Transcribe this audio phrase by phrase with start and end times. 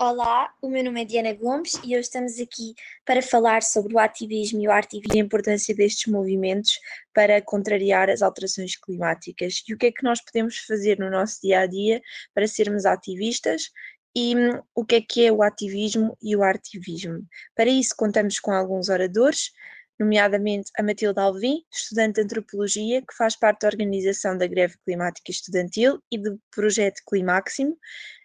[0.00, 2.72] Olá, o meu nome é Diana Gomes e hoje estamos aqui
[3.04, 6.78] para falar sobre o ativismo e o artivismo e a importância destes movimentos
[7.12, 11.40] para contrariar as alterações climáticas e o que é que nós podemos fazer no nosso
[11.42, 12.00] dia a dia
[12.32, 13.72] para sermos ativistas
[14.14, 17.26] e hum, o que é que é o ativismo e o artivismo.
[17.56, 19.50] Para isso contamos com alguns oradores,
[19.98, 25.32] nomeadamente a Matilde Alvim, estudante de Antropologia, que faz parte da organização da Greve Climática
[25.32, 27.76] Estudantil e do projeto Climáximo,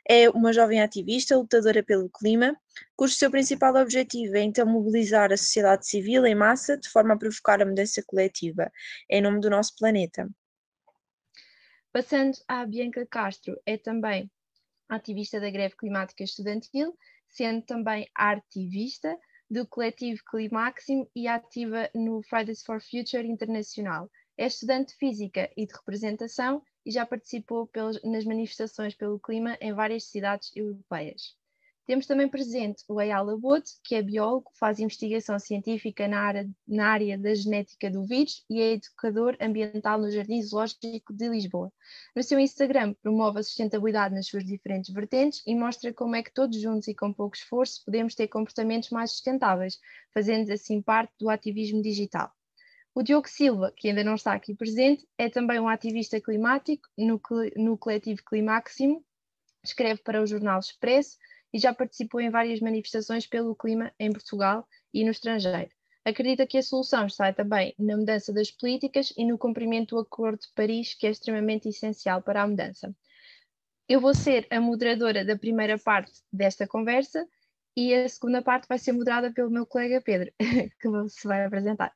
[0.10, 2.56] é uma jovem ativista, lutadora pelo clima,
[2.96, 7.18] cujo seu principal objetivo é então mobilizar a sociedade civil em massa de forma a
[7.18, 8.72] provocar a mudança coletiva,
[9.10, 10.30] em nome do nosso planeta.
[11.92, 14.30] Passando à Bianca Castro, é também
[14.90, 16.98] ativista da greve climática estudantil,
[17.30, 19.18] sendo também artivista
[19.50, 24.10] do coletivo Climáximo e ativa no Fridays for Future Internacional.
[24.38, 29.58] É estudante de física e de representação e já participou pelas, nas manifestações pelo clima
[29.62, 31.36] em várias cidades europeias.
[31.86, 36.88] Temos também presente o Ayala Wood, que é biólogo, faz investigação científica na área, na
[36.88, 41.74] área da genética do vírus e é educador ambiental no Jardim Zoológico de Lisboa.
[42.16, 46.34] No seu Instagram, promove a sustentabilidade nas suas diferentes vertentes e mostra como é que
[46.34, 49.78] todos juntos e com pouco esforço podemos ter comportamentos mais sustentáveis,
[50.14, 52.32] fazendo assim parte do ativismo digital.
[52.96, 57.20] O Diogo Silva, que ainda não está aqui presente, é também um ativista climático no,
[57.56, 59.04] no coletivo Climáximo,
[59.64, 61.18] escreve para o jornal Expresso
[61.52, 65.72] e já participou em várias manifestações pelo clima em Portugal e no estrangeiro.
[66.06, 70.42] Acredita que a solução está também na mudança das políticas e no cumprimento do Acordo
[70.42, 72.94] de Paris, que é extremamente essencial para a mudança.
[73.88, 77.28] Eu vou ser a moderadora da primeira parte desta conversa
[77.76, 80.32] e a segunda parte vai ser moderada pelo meu colega Pedro,
[80.80, 81.92] que se vai apresentar.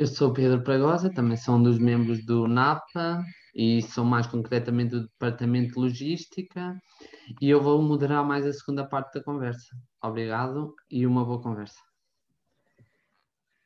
[0.00, 3.22] Eu sou Pedro Pragosa, também sou um dos membros do NAPA
[3.54, 6.74] e sou mais concretamente do Departamento de Logística
[7.38, 9.76] e eu vou moderar mais a segunda parte da conversa.
[10.02, 11.78] Obrigado e uma boa conversa.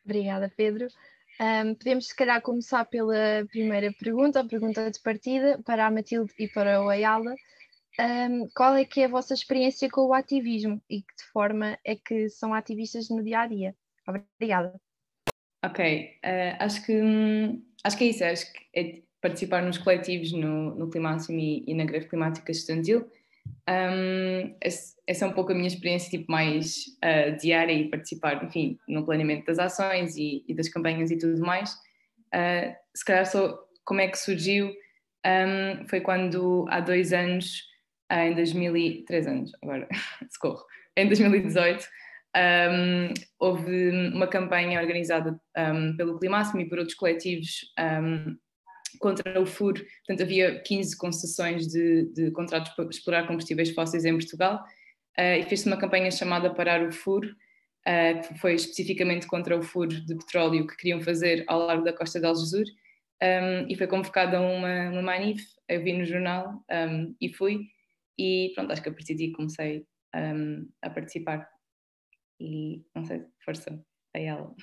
[0.04, 0.88] Obrigada, Pedro.
[1.40, 6.32] Um, podemos, se calhar, começar pela primeira pergunta, a pergunta de partida, para a Matilde
[6.36, 7.32] e para o Ayala.
[8.00, 11.78] Um, qual é que é a vossa experiência com o ativismo e que de forma
[11.84, 13.76] é que são ativistas no dia a dia?
[14.04, 14.83] Obrigada.
[15.64, 20.32] Ok, uh, acho, que, hum, acho que é isso, acho que é participar nos coletivos
[20.32, 23.10] no, no Climáximo e, e na greve climática estudantil.
[23.68, 28.78] Um, essa é um pouco a minha experiência tipo, mais uh, diária e participar, enfim,
[28.86, 31.72] no planeamento das ações e, e das campanhas e tudo mais.
[32.34, 37.62] Uh, se calhar só como é que surgiu um, foi quando há dois anos,
[38.12, 39.88] uh, em 2003 anos, agora,
[40.30, 40.62] socorro,
[40.94, 41.86] em 2018,
[42.36, 48.36] um, houve uma campanha organizada um, pelo Climáximo e por outros coletivos um,
[48.98, 49.84] contra o furo.
[50.06, 54.64] Portanto, havia 15 concessões de, de contratos para explorar combustíveis fósseis em Portugal
[55.18, 59.62] uh, e fez-se uma campanha chamada Parar o Furo, uh, que foi especificamente contra o
[59.62, 62.64] furo de petróleo que queriam fazer ao largo da costa de Algesur.
[63.22, 66.62] Um, e foi convocada uma, uma manif, eu vi no jornal
[67.18, 67.60] e fui,
[68.18, 69.86] e pronto, acho que a partir daí comecei
[70.82, 71.48] a participar
[72.40, 73.78] e não sei, força
[74.14, 74.54] a ela.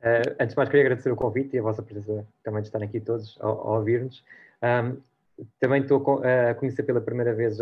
[0.00, 2.88] Uh, antes de mais, queria agradecer o convite e a vossa presença também de estarem
[2.88, 4.24] aqui todos a, a ouvir-nos.
[4.62, 5.00] Um,
[5.60, 7.60] também estou a conhecer pela primeira vez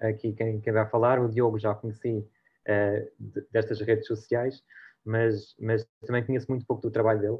[0.00, 1.18] aqui quem, quem, vai falar.
[1.18, 4.62] O Diogo já conheci uh, de, destas redes sociais,
[5.04, 7.38] mas, mas, também conheço muito pouco do trabalho dele.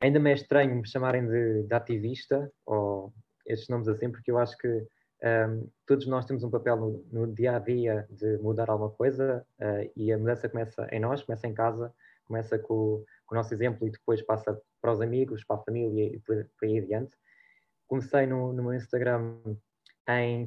[0.00, 3.12] Ainda me é estranho me chamarem de, de ativista, ou
[3.46, 4.86] estes nomes assim, porque eu acho que
[5.22, 9.44] um, todos nós temos um papel no, no, dia a dia de mudar alguma coisa
[9.60, 11.92] uh, e a mudança começa em nós, começa em casa,
[12.24, 16.14] começa com, com, o nosso exemplo e depois passa para os amigos, para a família
[16.14, 17.16] e por, por aí adiante.
[17.88, 19.40] Comecei no, no meu Instagram
[20.08, 20.46] em,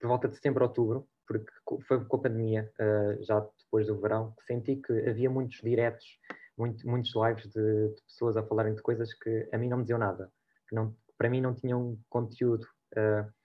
[0.00, 1.52] por volta de setembro, outubro, porque
[1.86, 6.18] foi com a pandemia, uh, já depois do verão, que senti que havia muitos diretos,
[6.56, 9.84] muito, muitos lives de, de, pessoas a falarem de coisas que a mim não me
[9.84, 10.32] diziam nada,
[10.68, 12.66] que não, para mim não tinham conteúdo.
[12.96, 13.37] Uh,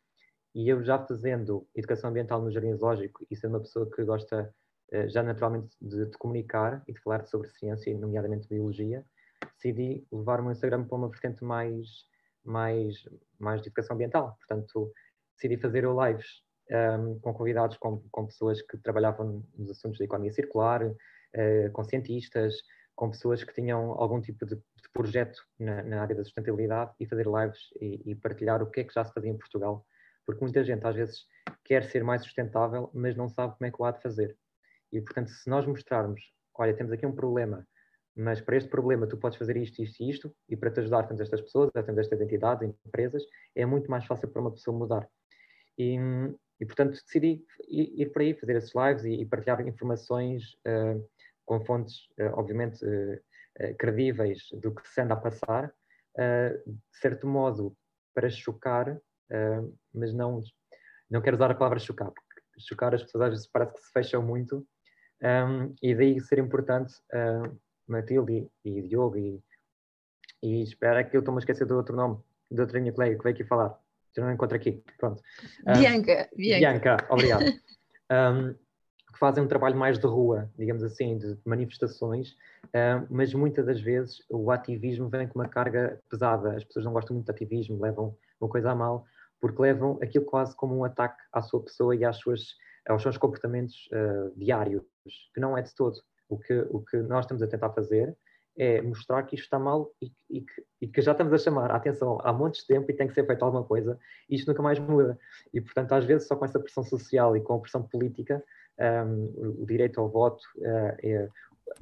[0.55, 4.53] e eu já fazendo educação ambiental no Jardim Zoológico e sendo uma pessoa que gosta
[4.93, 9.03] uh, já naturalmente de, de, comunicar e de falar sobre ciência, nomeadamente biologia,
[9.55, 11.87] decidi levar o meu Instagram para uma vertente mais,
[12.43, 12.95] mais,
[13.39, 14.35] mais de educação ambiental.
[14.37, 14.91] Portanto,
[15.35, 20.05] decidi fazer lives um, ehm, com convidados, com, com pessoas que trabalhavam nos assuntos da
[20.05, 22.55] economia circular, uh, com cientistas,
[22.95, 27.07] com pessoas que tinham algum tipo de, de projeto na, na, área da sustentabilidade e
[27.07, 29.83] fazer lives e, e partilhar o que é que já se fazia em Portugal
[30.25, 31.25] porque muita gente às vezes
[31.63, 34.37] quer ser mais sustentável, mas não sabe como é que o há de fazer.
[34.91, 36.21] E portanto, se nós mostrarmos,
[36.55, 37.67] olha, temos aqui um problema,
[38.15, 41.03] mas para este problema tu podes fazer isto, isto e isto, e para te ajudar
[41.03, 43.23] temos estas pessoas, temos estas entidades, empresas,
[43.55, 45.07] é muito mais fácil para uma pessoa mudar.
[45.77, 45.97] E,
[46.59, 51.03] e portanto decidi ir, para aí, fazer esses lives e, e partilhar informações uh,
[51.45, 52.79] com fontes, uh, obviamente,
[53.77, 55.71] credíveis do que se anda a passar,
[56.17, 57.77] de certo modo
[58.11, 58.99] para chocar,
[59.93, 60.41] mas não,
[61.09, 63.91] não quero usar a palavra chocar, porque chocar as pessoas às vezes parece que se
[63.91, 64.65] fecham muito,
[65.23, 67.57] um, e daí ser importante, uh,
[67.87, 69.41] Matilde e, e Diogo, e,
[70.41, 72.19] e espera que eu estou-me a esquecer do outro nome,
[72.51, 73.77] da outra minha colega que veio aqui falar.
[74.15, 75.23] Eu não encontro aqui, pronto.
[75.65, 76.59] Um, Bianca, Bianca.
[76.59, 77.43] Bianca, obrigado.
[78.11, 78.53] um,
[79.13, 82.35] que fazem um trabalho mais de rua, digamos assim, de manifestações,
[83.11, 86.55] mas muitas das vezes o ativismo vem com uma carga pesada.
[86.55, 89.05] As pessoas não gostam muito de ativismo, levam uma coisa a mal,
[89.43, 92.55] porque levam aquilo quase como um ataque à sua pessoa e às suas,
[92.87, 94.85] aos seus comportamentos uh, diários,
[95.33, 95.99] que não é de todo.
[96.29, 98.15] O que, o que nós estamos a tentar fazer
[98.57, 101.71] é mostrar que isto está mal e, e, que, e, que, já estamos a chamar
[101.71, 103.99] a atenção há montes de tempo e tem que ser feito alguma coisa,
[104.29, 105.19] e isto nunca mais muda.
[105.53, 108.41] E, portanto, às vezes, só com essa pressão social e com a pressão política,
[108.79, 111.27] um, ehm, o direito ao voto, uh, é,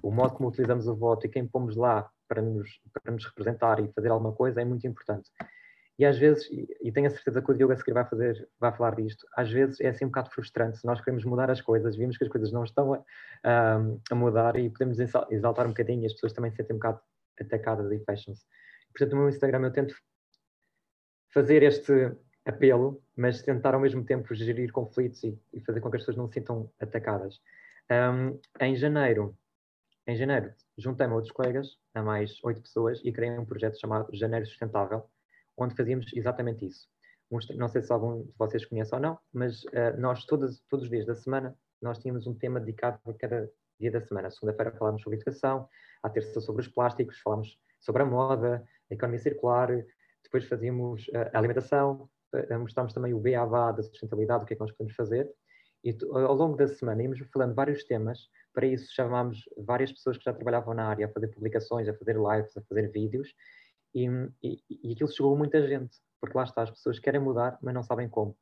[0.01, 3.79] o modo como utilizamos o voto e quem pomos lá para nos, para nos representar
[3.79, 5.29] e fazer alguma coisa é muito importante.
[5.99, 8.71] E às vezes, e tenho a certeza que o Diogo a seguir vai, fazer, vai
[8.75, 10.77] falar disto, às vezes é assim um bocado frustrante.
[10.77, 12.93] Se nós queremos mudar as coisas, vimos que as coisas não estão
[13.43, 13.79] a,
[14.09, 14.97] a mudar e podemos
[15.29, 16.99] exaltar um bocadinho e as pessoas também se sentem um bocado
[17.39, 18.43] atacadas e fecham-se.
[18.91, 19.95] Portanto, no meu Instagram eu tento
[21.33, 22.11] fazer este
[22.45, 26.17] apelo, mas tentar ao mesmo tempo gerir conflitos e, e fazer com que as pessoas
[26.17, 27.39] não se sintam atacadas.
[27.91, 29.37] Um, em janeiro,
[30.07, 34.09] em janeiro, juntei-me a outros colegas, a mais oito pessoas, e criei um projeto chamado
[34.13, 35.05] Janeiro Sustentável,
[35.57, 36.87] onde fazíamos exatamente isso.
[37.55, 40.91] Não sei se algum de vocês conhece ou não, mas uh, nós todos, todos os
[40.91, 43.49] dias da semana nós tínhamos um tema dedicado a cada
[43.79, 44.29] dia da semana.
[44.29, 45.67] Segunda-feira falámos sobre educação,
[46.03, 49.69] à terça sobre os plásticos, falámos sobre a moda, a economia circular,
[50.23, 54.55] depois fazíamos uh, a alimentação, uh, mostrámos também o BABA da sustentabilidade, o que é
[54.57, 55.31] que nós podemos fazer.
[55.83, 60.23] E ao longo da semana íamos falando vários temas, para isso chamámos várias pessoas que
[60.25, 63.33] já trabalhavam na área a fazer publicações, a fazer lives, a fazer vídeos,
[63.93, 64.07] e,
[64.43, 67.73] e, e aquilo chegou a muita gente, porque lá está, as pessoas querem mudar, mas
[67.73, 68.37] não sabem como.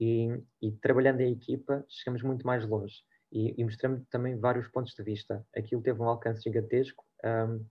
[0.00, 0.28] E,
[0.62, 3.02] e trabalhando em equipa, chegamos muito mais longe.
[3.30, 5.44] E, e mostramos também vários pontos de vista.
[5.56, 7.64] Aquilo teve um alcance gigantesco, um,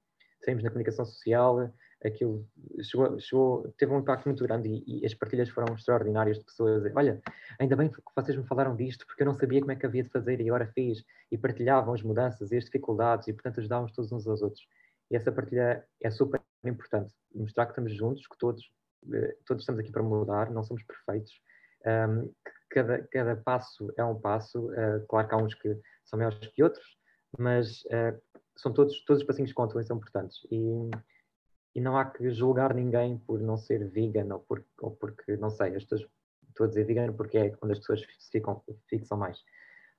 [0.44, 1.72] saímos na comunicação social,
[2.06, 2.48] aquilo
[2.84, 6.84] chegou, chegou, teve um impacto muito grande e, e, as partilhas foram extraordinárias de pessoas.
[6.96, 7.20] Olha,
[7.60, 10.04] ainda bem que vocês me falaram disto, porque eu não sabia como é que havia
[10.04, 11.04] de fazer e agora fiz.
[11.32, 14.68] E partilhavam as mudanças e as dificuldades e, portanto, ajudávamos todos uns aos outros.
[15.10, 17.14] E essa partilha é super importante.
[17.34, 18.72] Mostrar que estamos juntos, que todos,
[19.14, 21.42] eh, todos estamos aqui para mudar, não somos perfeitos.
[21.86, 22.34] Um,
[22.70, 24.68] cada, cada passo é um passo.
[24.72, 26.86] Uh, claro que há uns que são melhores que outros,
[27.38, 28.20] mas uh,
[28.56, 30.40] são todos, todos os passinhos contam e são importantes.
[30.52, 30.90] E,
[31.76, 35.50] e não há que julgar ninguém por não ser vegan ou, por, ou porque, não
[35.50, 36.10] sei, as pessoas,
[36.50, 39.44] estou a dizer vegan porque é quando as pessoas ficam, fixam mais.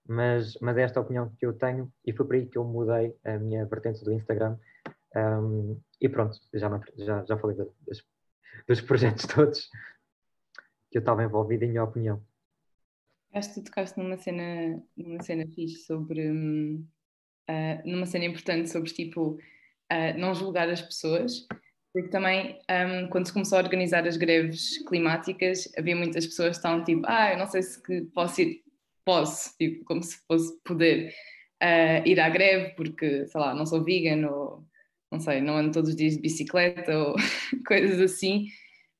[0.06, 2.64] Mas, mas é esta a opinião que eu tenho e foi por aí que eu
[2.64, 4.56] mudei a minha vertente do Instagram
[5.14, 8.04] um, e pronto, já, já, já falei das,
[8.66, 9.68] dos projetos todos
[10.90, 12.22] que eu estava envolvido, em minha opinião.
[13.32, 16.30] Acho que tu tocaste numa cena, numa cena fixe sobre.
[16.30, 21.46] Uh, numa cena importante sobre tipo uh, não julgar as pessoas,
[21.92, 26.56] porque também um, quando se começou a organizar as greves climáticas havia muitas pessoas que
[26.56, 28.62] estavam tipo, ah, eu não sei se que posso ir,
[29.04, 31.12] posso, tipo, como se fosse poder
[31.62, 34.64] uh, ir à greve porque, sei lá, não sou vegan ou
[35.10, 37.16] não sei, não ando todos os dias de bicicleta ou
[37.66, 38.46] coisas assim.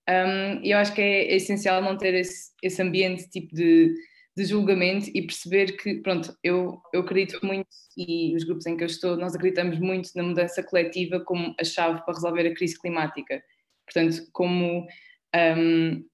[0.09, 3.93] Um, e eu acho que é, essencial não ter esse, esse ambiente tipo de,
[4.35, 8.85] de julgamento e perceber que, pronto, eu, eu acredito muito e os grupos em que
[8.85, 12.79] eu estou, nós acreditamos muito na mudança coletiva como a chave para resolver a crise
[12.81, 13.43] climática.
[13.85, 14.87] Portanto, como
[15.35, 16.05] um,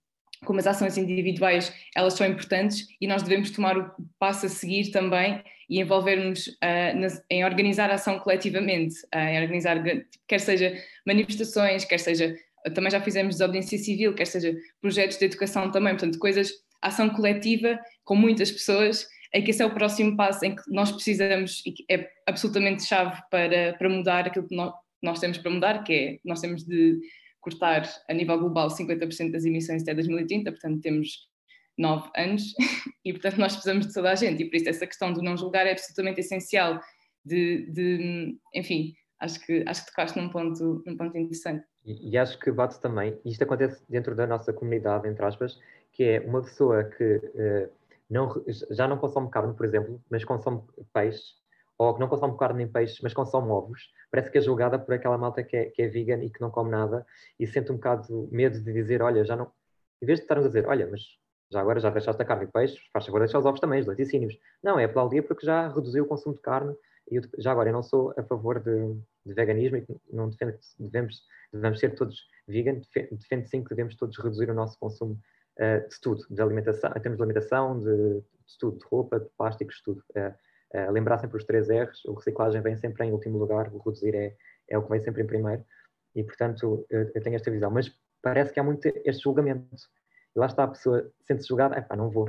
[0.45, 4.91] como as ações individuais elas são importantes e nós devemos tomar o passo a seguir
[4.91, 9.83] também e envolvermos uh, em organizar a ação coletivamente, uh, em organizar
[10.29, 10.75] quer seja
[11.07, 12.37] manifestações, quer seja
[12.75, 17.79] também já fizemos desobediência civil, quer seja projetos de educação também, portanto coisas, ação coletiva
[18.05, 21.73] com muitas pessoas, é que esse é o próximo passo em que nós precisamos e
[21.73, 24.73] que é absolutamente chave para, para mudar aquilo que nós,
[25.03, 27.01] nós temos para mudar, que é nós temos de
[27.45, 31.29] cortar a nível global 50% das emissões até 2030, portanto temos
[31.77, 32.55] nove anos
[33.05, 35.37] e portanto nós precisamos de toda a gente e por isso essa questão do não
[35.37, 36.81] julgar é absolutamente essencial
[37.25, 41.65] de, de enfim, acho que, acho que tocaste num ponto, num ponto interessante.
[41.85, 45.59] E, e acho que bate também, isto acontece dentro da nossa comunidade, entre aspas,
[45.93, 47.71] que é uma pessoa que uh,
[48.11, 51.35] não, já não consome carne, por exemplo, mas consome peixe,
[51.79, 54.95] ou que não consome carne nem peixe, mas consome ovos, parece que é julgada por
[54.95, 57.05] aquela malta que é, que é vegan e que não come nada
[57.39, 59.51] e sente um bocado medo de dizer, olha, já não.
[60.03, 61.01] Em vez de estarmos a dizer, olha, mas
[61.51, 63.87] Já agora já deixaste a carne e peixe, faz favor deixar os ovos também, os
[63.87, 64.37] laticínios.
[64.63, 66.75] Não, é aplaudir porque já reduziu o consumo de carne.
[67.11, 68.95] E já agora, eu não sou a favor de,
[69.27, 72.81] de veganismo e não defendo que devemos, devemos ser todos vegan,
[73.13, 75.21] defendo sim que devemos todos reduzir o nosso consumo
[75.59, 79.29] uh, de tudo, de alimentação, em termos de alimentação, de, de tudo, de roupa, de
[79.37, 80.03] plásticos, tudo.
[80.17, 80.35] Uh,
[80.75, 84.15] uh, lembrar sempre os três R's, o reciclagem vem sempre em último lugar, o reduzir
[84.15, 84.37] é,
[84.69, 85.65] é o que vem sempre em primeiro.
[86.15, 87.71] E, portanto, eu, eu tenho esta visão.
[87.71, 89.77] Mas parece que há muito este julgamento.
[90.35, 92.29] E lá está, a pessoa sente-se julgada, pá, não vou.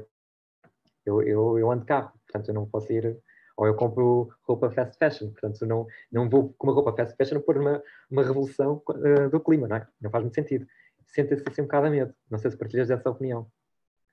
[1.05, 3.17] Eu, eu, eu ando carro, portanto, eu não posso ir
[3.57, 7.39] ou eu compro roupa fast fashion, portanto não, não vou com uma roupa fast fashion
[7.39, 9.87] pôr uma, uma revolução uh, do clima, não é?
[10.01, 10.67] Não faz muito sentido.
[11.07, 12.13] Sente-se assim um bocado a medo.
[12.29, 13.49] Não sei se partilhas dessa opinião.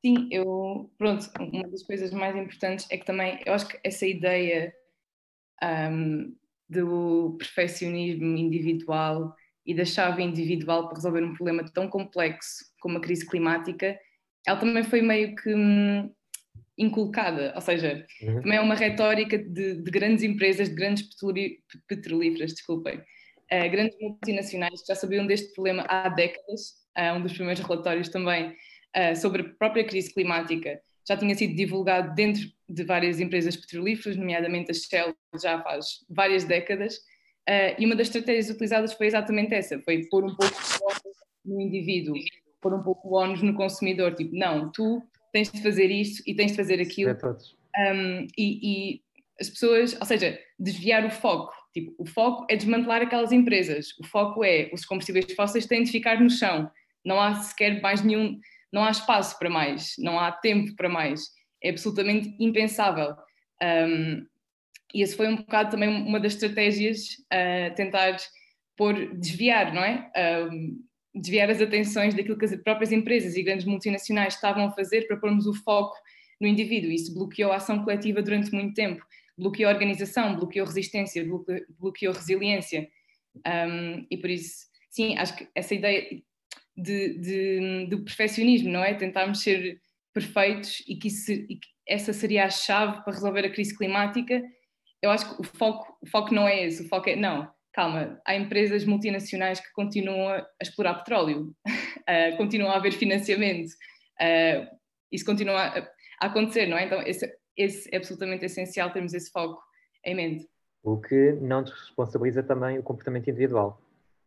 [0.05, 4.05] Sim, eu, pronto, uma das coisas mais importantes é que também, eu acho que essa
[4.05, 4.75] ideia
[5.63, 6.35] um,
[6.69, 9.33] do perfeccionismo individual
[9.65, 13.97] e da chave individual para resolver um problema tão complexo como a crise climática,
[14.45, 16.13] ela também foi meio que hum,
[16.77, 18.41] inculcada, ou seja, uhum.
[18.41, 21.09] também é uma retórica de, de, grandes empresas, de grandes
[21.87, 27.35] petrolíferas, desculpem, uh, grandes multinacionais que já sabiam deste problema há décadas, uh, um dos
[27.35, 28.57] primeiros relatórios também
[28.97, 34.17] uh, sobre a própria crise climática já tinha sido divulgado dentro de várias empresas petrolíferas,
[34.17, 37.01] nomeadamente a Shell, já faz várias décadas,
[37.77, 40.55] e uma das estratégias utilizadas foi exatamente essa, foi pôr um pouco
[41.45, 42.15] no indivíduo,
[42.61, 46.35] pôr um pouco o ónus no consumidor, tipo, não, tu tens de fazer isto e
[46.35, 47.11] tens de fazer aquilo.
[47.11, 47.57] É todos.
[47.77, 49.03] Um, e, e,
[49.41, 51.53] as pessoas, ou seja, desviar o foco.
[51.73, 53.99] Tipo, o foco é desmantelar aquelas empresas.
[53.99, 56.71] O foco é os combustíveis fósseis têm de ficar no chão.
[57.05, 58.39] Não há sequer mais nenhum,
[58.73, 61.23] não há espaço para mais, não há tempo para mais.
[61.63, 63.15] É absolutamente impensável.
[63.63, 64.27] Um,
[64.95, 68.17] e esse foi um bocado também uma das estratégias uh, tentar
[68.77, 70.11] pôr, desviar, não é?
[70.51, 70.83] Um,
[71.15, 75.19] desviar as atenções daquilo que as próprias empresas e grandes multinacionais estavam a fazer para
[75.19, 75.95] pormos o foco
[76.41, 76.91] no indivíduo.
[76.91, 79.05] Isso bloqueou a ação coletiva durante muito tempo,
[79.37, 81.25] bloqueou a organização, bloqueou resistência,
[81.79, 82.89] bloqueou resiliência.
[83.47, 86.23] Um, e por isso, sim, acho que essa ideia
[86.77, 88.95] de, de, do perfeccionismo, não é?
[88.95, 89.81] Tentarmos ser
[90.13, 94.43] perfeitos e que, isso, e que essa seria a chave para resolver a crise climática.
[95.01, 98.21] Eu acho que o foco, o foco não é esse, o foco é, não, calma,
[98.25, 103.71] há empresas multinacionais que continuam a explorar petróleo, uh, continuam a haver financiamento,
[104.21, 104.77] uh,
[105.11, 106.85] isso continua a, a, acontecer, não é?
[106.85, 109.61] Então, esse, esse é absolutamente essencial termos esse foco
[110.05, 110.49] em mente.
[110.83, 113.81] O que não desresponsabiliza também o comportamento individual,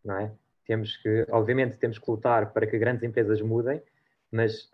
[0.03, 0.31] não é?
[0.65, 3.81] Temos que, obviamente, temos que lutar para que grandes empresas mudem,
[4.31, 4.69] mas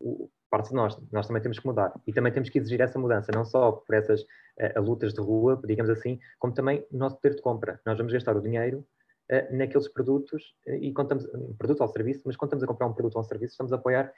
[0.00, 1.92] uh, parte de nós, nós também temos que mudar.
[2.06, 5.60] E também temos que exigir essa mudança, não só por essas uh, lutas de rua,
[5.64, 7.80] digamos assim, como também o nosso poder de compra.
[7.84, 8.86] Nós vamos gastar o dinheiro
[9.30, 12.92] uh, naqueles produtos, e estamos, um produto ou serviço, mas quando estamos a comprar um
[12.92, 14.12] produto ou um serviço, estamos a apoiar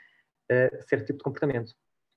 [0.88, 1.76] certo tipo de comportamento.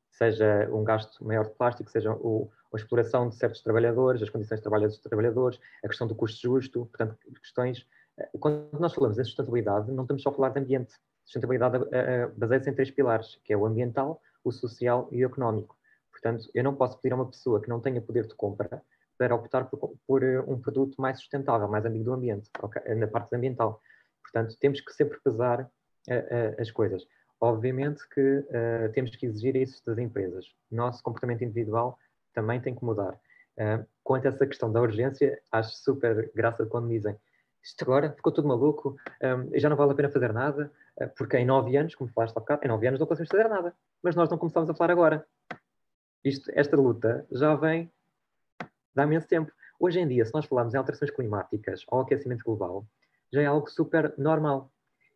[0.09, 4.57] Seja um gasto maior de plástico, seja o, a exploração de certos trabalhadores, as condições
[4.57, 7.87] de trabalho dos trabalhadores, a questão do custo justo, portanto, questões.
[8.39, 10.93] Quando nós falamos em sustentabilidade, não estamos só a falar de ambiente,
[11.25, 11.77] Sustentabilidade
[12.35, 15.75] baseia-se em três pilares, que é o ambiental, o social e o económico.
[16.11, 18.83] Portanto, eu não posso pedir a uma pessoa que não tenha poder de compra
[19.17, 22.49] para optar por, por eh, um produto mais sustentável, mais amigo do ambiente,
[22.95, 23.81] na parte ambiental.
[24.21, 27.05] Portanto, temos que sempre pesar uh, uh, as coisas.
[27.39, 30.45] Obviamente que uh, temos que exigir isso das empresas.
[30.71, 31.97] Nosso comportamento individual
[32.33, 33.19] também tem que mudar.
[34.03, 37.15] quanto a essa questão da urgência, acho super graça quando dizem
[37.63, 41.37] isto agora ficou tudo maluco, um, já não vale a pena fazer nada, uh, porque
[41.37, 43.73] em nove anos, como falaste há bocado, em nove anos não conseguimos fazer nada.
[44.01, 45.25] Mas nós não começamos a falar agora.
[46.23, 47.89] Isto, esta luta já vem
[48.95, 49.51] há imenso tempo.
[49.79, 52.85] Hoje em dia, se nós falarmos em alterações climáticas ou aquecimento global,
[53.31, 54.71] já é algo super normal.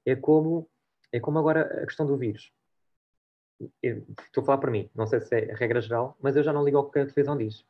[0.06, 0.70] É como,
[1.12, 2.52] é como agora a questão do vírus.
[3.82, 6.54] Eu, estou a falar para mim, não sei se é regra geral, mas eu já
[6.54, 7.66] não ligo ao que a televisão diz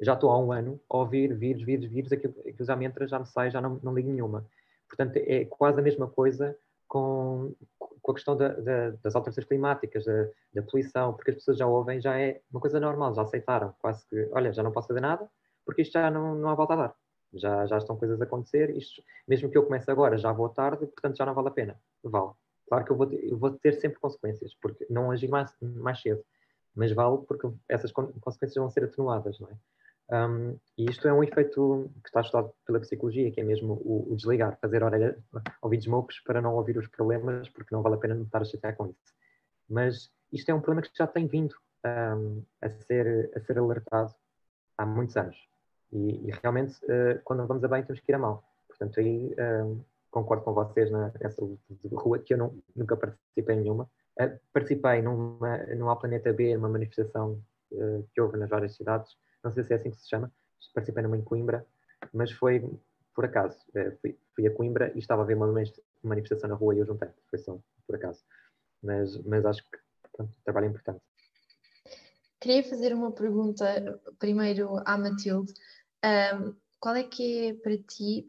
[0.00, 3.06] já estou há um ano a ouvir vírus, vírus, vírus, aquilo, aquilo já me entra,
[3.06, 4.46] já me sai, já não, não ligo nenhuma.
[4.88, 6.56] Portanto, é quase a mesma coisa
[6.88, 11.56] com, com a questão da, da, das alterações climáticas, da, da, poluição, porque as pessoas
[11.56, 14.88] já ouvem, já é uma coisa normal, já aceitaram, quase que, olha, já não posso
[14.88, 15.30] fazer nada,
[15.64, 16.94] porque isto já não, não há volta a dar.
[17.32, 20.84] Já, já estão coisas a acontecer, isto, mesmo que eu comece agora, já vou tarde,
[20.86, 21.80] portanto já não vale a pena.
[22.02, 22.32] Vale.
[22.68, 26.24] Claro que eu vou, eu vou ter sempre consequências, porque não agir mais, mais cedo,
[26.74, 29.54] mas vale porque essas consequências vão ser atenuadas, não é?
[30.10, 34.12] Um, e isto é um efeito que está estudado pela psicologia, que é mesmo o,
[34.12, 35.16] o desligar, fazer orelha,
[35.62, 38.44] ouvidos mocos para não ouvir os problemas, porque não vale a pena não estar a
[38.44, 39.14] chatear com isso.
[39.68, 41.54] Mas isto é um problema que já tem vindo
[41.86, 44.12] um, a, ser, a ser alertado
[44.76, 45.36] há muitos anos.
[45.92, 48.42] E, e realmente, uh, quando vamos a bem, temos que ir a mal.
[48.66, 52.96] Portanto, aí um, concordo com vocês na, nessa luta de rua, que eu não, nunca
[52.96, 53.88] participei em nenhuma,
[54.20, 59.52] Uh, participei numa, numa Planeta B, numa manifestação uh, que houve nas várias cidades, não
[59.52, 60.32] sei se é assim que se chama,
[60.74, 61.66] participei numa em Coimbra,
[62.12, 62.62] mas foi
[63.14, 63.58] por acaso.
[63.70, 65.52] Uh, fui, fui, a Coimbra e estava a ver uma
[66.02, 68.22] manifestação na rua e eu juntei, foi só por acaso.
[68.82, 69.78] Mas, mas acho que
[70.12, 71.00] pronto, trabalho é importante.
[72.40, 75.52] Queria fazer uma pergunta primeiro à Matilde.
[76.02, 78.26] Um, qual é que é para ti,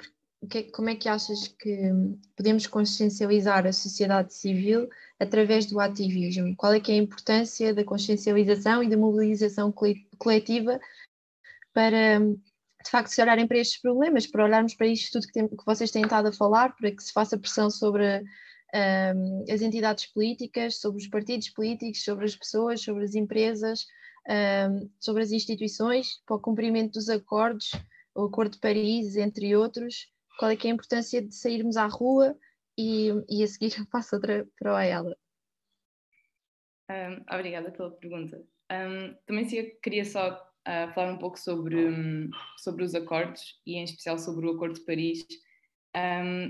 [0.53, 1.93] é, como é que achas que
[2.35, 6.53] podemos consciencializar a sociedade civil através do ativismo?
[6.57, 9.73] Qual é que é a importância da consciencialização e da mobilização
[10.17, 10.77] coletiva
[11.73, 15.47] para, de facto, se olharem para estes problemas, para olharmos para isto tudo que, tem,
[15.47, 18.23] que vocês têm estado a falar, para que se faça pressão sobre
[18.73, 23.85] um, as entidades políticas, sobre os partidos políticos, sobre as pessoas, sobre as empresas,
[24.69, 27.71] um, sobre as instituições, para o cumprimento dos acordos,
[28.15, 31.87] o Acordo de Paris, entre outros, qual é que é a importância de sairmos à
[31.87, 32.37] rua
[32.77, 35.15] e, e a seguir passo outra para a ela.
[36.89, 38.43] Um, obrigada pela pergunta.
[38.71, 39.45] Um, também
[39.81, 44.45] queria só uh, falar um pouco sobre, um, sobre os acordos e em especial sobre
[44.45, 45.25] o Acordo de Paris.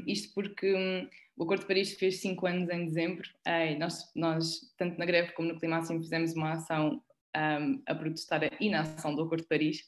[0.07, 4.73] isto porque hum, o Acordo de Paris fez cinco anos em dezembro e nós, nós,
[4.77, 7.01] tanto na greve como no Climáximo, fizemos uma ação
[7.33, 9.81] a protestar a inação do Acordo de Paris.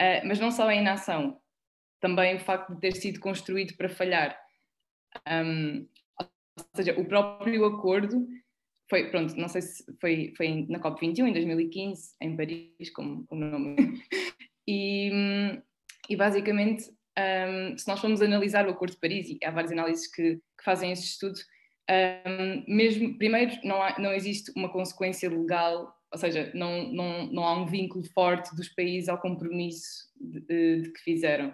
[0.00, 1.38] Uh, mas não só a inação,
[2.00, 4.34] também o facto de ter sido construído para falhar.
[5.28, 5.86] Um,
[6.18, 8.26] ou seja, o próprio acordo
[8.90, 13.36] foi, pronto, não sei se foi, foi na COP21 em 2015, em Paris, como o
[13.36, 13.76] nome.
[14.68, 15.10] E,
[16.08, 16.84] e basicamente,
[17.18, 20.64] um, se nós formos analisar o Acordo de Paris, e há várias análises que, que
[20.64, 21.40] fazem esse estudo,
[21.90, 27.44] um, mesmo, primeiro, não, há, não existe uma consequência legal, ou seja, não, não, não
[27.44, 31.52] há um vínculo forte dos países ao compromisso de, de que fizeram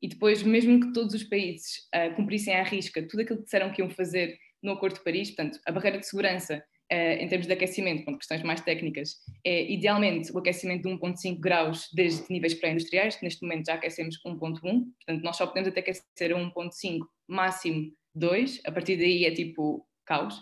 [0.00, 3.72] e depois, mesmo que todos os países uh, cumprissem à risca tudo aquilo que disseram
[3.72, 7.46] que iam fazer no Acordo de Paris, portanto, a barreira de segurança uh, em termos
[7.46, 12.54] de aquecimento, com questões mais técnicas, é idealmente o aquecimento de 1,5 graus desde níveis
[12.54, 17.92] pré-industriais, neste momento já aquecemos 1,1, portanto, nós só podemos até aquecer a 1,5, máximo
[18.14, 20.40] 2, a partir daí é tipo caos.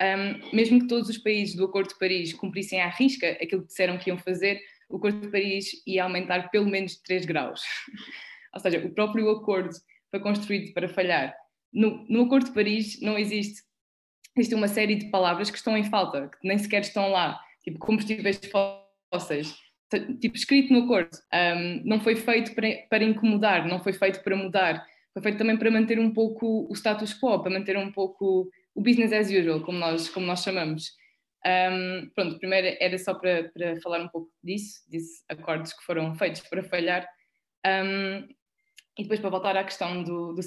[0.00, 3.68] Um, mesmo que todos os países do Acordo de Paris cumprissem à risca aquilo que
[3.68, 7.62] disseram que iam fazer, o Acordo de Paris ia aumentar pelo menos 3 graus.
[8.54, 9.70] Ou seja, o próprio acordo
[10.10, 11.34] foi construído para falhar.
[11.72, 13.62] No, no Acordo de Paris não existe,
[14.36, 17.78] existe uma série de palavras que estão em falta, que nem sequer estão lá, tipo
[17.78, 18.40] combustíveis
[19.10, 19.54] fósseis,
[20.20, 21.16] tipo escrito no acordo.
[21.32, 25.56] Um, não foi feito para, para incomodar, não foi feito para mudar, foi feito também
[25.56, 29.62] para manter um pouco o status quo, para manter um pouco o business as usual,
[29.62, 30.92] como nós, como nós chamamos.
[31.46, 36.14] Um, pronto, primeiro era só para, para falar um pouco disso, desses acordos que foram
[36.14, 37.08] feitos para falhar.
[37.64, 38.28] Um,
[38.98, 40.40] e depois, para voltar à questão do, do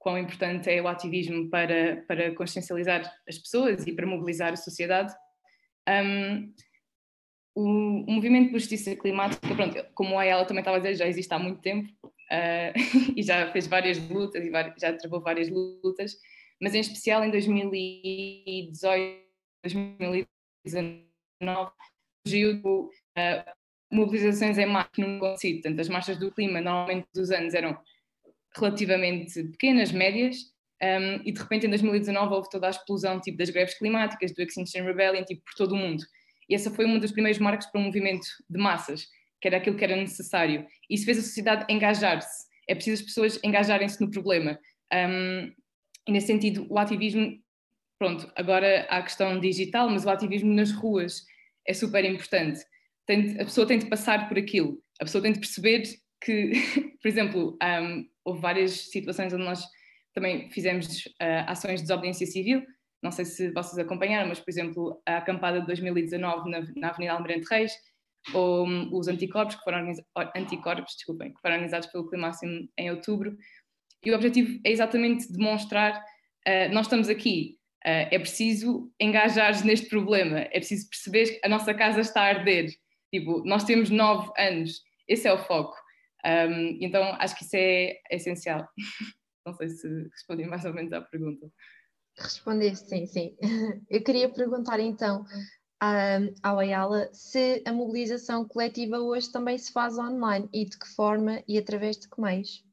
[0.00, 5.14] quão importante é o ativismo para, para consciencializar as pessoas e para mobilizar a sociedade,
[5.88, 6.52] um,
[7.54, 7.62] o,
[8.08, 11.30] o, movimento por justiça climática, pronto, como a ela também estava a dizer, já existe
[11.32, 12.72] há muito tempo uh,
[13.14, 16.16] e já fez várias lutas e já travou várias lutas,
[16.60, 19.20] mas em especial em 2018,
[19.62, 21.70] 2019,
[22.26, 22.90] surgiu uh,
[23.92, 25.60] mobilizações em massa num consigo.
[25.60, 27.78] Portanto, as marchas do clima, normalmente dos anos, eram
[28.56, 30.36] relativamente pequenas, médias,
[30.82, 34.42] um, e de repente em 2019 houve toda a explosão tipo, das greves climáticas, do
[34.42, 36.02] Extinction Rebellion, tipo, por todo o mundo.
[36.48, 39.06] E essa foi uma das primeiras marcas para um movimento de massas,
[39.40, 40.66] que era aquilo que era necessário.
[40.88, 42.46] Isso fez a sociedade engajar-se.
[42.68, 44.58] É preciso as pessoas engajarem-se no problema.
[44.92, 45.52] Um,
[46.08, 47.38] e nesse sentido, o ativismo,
[47.98, 51.24] pronto, agora há a questão digital, mas o ativismo nas ruas
[51.66, 52.60] é super importante
[53.10, 55.82] tem, a pessoa tem de passar por aquilo, a pessoa tem de perceber
[56.20, 56.52] que,
[57.00, 59.64] por exemplo, um, houve várias situações onde nós
[60.14, 62.62] também fizemos uh, ações de desobediência civil,
[63.02, 67.14] não sei se vocês acompanharam, mas, por exemplo, a acampada de 2019 na, na Avenida
[67.14, 67.72] Almirante Reis,
[68.34, 69.90] ou um, os anticorpos que, foram
[70.36, 73.36] anticorpos, desculpem, que foram organizados pelo Climáximo em outubro,
[74.04, 77.56] e o objetivo é exatamente demonstrar, uh, nós estamos aqui,
[77.86, 82.28] uh, é preciso engajar neste problema, é preciso perceber que a nossa casa está a
[82.28, 82.70] arder,
[83.12, 85.74] Tipo, nós temos nove anos, esse é o foco.
[86.24, 88.68] Um, então acho que isso é, é essencial.
[89.46, 91.50] Não sei se respondi mais ou menos à pergunta.
[92.18, 93.36] Respondeste, sim, sim.
[93.88, 95.24] Eu queria perguntar então
[95.82, 100.88] um, ao Ayala se a mobilização coletiva hoje também se faz online e de que
[100.88, 102.64] forma e através de que meios?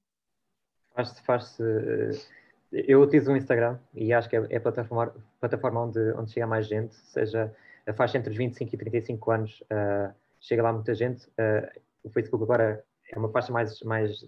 [0.94, 1.64] Faz-se, faz-se.
[1.64, 6.32] Eh, eu utilizo o Instagram e acho que é, é a plataforma, plataforma onde, onde
[6.32, 7.56] chega mais gente, seja
[7.88, 9.62] a faixa entre os 25 e 35 anos.
[9.62, 11.26] Uh, chega lá muita gente.
[11.28, 14.26] Uh, o Facebook agora é uma faixa mais, mais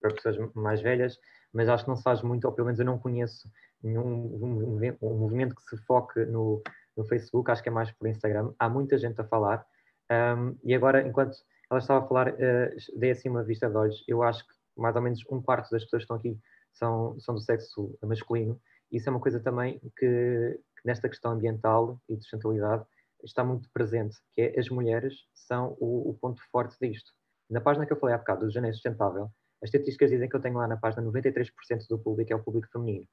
[0.00, 1.18] para pessoas mais velhas,
[1.52, 3.50] mas acho que não se faz muito, ou pelo menos eu não conheço
[3.82, 6.62] nenhum um, movimento que se foque no,
[6.96, 8.52] no Facebook, acho que é mais por Instagram.
[8.58, 9.66] Há muita gente a falar.
[10.10, 11.36] Um, e agora, enquanto
[11.70, 14.04] ela estava a falar, uh, dei assim uma vista de olhos.
[14.08, 16.38] Eu acho que mais ou menos um quarto das pessoas que estão aqui
[16.72, 18.60] são, são do sexo masculino.
[18.90, 22.84] Isso é uma coisa também que, que nesta questão ambiental e de sustentabilidade
[23.22, 27.12] está muito presente, que é as mulheres são o, o, ponto forte disto.
[27.50, 29.30] Na página que eu falei há bocado, do Janeiro Sustentável,
[29.62, 31.50] as estatísticas dizem que eu tenho lá na página 93%
[31.88, 33.06] do público é o público feminino.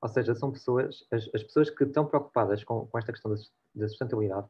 [0.00, 3.40] Ou seja, são pessoas, as, as pessoas que estão preocupadas com, com esta questão da,
[3.74, 4.46] da sustentabilidade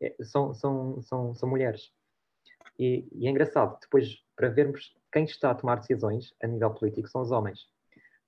[0.00, 1.92] é, são, são, são, são mulheres.
[2.78, 7.08] E, e, é engraçado, depois, para vermos quem está a tomar decisões a nível político,
[7.08, 7.66] são os homens.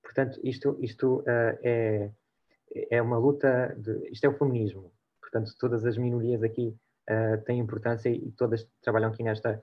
[0.03, 2.11] Portanto, isto, isto uh, é,
[2.91, 4.93] é uma luta, de, isto é o feminismo.
[5.21, 6.77] Portanto, todas as minorias aqui
[7.11, 9.63] uh, têm importância e todas trabalham aqui nesta,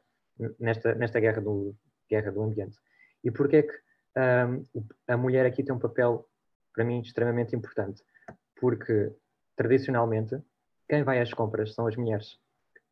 [0.59, 1.75] nesta, nesta guerra, do,
[2.09, 2.77] guerra do ambiente.
[3.23, 3.73] E porquê é que
[4.17, 4.65] um,
[5.07, 6.27] a mulher aqui tem um papel,
[6.73, 8.03] para mim, extremamente importante?
[8.59, 9.11] Porque,
[9.55, 10.37] tradicionalmente,
[10.87, 12.37] quem vai às compras são as mulheres.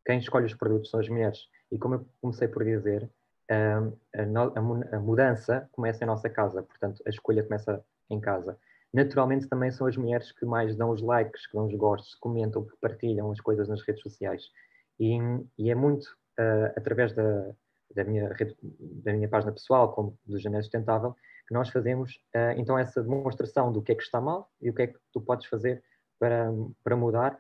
[0.05, 1.47] Quem escolhe os produtos são as mulheres.
[1.71, 3.09] E como eu comecei por dizer,
[3.49, 8.57] a, a mudança começa em nossa casa, portanto, a escolha começa em casa.
[8.93, 12.65] Naturalmente, também são as mulheres que mais dão os likes, que dão os gostos, comentam,
[12.65, 14.43] que partilham as coisas nas redes sociais.
[14.99, 15.17] E,
[15.57, 16.07] e é muito
[16.39, 17.51] uh, através da,
[17.93, 18.55] da minha, rede,
[19.03, 21.15] da minha página pessoal, como do Janeiro Sustentável,
[21.47, 24.73] que nós fazemos uh, então essa demonstração do que é que está mal e o
[24.73, 25.83] que é que tu podes fazer
[26.19, 26.51] para,
[26.83, 27.37] para mudar.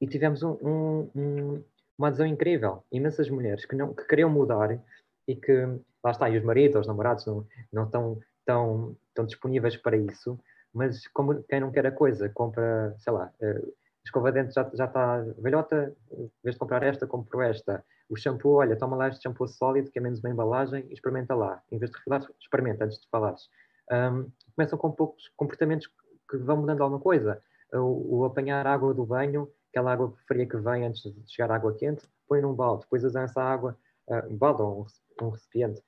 [0.00, 1.64] E tivemos um, um, um,
[1.98, 4.78] uma adesão incrível, imensas mulheres que, não, que queriam mudar
[5.26, 5.64] e que,
[6.02, 10.38] lá está, e os maridos, os namorados não, não estão tão, tão disponíveis para isso,
[10.72, 13.74] mas como quem não quer a coisa, compra, sei lá, uh,
[14.04, 18.16] escova de dentes já, já está velhota, em vez de comprar esta, compro esta o
[18.16, 21.62] shampoo, olha, toma lá este shampoo sólido, que é menos uma embalagem, e experimenta lá.
[21.70, 23.48] Em vez de refilar, experimenta antes de falares.
[23.90, 25.88] Um, começam com poucos comportamentos
[26.28, 27.42] que vão mudando alguma coisa.
[27.72, 31.56] O, o, apanhar água do banho, aquela água fria que vem antes de chegar à
[31.56, 33.76] água quente, põe num balde, depois usam essa água,
[34.08, 34.86] uh, um balde ou
[35.20, 35.82] um, um, recipiente,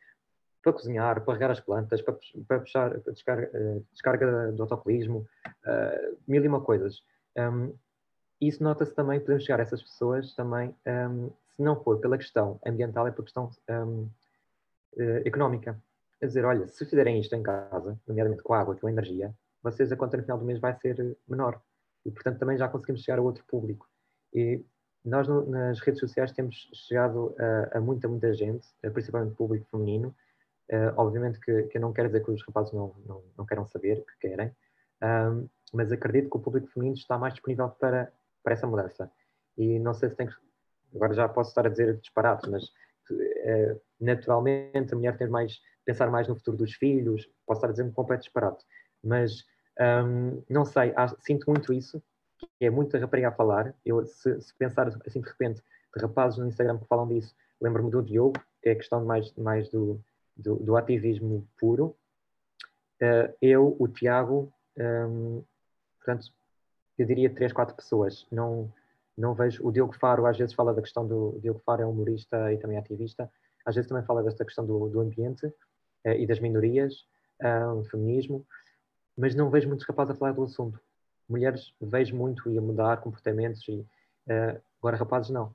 [0.62, 5.26] para cozinhar, para regar as plantas, para, para puxar para descarga, uh, descarga do autocolismo,
[5.46, 7.02] uh, mil e uma coisas.
[7.36, 7.72] Um,
[8.40, 12.60] isso nota-se também, podemos chegar a essas pessoas também um, se não for pela questão
[12.64, 14.08] ambiental, é por questão um,
[14.98, 15.80] eh, económica.
[16.20, 19.34] Quer dizer, olha, se fizerem isto em casa, nomeadamente com a água, com a energia,
[19.62, 21.60] vocês a conta no final do mês vai ser menor.
[22.04, 23.88] E, portanto, também já conseguimos chegar a outro público.
[24.32, 24.64] E
[25.04, 30.14] nós, no, nas redes sociais, temos chegado a, a, muita, muita gente, principalmente público feminino.
[30.70, 33.64] Uh, obviamente que, que eu não quero dizer que os rapazes não, não, não queiram
[33.66, 34.52] saber, que querem,
[35.00, 39.10] um, mas acredito que o público feminino está mais disponível para, para essa mudança.
[39.56, 40.26] E não sei se tem
[40.96, 42.72] agora já posso estar a dizer disparate, mas
[43.10, 47.70] é, naturalmente a mulher tem mais, pensar mais no futuro dos filhos, posso estar a
[47.70, 48.64] dizer um completo disparate,
[49.02, 49.44] mas
[50.04, 52.02] um, não sei, sinto muito isso,
[52.58, 55.62] que é muita rapariga a falar, eu se, se, pensar assim de repente
[55.94, 59.32] de rapazes no Instagram que falam disso, lembro-me do Diogo, que é a questão mais,
[59.34, 60.00] mais do,
[60.36, 61.96] do, do ativismo puro,
[63.00, 65.42] uh, eu, o Tiago, um,
[65.98, 66.32] portanto,
[66.98, 68.72] eu diria três, quatro pessoas, não
[69.16, 69.66] não vejo.
[69.66, 71.38] O Diogo Faro às vezes fala da questão do.
[71.40, 73.30] Diogo Faro é humorista e também ativista,
[73.64, 75.52] às vezes também fala desta questão do, do ambiente
[76.04, 77.04] eh, e das minorias,
[77.42, 78.46] uh, feminismo,
[79.16, 80.80] mas não vejo muitos rapazes a falar do assunto.
[81.28, 85.54] Mulheres vejo muito e a mudar comportamentos, e uh, agora rapazes não.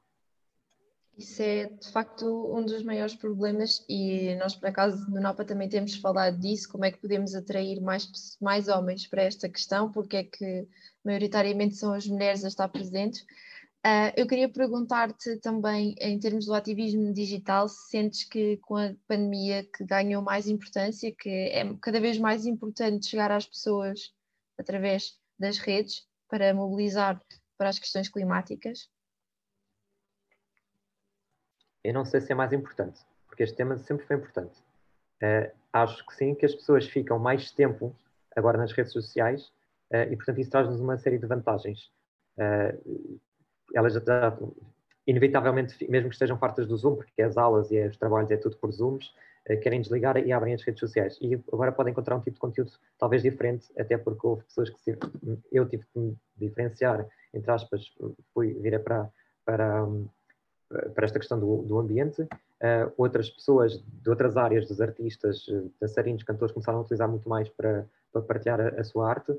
[1.18, 5.70] Isso é de facto um dos maiores problemas e nós por acaso no NOPA também
[5.70, 10.18] temos falado disso, como é que podemos atrair mais, mais homens para esta questão, porque
[10.18, 10.68] é que
[11.04, 13.26] maioritariamente são as mulheres a estar presentes.
[13.84, 18.94] Uh, eu queria perguntar-te também, em termos do ativismo digital, se sentes que com a
[19.08, 24.14] pandemia que ganhou mais importância, que é cada vez mais importante chegar às pessoas
[24.60, 27.20] através das redes para mobilizar
[27.58, 28.88] para as questões climáticas?
[31.84, 34.60] Eu não sei se é mais importante, porque este tema sempre foi importante.
[35.24, 37.96] Uh, acho que sim, que as pessoas ficam mais tempo
[38.36, 39.48] agora nas redes sociais
[39.92, 41.92] uh, e, portanto, isso traz-nos uma série de vantagens.
[42.38, 43.20] Uh,
[43.74, 44.38] elas já,
[45.06, 48.58] inevitavelmente, mesmo que estejam fartas do Zoom, porque as aulas e os trabalhos é tudo
[48.58, 49.14] por Zooms,
[49.46, 51.18] eh, querem desligar e abrem as redes sociais.
[51.22, 54.80] E agora podem encontrar um tipo de conteúdo talvez diferente, até porque houve pessoas que
[54.82, 54.98] se,
[55.52, 57.94] eu tive que me diferenciar, entre aspas,
[58.34, 59.10] fui vir para,
[59.44, 59.88] para,
[60.94, 62.22] para esta questão do, do ambiente.
[62.22, 65.48] Uh, outras pessoas de outras áreas, dos artistas,
[65.80, 69.36] dançarinos, cantores, começaram a utilizar muito mais para, para partilhar a, a sua arte.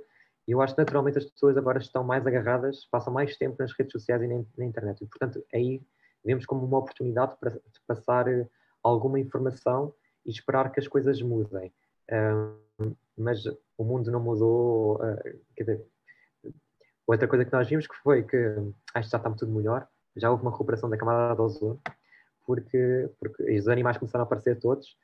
[0.47, 3.93] Eu acho que naturalmente as pessoas agora estão mais agarradas, passam mais tempo nas redes
[3.93, 5.03] sociais e na, na internet.
[5.03, 5.81] E, portanto, aí
[6.25, 8.49] vemos como uma oportunidade para passar eh,
[8.83, 9.95] alguma informação
[10.27, 11.73] e esperar que as coisas mudem.
[12.11, 13.45] Um, mas
[13.79, 15.87] o mundo não mudou, uh, quer dizer,
[17.07, 18.37] Outra coisa que nós vimos que foi que
[18.95, 21.81] acho que já está tudo melhor, já houve uma recuperação da camada de ozono,
[22.47, 24.97] porque, porque os animais começaram a aparecer todos,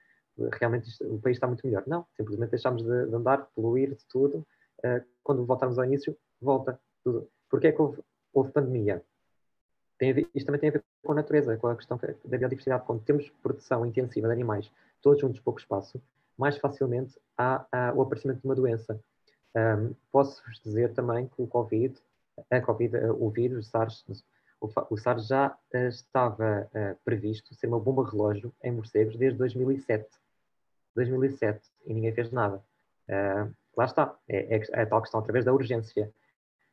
[0.53, 1.83] realmente isto, o país está muito melhor.
[1.87, 4.46] Não, simplesmente deixámos de, de andar, poluir de tudo.
[4.78, 7.28] Uh, quando voltarmos ao início, volta tudo.
[7.48, 9.02] Porque é que houve, houve pandemia?
[10.00, 12.84] Ver, isto também tem a ver com a natureza, com a questão da biodiversidade.
[12.84, 14.70] Quando temos produção intensiva de animais,
[15.02, 16.00] todos juntos, pouco espaço,
[16.36, 19.00] mais facilmente há, há o aparecimento de uma doença.
[19.56, 21.98] Um, Posso-vos dizer também que o Covid,
[22.48, 24.04] a COVID, o vírus, o SARS,
[24.60, 30.06] o, SARS já uh, estava uh, previsto ser uma bomba relógio em morcegos desde 2007.
[30.94, 32.62] 2007 e ninguém fez nada.
[33.08, 36.12] Uh, lá está, é, é, é, a tal questão através da urgência.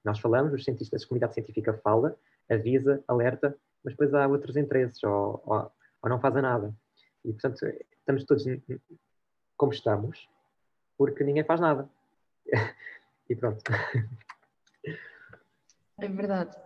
[0.04, 2.18] Nós falamos, os cientistas, a comunidade científica fala,
[2.50, 6.76] avisa, alerta, mas depois há outros interesses ou, ou, ou não fazem nada.
[7.24, 7.64] E, portanto,
[8.00, 8.44] estamos todos
[9.56, 10.28] como estamos
[10.98, 11.88] porque ninguém faz nada.
[13.30, 13.62] e pronto.
[16.00, 16.58] É verdade.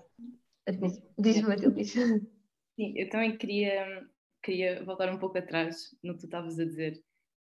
[1.18, 1.84] Diz-me, Matilde.
[1.84, 2.30] Sim,
[2.78, 4.08] eu também queria,
[4.42, 7.04] queria voltar um pouco atrás no que tu estavas a dizer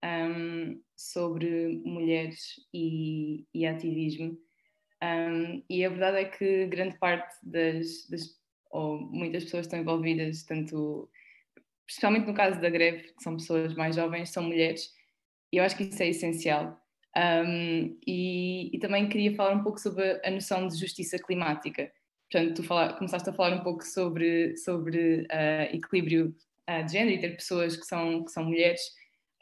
[0.05, 4.39] um, sobre mulheres e, e ativismo.
[5.03, 8.39] Um, e a verdade é que grande parte das, das,
[8.71, 11.09] ou muitas pessoas estão envolvidas, tanto,
[11.89, 14.91] especialmente no caso da greve, que são pessoas mais jovens, são mulheres,
[15.53, 16.79] e eu acho que isso é essencial.
[17.17, 21.91] Um, e, e, também queria falar um pouco sobre a noção de justiça climática.
[22.31, 26.33] Portanto, tu fala, começaste a falar um pouco sobre, sobre uh, equilíbrio
[26.71, 28.81] uh, de género e ter pessoas que são, que são mulheres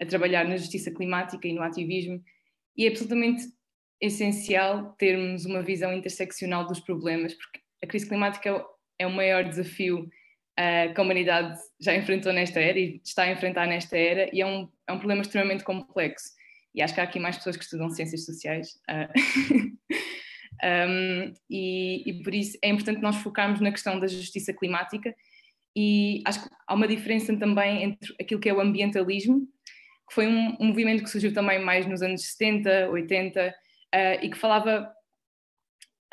[0.00, 2.22] a trabalhar na justiça climática e no ativismo,
[2.76, 3.42] e é absolutamente
[4.00, 8.64] essencial termos uma visão interseccional dos problemas, porque a crise climática
[8.98, 13.32] é o maior desafio uh, que a humanidade já enfrentou nesta era e está a
[13.32, 16.30] enfrentar nesta era, e é um, é um problema extremamente complexo.
[16.74, 18.78] E acho que há aqui mais pessoas que estudam ciências sociais.
[18.88, 19.78] Uh,
[20.88, 25.14] um, e, e por isso é importante nós focarmos na questão da justiça climática
[25.76, 29.48] e acho que há uma diferença também entre aquilo que é o ambientalismo
[30.08, 34.38] que foi um, movimento que surgiu também mais nos anos 70, 80, uh, e que
[34.38, 34.90] falava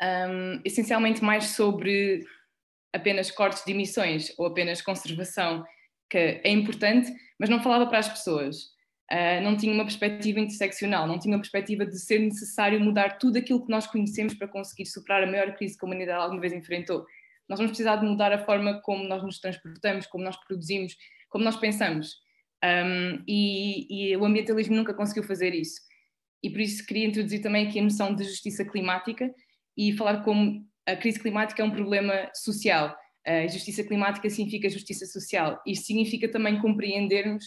[0.02, 2.24] um, essencialmente mais sobre
[2.92, 5.64] apenas cortes de emissões ou apenas conservação,
[6.10, 8.74] que é importante, mas não falava para as pessoas.
[9.10, 13.38] Uh, não tinha uma perspectiva interseccional, não tinha uma perspectiva de ser necessário mudar tudo
[13.38, 16.52] aquilo que nós conhecemos para conseguir superar a maior crise que a humanidade alguma vez
[16.52, 17.06] enfrentou.
[17.48, 20.96] Nós vamos precisar de mudar a forma como nós nos transportamos, como nós produzimos,
[21.28, 22.25] como nós pensamos.
[22.64, 25.80] Um, e, e, o ambientalismo nunca conseguiu fazer isso.
[26.42, 29.32] E por isso queria introduzir também aqui a noção de justiça climática
[29.76, 32.96] e falar como a crise climática é um problema social.
[33.26, 35.60] A justiça climática significa justiça social.
[35.66, 37.44] Isto significa também compreendermos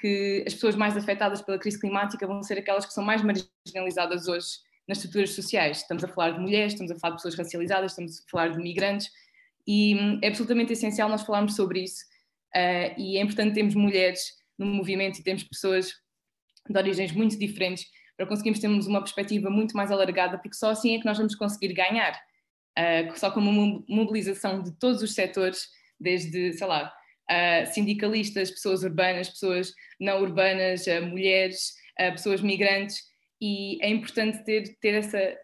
[0.00, 4.26] que as pessoas mais afetadas pela crise climática vão ser aquelas que são mais marginalizadas
[4.26, 4.46] hoje
[4.88, 5.78] nas estruturas sociais.
[5.78, 8.58] Estamos a falar de mulheres, estamos a falar de pessoas racializadas, estamos a falar de
[8.58, 9.10] migrantes,
[9.66, 12.02] e hum, é absolutamente essencial nós falarmos sobre isso.
[12.56, 15.92] Uh, e é importante termos mulheres no movimento e temos pessoas
[16.68, 20.96] de origens muito diferentes para conseguirmos termos uma perspectiva muito mais alargada, porque só assim
[20.96, 22.20] é que nós vamos conseguir ganhar.
[22.76, 25.68] Uh, só com uma mobilização de todos os setores,
[25.98, 26.92] desde, sei lá,
[27.30, 31.74] uh, sindicalistas, pessoas urbanas, pessoas não urbanas, uh, mulheres,
[32.12, 33.02] pessoas migrantes,
[33.40, 35.36] e é importante ter, ter essa,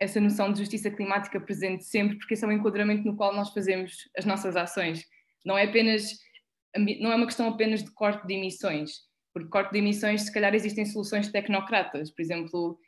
[0.00, 3.52] essa noção de justiça climática presente sempre, porque esse é o enquadramento no qual nós
[3.52, 5.04] fazemos as nossas ações.
[5.44, 6.14] Não é apenas
[6.76, 9.00] não é uma questão apenas de corte de emissões,
[9.32, 12.10] porque corte de emissões, se calhar existem soluções tecnocratas.
[12.10, 12.78] Por exemplo,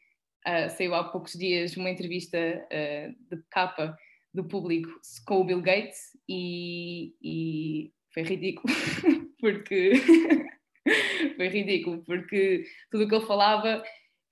[0.46, 3.96] uh, saiu há poucos dias uma entrevista uh, de capa
[4.32, 4.90] do público
[5.26, 8.72] com o Bill Gates e, e foi ridículo,
[9.40, 9.92] porque
[11.36, 13.82] foi ridículo, porque tudo o que ele falava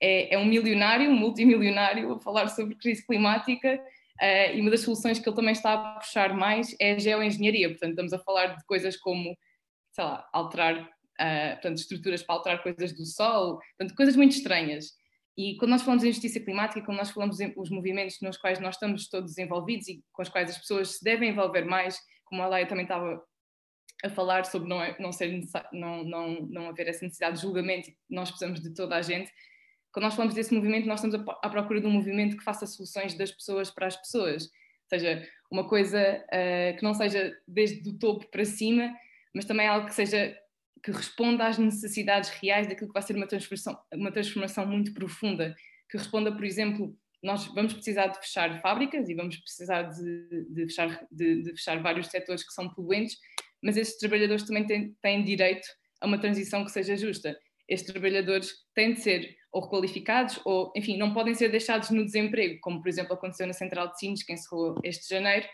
[0.01, 3.79] é, é, um milionário, um multimilionário a falar sobre crise climática
[4.21, 7.69] Uh, e uma das soluções que ele também está a puxar mais é a geoengenharia.
[7.69, 9.35] Portanto, estamos a falar de coisas como,
[9.91, 14.93] sei lá, alterar uh, portanto, estruturas para alterar coisas do Sol, portanto, coisas muito estranhas.
[15.35, 18.59] E quando nós falamos em justiça climática, quando nós falamos em os movimentos nos quais
[18.59, 22.43] nós estamos todos envolvidos e com os quais as pessoas se devem envolver mais, como
[22.43, 23.19] a Leia também estava
[24.03, 27.89] a falar sobre não, é, não, ser não, não, não haver essa necessidade de julgamento,
[28.09, 29.31] nós precisamos de toda a gente,
[29.93, 33.13] quando nós falamos desse movimento, nós estamos à procura de um movimento que faça soluções
[33.13, 34.45] das pessoas para as pessoas.
[34.45, 38.91] Ou seja, uma coisa uh, que não seja desde o topo para cima,
[39.35, 40.35] mas também algo que seja
[40.83, 45.55] que responda às necessidades reais daquilo que vai ser uma transformação, uma transformação muito profunda,
[45.89, 50.65] que responda, por exemplo, nós vamos precisar de fechar fábricas e vamos precisar de, de
[50.65, 53.17] fechar, de, de, fechar vários setores que são poluentes,
[53.61, 55.65] mas esses trabalhadores também têm, têm direito
[56.01, 57.39] a uma transição que seja justa.
[57.69, 62.59] Estes trabalhadores têm de ser ou requalificados, ou, enfim, não podem ser deixados no desemprego,
[62.59, 65.45] como, por exemplo, aconteceu na Central de Sines, que encerrou este janeiro,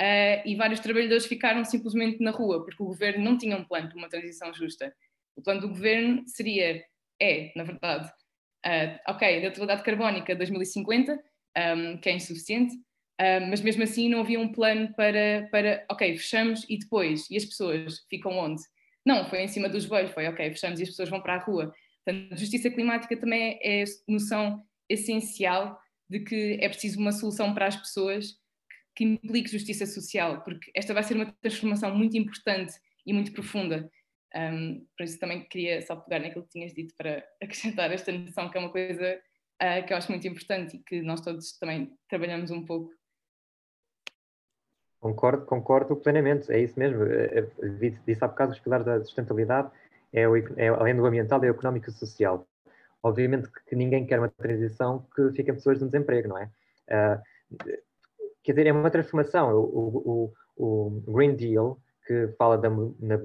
[0.00, 3.90] uh, e vários trabalhadores ficaram simplesmente na rua, porque o governo não tinha um plano
[3.90, 4.94] para uma transição justa.
[5.36, 6.82] O plano do governo seria,
[7.20, 8.08] é, na verdade,
[8.66, 12.74] uh, ok, neutralidade carbónica 2050, um, que é insuficiente,
[13.20, 17.36] um, mas mesmo assim não havia um plano para, para, ok, fechamos e depois, e
[17.36, 18.62] as pessoas ficam onde?
[19.04, 21.38] Não, foi em cima dos joelhos, foi ok, fechamos e as pessoas vão para a
[21.38, 21.74] rua.
[22.04, 27.76] Portanto, justiça climática também é noção essencial de que é preciso uma solução para as
[27.76, 28.36] pessoas
[28.94, 32.74] que implique justiça social, porque esta vai ser uma transformação muito importante
[33.06, 33.90] e muito profunda.
[34.34, 38.50] Um, por isso também queria só pegar naquilo que tinhas dito para acrescentar esta noção,
[38.50, 39.20] que é uma coisa
[39.62, 42.92] uh, que eu acho muito importante e que nós todos também trabalhamos um pouco.
[45.00, 47.02] Concordo, concordo plenamente, é isso mesmo.
[47.02, 49.68] Eh, eh, disse há bocado os pilares da sustentabilidade
[50.12, 52.46] é, o, é, além do ambiental, é o económico e social.
[53.02, 56.50] Obviamente que ninguém quer uma transição que fiquem pessoas no desemprego, não é?
[56.88, 57.22] Uh,
[58.42, 59.52] quer dizer, é uma transformação.
[59.54, 63.16] O, o, o Green Deal, que fala da, na,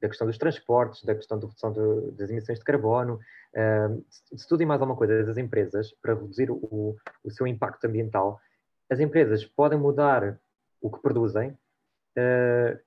[0.00, 1.72] da, questão dos transportes, da questão da redução
[2.12, 3.20] das emissões de carbono,
[3.54, 4.04] uh,
[4.48, 8.40] tudo e mais alguma coisa das empresas, para reduzir o, o, seu impacto ambiental,
[8.88, 10.40] as empresas podem mudar
[10.80, 12.78] o que produzem, uh,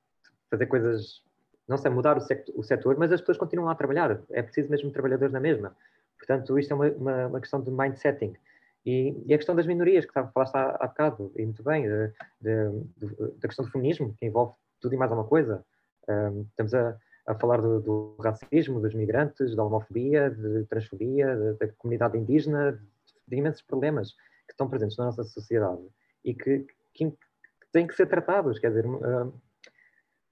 [0.49, 1.23] fazer coisas
[1.67, 4.21] não sei, mudar o, sector, o setor, mas as pessoas continuam a trabalhar.
[4.31, 5.75] É preciso mesmo trabalhadores na mesma.
[6.17, 8.33] Portanto, isto é uma, uma, uma questão de mindsetting.
[8.85, 11.83] E, e, a questão das minorias, que estava, falaste há, há bocado, e muito bem,
[11.83, 12.07] de,
[12.41, 15.63] de, de, da questão do feminismo, que envolve tudo e mais alguma coisa.
[16.09, 16.97] Um, estamos a,
[17.27, 22.73] a falar do, do, racismo, dos migrantes, da homofobia, de transfobia, da comunidade indígena,
[23.27, 24.11] de, imensos problemas
[24.45, 25.81] que estão presentes na nossa sociedade
[26.25, 28.59] e que, que, que têm que ser tratados.
[28.59, 28.85] Quer dizer,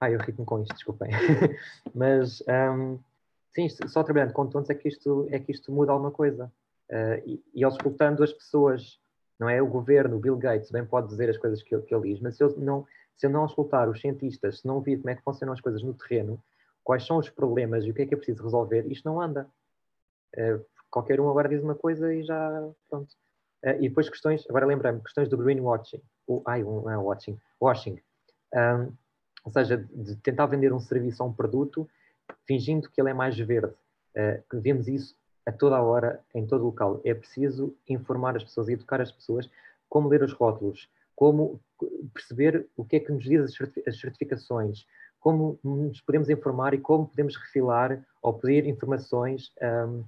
[0.02, 1.10] ah, eu ritmo com isto, desculpem.
[1.94, 2.98] Mas, um,
[3.54, 6.52] sim, só trabalhando com tontos é que isto, é que isto muda alguma coisa.
[6.90, 8.98] Uh, e, e ele escutando as pessoas,
[9.38, 9.62] não é?
[9.62, 12.36] O governo, o Bill Gates, bem pode dizer as coisas que, que ele diz, mas
[12.36, 12.84] se eu não,
[13.16, 15.80] se eu não escutar os cientistas, se não ouvir como é que funcionam as coisas
[15.84, 16.42] no terreno,
[16.82, 19.48] quais são os problemas e o que é que é preciso resolver, isto não anda.
[20.36, 23.12] Uh, qualquer um agora diz uma coisa e já, pronto.
[23.64, 28.00] Uh, e depois questões, agora lembrei-me, questões do greenwashing, o, ai, não é watching, washing.
[28.52, 28.92] Um,
[29.44, 31.88] ou seja, de tentar vender um serviço ou um produto
[32.46, 33.74] fingindo que ele é mais verde.
[34.14, 37.00] Uh, vemos isso a toda a hora, em todo local.
[37.04, 39.50] É preciso informar as pessoas, educar as pessoas
[39.88, 41.60] como ler os rótulos, como
[42.14, 43.54] perceber o que é que nos diz
[43.86, 44.86] as certificações,
[45.20, 50.04] como nos podemos informar e como podemos refilar ou pedir informações um,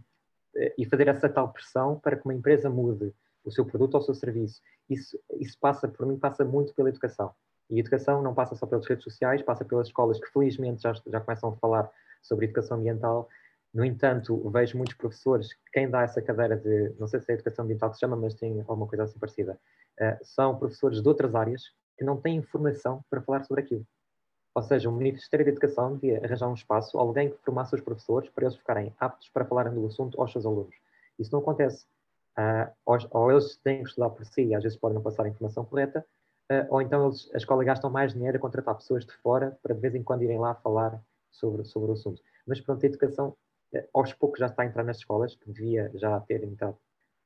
[0.57, 3.12] eh, e fazer essa tal pressão para que uma empresa mude
[3.44, 4.62] o seu produto ou o seu serviço.
[4.88, 7.33] Isso, isso passa, por mim, passa muito pela educação.
[7.70, 11.20] E educação não passa só pelas redes sociais, passa pelas escolas que felizmente já, já
[11.20, 11.90] começam a falar
[12.22, 13.29] sobre educação ambiental.
[13.72, 17.64] No entanto, vejo muitos professores, quem dá essa cadeira de, não sei se é educação
[17.64, 19.59] ambiental que se chama, mas tem alguma coisa assim parecida,
[20.00, 21.62] uh, são professores de outras áreas
[21.96, 23.85] que não têm informação para falar sobre aquilo.
[24.55, 28.31] Ou seja, o Ministério da Educação devia arranjar um espaço, alguém que formasse os professores
[28.31, 30.74] para eles ficarem aptos para falarem do assunto aos seus alunos.
[31.18, 31.85] Isso não acontece.
[32.38, 35.24] Uh, ou, ou, eles têm que estudar por si e às vezes podem não passar
[35.24, 36.07] a informação correta,
[36.69, 39.81] ou então eles, a escola gastam mais dinheiro a contratar pessoas de fora para de
[39.81, 42.23] vez em quando irem lá falar sobre, sobre o assunto.
[42.47, 43.37] Mas pronto, a educação
[43.75, 46.77] uh, aos poucos já está a entrar nas escolas, que devia já ter entrado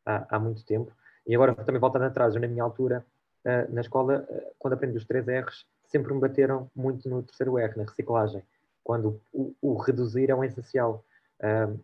[0.04, 0.92] há, há muito tempo.
[1.26, 3.04] E agora também voltando atrás, na minha altura,
[3.44, 4.26] uh, na escola,
[4.58, 8.42] quando aprendi os três R's, sempre me bateram muito no terceiro R, na reciclagem,
[8.82, 11.04] quando o, o reduzir é um essencial.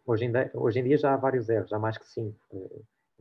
[0.06, 2.38] hoje, em dia, hoje, em dia, já há vários já há mais que cinco.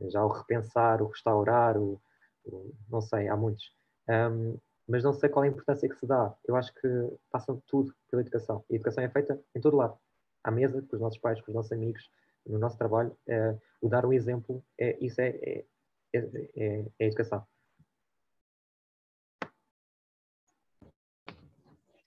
[0.08, 2.00] já o repensar, o restaurar, o,
[2.44, 3.72] o não sei, há muitos.
[4.08, 6.34] Um, mas não sei qual é a importância que se dá.
[6.46, 6.88] Eu acho que
[7.30, 8.64] passam tudo pela educação.
[8.68, 9.98] E a educação é feita em todo lado.
[10.42, 12.10] À mesa, com os nossos pais, com os nossos amigos,
[12.46, 13.16] no nosso trabalho.
[13.26, 15.64] É, o dar o exemplo, é, isso é, é,
[16.12, 17.46] é, é educação.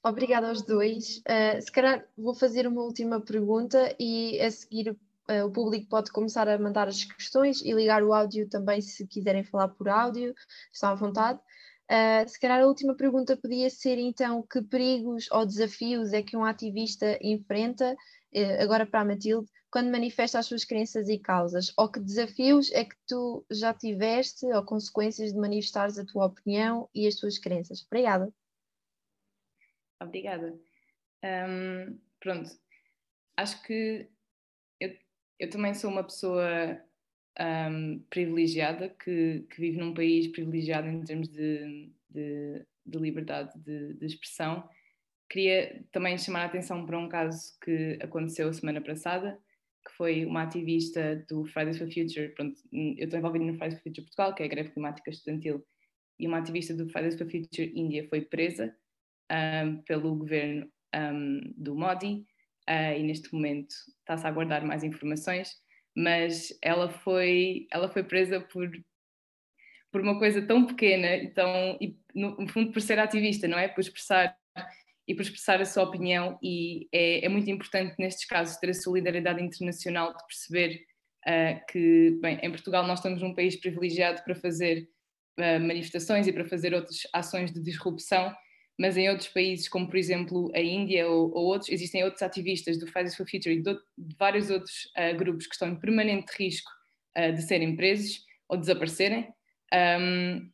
[0.03, 1.17] Obrigada aos dois.
[1.17, 6.11] Uh, se calhar vou fazer uma última pergunta e a seguir uh, o público pode
[6.11, 10.33] começar a mandar as questões e ligar o áudio também se quiserem falar por áudio,
[10.71, 11.39] estão à vontade.
[11.89, 16.35] Uh, se calhar a última pergunta podia ser então que perigos ou desafios é que
[16.35, 21.71] um ativista enfrenta, uh, agora para a Matilde, quando manifesta as suas crenças e causas?
[21.77, 26.89] Ou que desafios é que tu já tiveste ou consequências de manifestares a tua opinião
[26.93, 27.85] e as tuas crenças?
[27.85, 28.33] Obrigada.
[30.01, 30.59] Obrigada.
[31.23, 32.49] Um, pronto,
[33.35, 34.09] acho que
[34.79, 34.95] eu,
[35.39, 36.81] eu também sou uma pessoa
[37.39, 43.93] um, privilegiada, que, que, vive num país privilegiado em termos de, de, de liberdade de,
[43.93, 44.67] de, expressão.
[45.29, 49.37] Queria também chamar a atenção para um caso que aconteceu a semana passada,
[49.85, 52.29] que foi uma ativista do Fridays for Future.
[52.29, 55.65] Pronto, eu estou envolvida no Fridays for Future Portugal, que é a greve climática estudantil,
[56.19, 58.75] e uma ativista do Fridays for Future Índia foi presa
[59.31, 62.25] um, pelo governo um, do Modi
[62.69, 65.55] uh, e neste momento está-se a aguardar mais informações,
[65.97, 68.69] mas ela foi, ela foi presa por,
[69.91, 73.67] por uma coisa tão pequena e, tão, e no fundo por ser ativista, não é?
[73.67, 74.37] Por expressar
[75.07, 78.73] e por expressar a sua opinião e é, é muito importante nestes casos ter a
[78.75, 80.85] solidariedade internacional de perceber
[81.25, 84.87] uh, que, bem, em Portugal nós estamos num país privilegiado para fazer
[85.39, 88.35] uh, manifestações e para fazer outras ações de disrupção,
[88.77, 92.77] mas em outros países, como por exemplo a Índia ou, ou outros, existem outros ativistas
[92.77, 96.31] do Fridays for Future e de, de vários outros uh, grupos que estão em permanente
[96.37, 96.69] risco
[97.33, 99.27] de serem presos ou desaparecerem.
[99.73, 100.49] Um,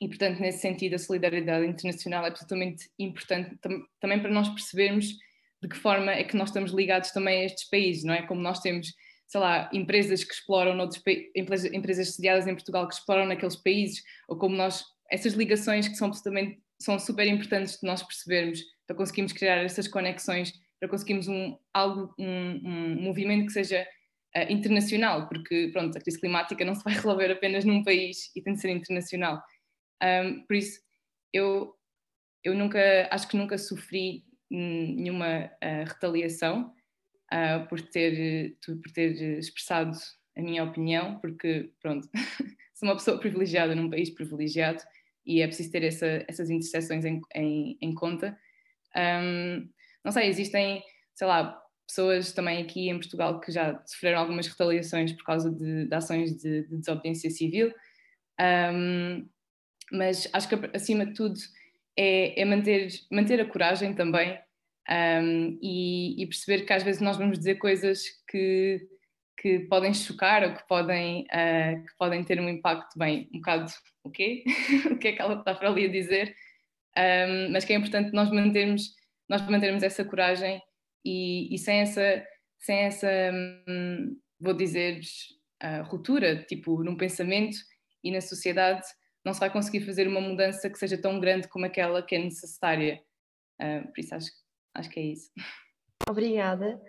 [0.00, 5.06] e, portanto, nesse sentido, a solidariedade internacional é absolutamente importante tam também para nós percebermos
[5.62, 8.22] de que forma é que nós estamos ligados também a estes países, não é?
[8.22, 8.92] Como nós temos,
[9.28, 11.00] sei lá, empresas que exploram noutros
[11.36, 15.94] empresas, empresas sediadas em Portugal que exploram naqueles países, ou como nós, essas ligações que
[15.94, 21.28] são absolutamente, são super importantes de nós percebermos, para conseguirmos criar essas conexões, para conseguirmos
[21.28, 23.86] um, algo, um, um movimento que seja
[24.36, 28.42] uh, internacional, porque, pronto, a crise climática não se vai resolver apenas num país e
[28.42, 29.42] tem de ser internacional.
[30.02, 30.80] Um, por isso,
[31.32, 31.74] eu,
[32.42, 36.74] eu nunca, acho que nunca sofri nenhuma uh, retaliação
[37.32, 39.96] uh, por, ter, por ter expressado
[40.36, 42.08] a minha opinião, porque, pronto,
[42.74, 44.82] sou uma pessoa privilegiada num país privilegiado
[45.24, 48.36] e é preciso ter essa, essas interseções em, em, em conta.
[48.96, 49.68] Um,
[50.04, 50.82] não sei, existem,
[51.14, 55.86] sei lá, pessoas também aqui em Portugal que já sofreram algumas retaliações por causa de,
[55.86, 57.72] de ações de, de, desobediência civil.
[58.40, 59.28] Um,
[59.90, 61.38] mas acho que acima de tudo
[61.96, 64.38] é, é manter, manter a coragem também
[64.88, 68.88] um, e, e, perceber que às vezes nós vamos dizer coisas que,
[69.36, 73.70] que podem chocar ou que podem, uh, que podem ter um impacto bem, um bocado
[74.04, 74.44] o quê?
[74.90, 76.34] o que é que ela está para ali a dizer?
[76.96, 78.94] Um, mas que é importante nós mantermos,
[79.28, 80.60] nós mantermos essa coragem
[81.04, 82.24] e, e sem essa,
[82.58, 83.08] sem essa
[83.68, 85.00] hum, vou dizer,
[85.62, 87.56] uh, ruptura, tipo, num pensamento
[88.02, 88.82] e na sociedade,
[89.24, 92.18] não se vai conseguir fazer uma mudança que seja tão grande como aquela que é
[92.18, 93.00] necessária.
[93.60, 94.30] Uh, por isso acho,
[94.74, 95.30] acho que é isso.
[96.08, 96.80] Obrigada.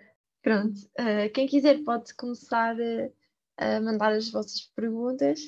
[0.44, 2.76] Pronto, uh, quem quiser pode começar
[3.56, 5.40] a mandar as vossas perguntas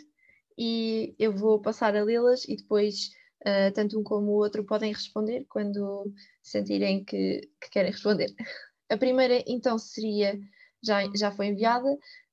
[0.56, 3.10] e eu vou passar a lê-las e depois
[3.42, 6.10] uh, tanto um como o outro podem responder quando
[6.42, 8.34] sentirem que, que querem responder.
[8.88, 10.40] A primeira então seria,
[10.82, 11.88] já, já foi enviada,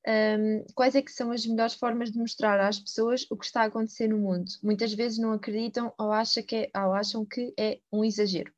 [0.07, 3.63] um, quais é que são as melhores formas de mostrar às pessoas o que está
[3.63, 4.45] a acontecer no mundo?
[4.61, 8.53] Muitas vezes não acreditam ou, acha que é, ou acham que é um exagero.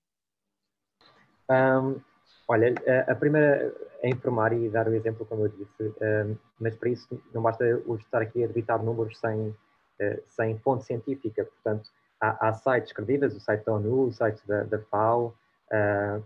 [1.50, 2.02] Um,
[2.50, 2.76] olha,
[3.08, 3.74] a primeira
[4.06, 5.96] é informar e dar o exemplo, como eu disse,
[6.60, 10.86] mas para isso não basta eu estar aqui a debitar números sem, uh, sem fonte
[10.86, 11.44] científica.
[11.44, 11.90] Portanto,
[12.22, 15.34] há, há, sites credíveis, o site da ONU, o site da, da FAO,
[15.72, 16.24] uh,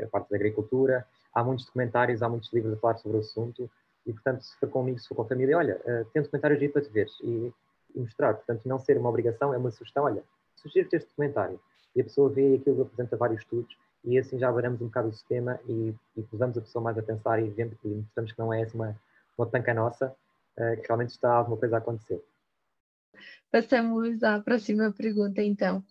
[0.00, 3.68] a parte da agricultura, há muitos documentários, há muitos livros a falar sobre o assunto
[4.06, 6.56] e, portanto, se for comigo, se for com a família, olha, uh, tem um documentário
[6.56, 7.52] aí para te ver e,
[7.96, 8.34] e, mostrar.
[8.34, 10.04] Portanto, não ser uma obrigação, é uma sugestão.
[10.04, 10.22] Olha,
[10.54, 11.58] sugiro-te este documentário.
[11.96, 15.12] E a pessoa vê aquilo apresenta vários estudos e assim já varamos um bocado o
[15.12, 18.52] sistema e, e pusemos a pessoa mais a pensar e, vemos, e mostramos que não
[18.52, 19.00] é essa uma,
[19.38, 20.14] uma tanca nossa,
[20.58, 22.22] uh, que realmente está alguma coisa a acontecer.
[23.50, 25.84] Passamos à próxima pergunta, então.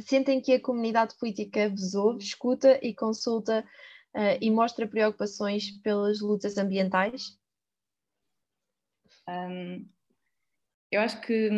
[0.00, 3.64] Sentem que a comunidade política vos ouve, escuta e consulta
[4.14, 7.38] uh, e mostra preocupações pelas lutas ambientais?
[9.28, 9.86] Um,
[10.90, 11.50] eu acho que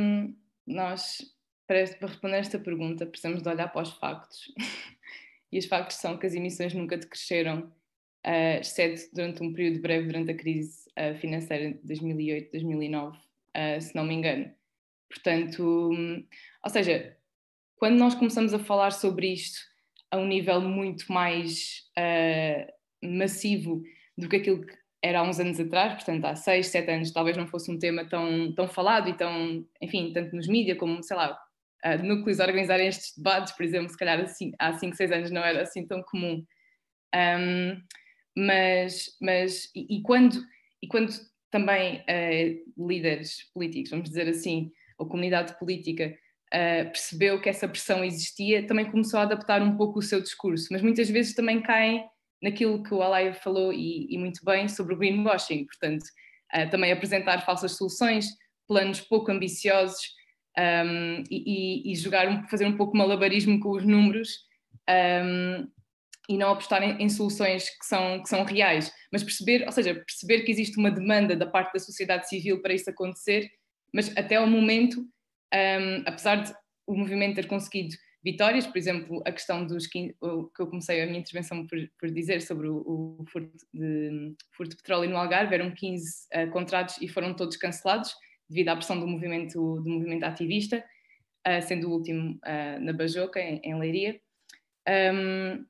[0.67, 1.19] nós,
[1.67, 4.53] para, responder esta pergunta, precisamos de olhar para os factos.
[5.55, 7.61] e os factos são que as emissões nunca decresceram,
[8.27, 13.81] uh, exceto durante um período breve durante a crise uh, financeira de 2008, 2009, uh,
[13.81, 14.51] se não me engano.
[15.09, 16.27] Portanto, um,
[16.65, 17.17] ou seja,
[17.77, 19.61] quando nós começamos a falar sobre isto
[20.11, 23.81] a um nível muito mais uh, massivo
[24.19, 27.37] do que aquilo que era há uns anos atrás, portanto há seis, sete anos talvez
[27.37, 31.17] não fosse um tema tão, tão falado e tão, enfim, tanto nos mídias como, sei
[31.17, 31.39] lá,
[31.85, 35.43] uh, núcleos organizarem estes debates, por exemplo, se calhar assim, há cinco, seis anos não
[35.43, 36.45] era assim tão comum.
[37.15, 37.81] Um,
[38.37, 40.43] mas, mas e, e, quando,
[40.83, 41.13] e quando
[41.51, 46.17] também uh, líderes políticos, vamos dizer assim, ou comunidade política,
[46.53, 50.69] uh, percebeu que essa pressão existia, também começou a adaptar um pouco o seu discurso,
[50.73, 52.05] mas muitas vezes também caem
[52.43, 56.05] naquilo que o Alaya falou e, e, muito bem sobre o greenwashing, portanto,
[56.55, 58.27] uh, também apresentar falsas soluções,
[58.67, 60.15] planos pouco ambiciosos
[60.59, 64.47] um, e, e, jogar, fazer um pouco malabarismo com os números
[64.89, 65.69] um,
[66.29, 69.95] e não apostar em, em, soluções que são, que são reais, mas perceber, ou seja,
[69.95, 73.51] perceber que existe uma demanda da parte da sociedade civil para isso acontecer,
[73.93, 76.55] mas até ao momento, um, apesar de
[76.87, 80.15] o movimento ter conseguido vitórias, por exemplo, a questão dos 15,
[80.55, 84.71] que eu comecei a minha intervenção por, por dizer sobre o, o furto, de, furto,
[84.71, 88.15] de, petróleo no Algarve, eram 15 uh, contratos e foram todos cancelados
[88.49, 90.85] devido à pressão do movimento, do movimento ativista,
[91.47, 94.21] uh, sendo o último uh, na Bajoca, em, em Leiria.
[94.89, 95.65] Um,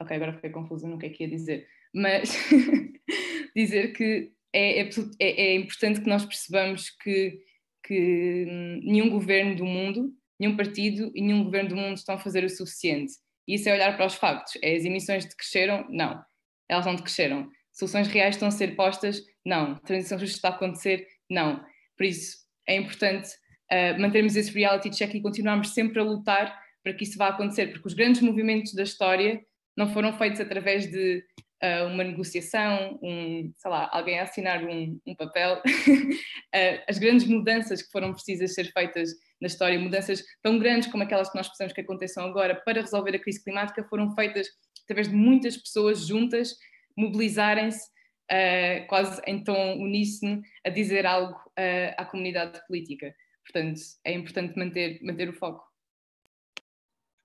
[0.00, 2.36] ok, agora fiquei confusa no que é que ia dizer, mas
[3.56, 4.90] dizer que é, é,
[5.20, 7.38] é, é, importante que nós percebamos que,
[7.82, 8.46] que
[8.82, 12.50] nenhum governo do mundo nenhum partido e nenhum governo do mundo estão a fazer o
[12.50, 13.14] suficiente.
[13.48, 14.58] E isso é olhar para os factos.
[14.62, 15.86] É as emissões decresceram?
[15.88, 16.22] Não.
[16.68, 17.48] Elas não decresceram.
[17.72, 19.22] Soluções reais estão a ser postas?
[19.44, 19.76] Não.
[19.76, 21.06] Transição justa está a acontecer?
[21.30, 21.64] Não.
[21.96, 22.36] Por isso,
[22.68, 23.28] é importante
[23.72, 27.68] uh, mantermos esse reality check e continuarmos sempre a lutar para que isso vá acontecer,
[27.72, 29.40] porque os grandes movimentos da história
[29.76, 31.24] não foram feitos através de
[31.62, 35.60] uh, uma negociação, um, sei lá, alguém assinar um, um papel.
[35.64, 41.02] uh, as grandes mudanças que foram precisas ser feitas na história, mudanças tão grandes como
[41.02, 44.48] aquelas que nós precisamos que aconteçam agora para resolver a crise climática, foram feitas
[44.84, 46.54] através de muitas pessoas juntas
[46.96, 47.95] mobilizarem-se
[48.30, 53.14] uh, quase em tom uníssono a dizer algo uh, à comunidade política.
[53.44, 55.64] Portanto, é importante manter, manter o foco.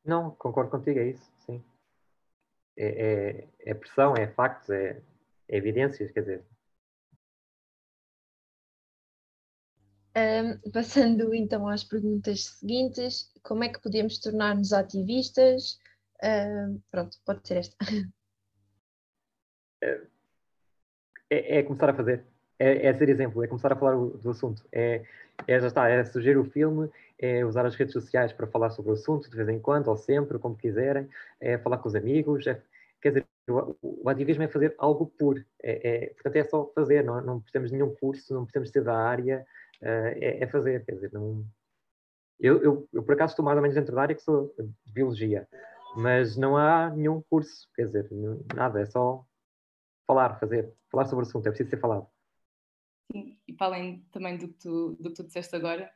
[0.05, 1.63] Não, concordo contigo, é isso, sim.
[2.77, 5.01] É, é, é pressão, é factos, é,
[5.47, 6.43] é evidências, quer dizer,
[10.13, 15.79] Um, passando então às perguntas seguintes, como é que podemos tornar-nos ativistas?
[16.21, 17.77] Um, pronto, pode ser esta.
[21.31, 22.25] É, é, começar a fazer,
[22.59, 25.01] é, é ser exemplo, é começar a falar do assunto, é,
[25.47, 28.91] é já está, é sugerir o filme, é usar as redes sociais para falar sobre
[28.91, 31.07] o assunto de vez em quando ou sempre, como quiserem,
[31.39, 32.61] é falar com os amigos, é,
[33.01, 37.01] quer dizer, o, o, ativismo é fazer algo por, é, é, portanto é só fazer,
[37.01, 39.45] não, não precisamos de nenhum curso, não precisamos ser da área,
[39.81, 41.45] é, é, fazer, quer dizer, não...
[42.37, 44.91] Eu, eu, eu, por acaso estou mais ou menos dentro da área que sou de
[44.91, 45.47] biologia,
[45.95, 48.09] mas não há nenhum curso, quer dizer,
[48.53, 49.25] nada, é só
[50.11, 52.05] falar, fazer, falar sobre o assunto, é preciso ser falado.
[53.09, 55.89] Sim, e para além também do que tu, do que tu disseste agora,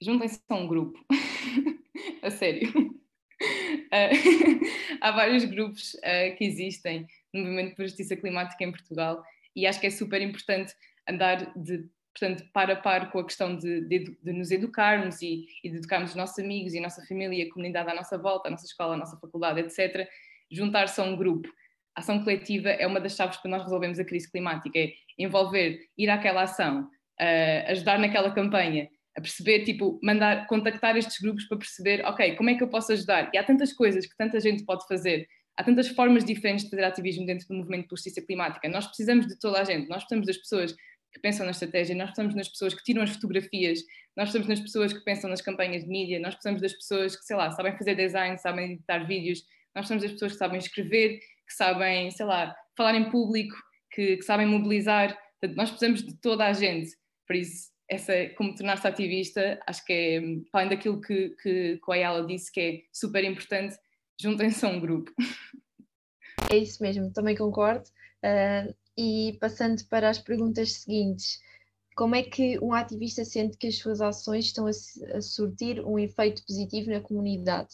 [0.00, 1.04] juntem-se a um grupo,
[2.22, 2.70] a sério.
[2.70, 4.60] Uh,
[5.00, 9.22] há vários grupos uh, que existem no movimento por justiça climática em Portugal
[9.56, 10.72] e acho que é super importante
[11.08, 15.46] andar de portanto, par a par com a questão de, de, de nos educarmos e,
[15.62, 18.48] e, de educarmos os nossos amigos e a nossa família, a comunidade à nossa volta,
[18.48, 20.08] a nossa escola, a nossa faculdade, etc.,
[20.50, 21.48] juntar-se a um grupo.
[21.94, 26.08] Ação coletiva é uma das chaves para nós resolvermos a crise climática, é envolver, ir
[26.08, 32.04] àquela ação, uh, ajudar naquela campanha, a perceber, tipo, mandar, contactar estes grupos para perceber,
[32.06, 33.30] ok, como é que eu posso ajudar?
[33.34, 35.26] E há tantas coisas que tanta gente pode fazer,
[35.56, 38.68] há tantas formas diferentes de fazer ativismo dentro do movimento de justiça climática.
[38.68, 40.74] Nós precisamos de toda a gente, nós precisamos das pessoas
[41.12, 43.80] que pensam na estratégia, nós precisamos nas pessoas que tiram as fotografias,
[44.16, 47.24] nós precisamos nas pessoas que pensam nas campanhas de mídia, nós precisamos das pessoas que,
[47.24, 49.42] sei lá, sabem fazer design, sabem editar vídeos,
[49.74, 51.20] nós precisamos das pessoas que sabem escrever,
[51.50, 53.56] que sabem, sei lá, falar em público,
[53.90, 55.18] que, que sabem mobilizar.
[55.40, 56.90] Portanto, nós precisamos de toda a gente.
[57.26, 60.20] Por isso, essa, como tornar-se ativista, acho que é,
[60.52, 63.76] para além daquilo que, que, que Ayala disse, que é super importante,
[64.20, 65.12] juntem-se a um grupo.
[66.50, 67.84] É isso mesmo, também concordo.
[68.24, 71.38] Uh, e passando para as perguntas seguintes,
[71.94, 76.44] como é que um ativista sente que as suas ações estão a surtir um efeito
[76.44, 77.68] positivo na comunidade?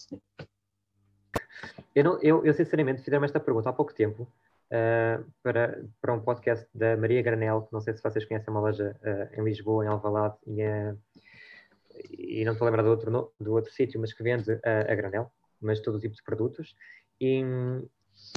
[1.95, 6.21] Eu, não, eu, eu sinceramente fiz-me esta pergunta há pouco tempo uh, para, para um
[6.21, 9.85] podcast da Maria Granel, que não sei se vocês conhecem, uma loja uh, em Lisboa,
[9.85, 10.99] em Alvalade, e, uh,
[12.11, 15.33] e não estou a lembrar do outro, do outro sítio, mas que vende a granel,
[15.61, 16.77] mas todo tipo de produtos.
[17.21, 17.43] E,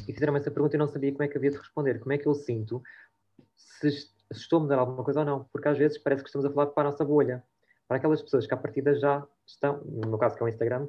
[0.07, 1.99] e fizeram essa pergunta e não sabia como é que havia de responder.
[1.99, 2.81] Como é que eu sinto
[3.55, 5.43] se, se estou a mudar alguma coisa ou não?
[5.51, 7.43] Porque às vezes parece que estamos a falar para a nossa bolha.
[7.85, 10.87] Para aquelas pessoas que à partida já estão, no meu caso que é o Instagram,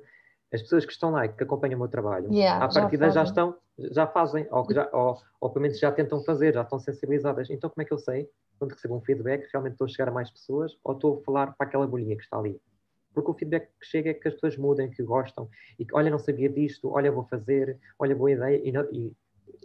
[0.53, 3.12] as pessoas que estão lá e que acompanham o meu trabalho, yeah, à partida já,
[3.12, 6.78] já, estão, já fazem, ou, já, ou, ou pelo menos já tentam fazer, já estão
[6.78, 7.48] sensibilizadas.
[7.51, 8.28] Então como é que eu sei,
[8.59, 11.55] quando recebo um feedback, realmente estou a chegar a mais pessoas ou estou a falar
[11.55, 12.61] para aquela bolinha que está ali?
[13.14, 15.48] Porque o feedback que chega é que as pessoas mudem, que gostam,
[15.78, 19.12] e que, olha, não sabia disto, olha, vou fazer, olha, boa ideia, e, não, e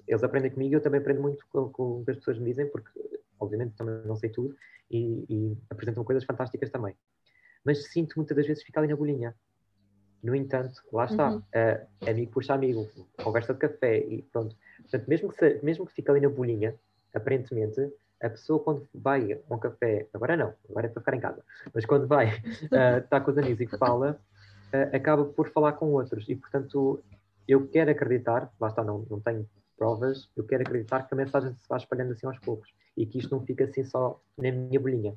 [0.07, 2.45] eles aprendem comigo e eu também aprendo muito com, com, o que as pessoas me
[2.45, 2.89] dizem, porque,
[3.39, 4.55] obviamente, também não sei tudo,
[4.89, 6.95] e, e apresentam coisas fantásticas também.
[7.63, 9.35] Mas sinto muitas das vezes ficar ali na bolinha.
[10.25, 11.37] No entanto, lá está, uhum.
[11.37, 12.89] uh, amigo puxa amigo,
[13.23, 14.55] conversa de café e pronto.
[14.81, 16.73] Portanto, mesmo que, se, mesmo que fique ali na bolinha,
[17.13, 21.19] aparentemente, a pessoa quando vai a um café, agora não, agora é para ficar em
[21.19, 24.19] casa, mas quando vai uh, estar com os amigos e fala,
[24.73, 27.03] uh, acaba por falar com outros e, portanto,
[27.47, 29.47] eu quero acreditar, lá está, não, não tenho
[29.77, 33.19] provas, eu quero acreditar que a mensagem se vai espalhando assim aos poucos e que
[33.19, 35.13] isto não fica assim só na minha bolinha.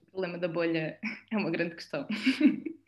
[0.00, 0.98] O problema da bolha
[1.30, 2.06] é uma grande questão.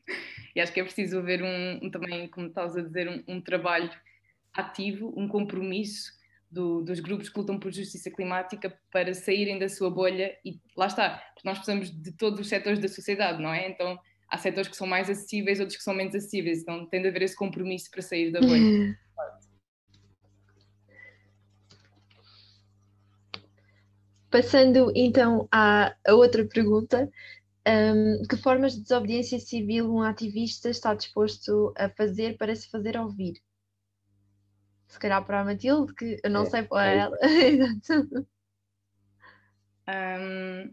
[0.57, 3.43] e acho que é preciso haver um, um também, como estás a dizer, um, um
[3.43, 3.91] trabalho
[4.55, 6.11] ativo, um compromisso
[6.51, 10.87] do, dos grupos que lutam por justiça climática para saírem da sua bolha e lá
[10.87, 13.69] está, porque nós precisamos de todos os setores da sociedade, não é?
[13.69, 13.99] Então
[14.31, 17.21] há setores que são mais acessíveis, outros que são menos acessíveis, então tem de haver
[17.21, 18.99] esse compromisso para sair da bolha.
[24.31, 27.11] Passando então à, à outra pergunta,
[27.67, 32.97] um, que formas de desobediência civil um ativista está disposto a fazer para se fazer
[32.97, 33.43] ouvir?
[34.87, 37.19] Se calhar para a Matilde, que eu não é, sei para é ela.
[40.21, 40.73] um,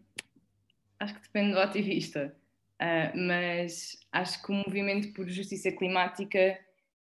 [0.99, 2.35] acho que depende do ativista,
[2.79, 6.59] uh, mas acho que o movimento por justiça climática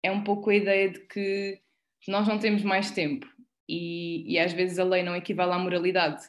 [0.02, 1.60] é um pouco a ideia de que
[2.06, 3.26] nós não temos mais tempo.
[3.68, 6.22] E, e às vezes a lei não equivale à moralidade,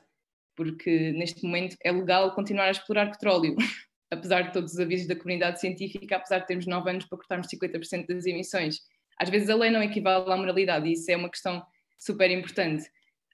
[0.56, 3.56] porque neste momento é legal continuar a explorar petróleo,
[4.12, 7.47] apesar de todos os avisos da comunidade científica, apesar de termos 9 anos para cortarmos
[7.47, 8.80] 50% das emissões.
[9.20, 11.64] Às vezes a lei não equivale à moralidade e isso é uma questão
[11.97, 12.84] super importante.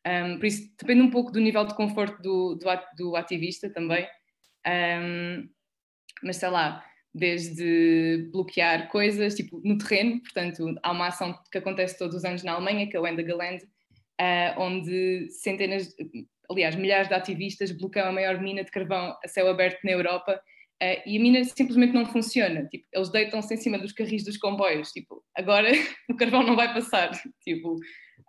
[0.08, 2.68] Um, por isso depende um pouco do nível de conforto do, do,
[2.98, 4.08] do ativista também.
[4.66, 5.50] Um,
[6.24, 11.98] mas sei lá, desde bloquear coisas, tipo no terreno, portanto, há uma ação que acontece
[11.98, 15.94] todos os anos na Alemanha, que é o Endageland, uh, onde centenas,
[16.52, 20.42] aliás, milhares de ativistas bloqueiam a maior mina de carvão a céu aberto na Europa
[20.82, 22.66] uh, e a mina simplesmente não funciona.
[22.66, 24.92] Tipo, eles deitam-se em cima dos carris dos comboios.
[24.92, 25.70] Tipo, agora
[26.10, 27.12] o carvão não vai passar.
[27.44, 27.78] Tipo,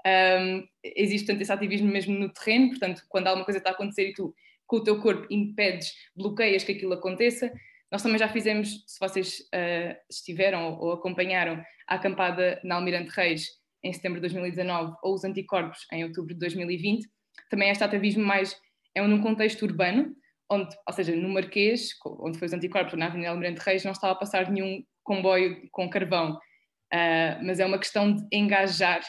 [0.07, 4.11] um, existe tanto esse ativismo mesmo no terreno, portanto, quando alguma coisa está a acontecer
[4.11, 4.35] e tu
[4.67, 7.53] com o teu corpo impedes, bloqueias que aquilo aconteça.
[7.91, 13.49] Nós também já fizemos, se vocês uh, estiveram ou acompanharam a acampada na Almirante Reis
[13.85, 17.07] em setembro de 2019 ou os anticorpos em outubro de 2020,
[17.53, 18.59] também este ativismo mais
[18.95, 20.17] é num contexto urbano,
[20.51, 21.91] onde, ou seja, no Marquês,
[22.21, 25.91] onde foi os anticorpos, na Avenida Almirante Reis, não estava a passar nenhum comboio com
[25.91, 29.03] carvão, uh, mas é uma questão de engajar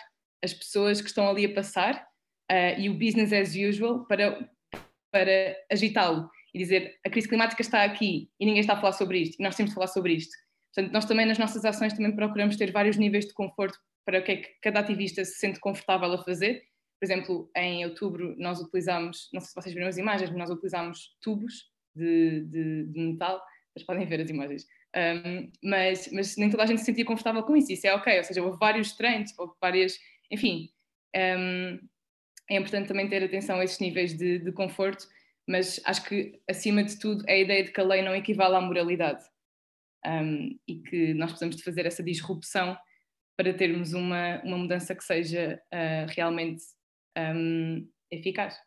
[0.44, 2.06] as pessoas que estão ali a passar
[2.52, 4.46] uh, e o business as usual para,
[5.10, 9.20] para agitá-lo e dizer a crise climática está aqui e ninguém está a falar sobre
[9.20, 10.34] isto e nós temos de falar sobre isto.
[10.76, 14.24] Portanto, nós também nas nossas ações também procuramos ter vários níveis de conforto para o
[14.24, 16.62] que é que cada ativista se sente confortável a fazer.
[17.04, 20.50] Por exemplo, em outubro nós utilizamos, não sei se vocês viram as imagens, mas nós
[20.50, 23.44] utilizamos tubos de, de, de metal,
[23.76, 24.66] mas podem ver as imagens.
[24.96, 28.20] Um, mas, mas nem toda a gente se sentia confortável com isso, isso é ok,
[28.20, 30.00] ou seja, houve vários trends, houve várias,
[30.32, 30.70] enfim,
[31.14, 31.78] um,
[32.50, 35.06] é importante também ter atenção a esses níveis de, de conforto,
[35.46, 38.56] mas acho que acima de tudo é a ideia de que a lei não equivale
[38.56, 39.26] à moralidade
[40.06, 42.78] um, e que nós precisamos de fazer essa disrupção
[43.36, 46.64] para termos uma, uma mudança que seja uh, realmente
[47.18, 48.60] um, eficaz.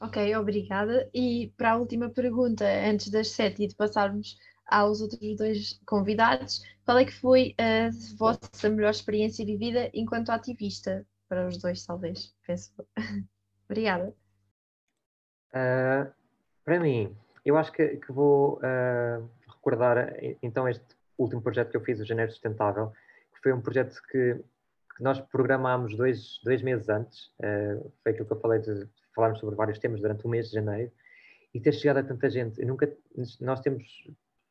[0.00, 1.10] Ok, obrigada.
[1.12, 6.62] E para a última pergunta, antes das sete e de passarmos aos outros dois convidados,
[6.84, 11.06] qual é que foi a vossa melhor experiência vivida enquanto ativista?
[11.28, 12.72] Para os dois, talvez, penso.
[13.68, 14.14] obrigada.
[15.50, 16.10] Uh,
[16.64, 20.84] para mim, eu acho que, que vou uh, recordar então este
[21.18, 22.92] último projeto que eu fiz, o Janeiro Sustentável,
[23.34, 24.42] que foi um projeto que,
[25.00, 29.56] nós programámos dois, dois meses antes, uh, foi aquilo que eu falei de falarmos sobre
[29.56, 30.90] vários temas durante o mês de janeiro,
[31.52, 32.60] e ter chegado a tanta gente.
[32.60, 32.92] Eu nunca,
[33.40, 33.84] nós temos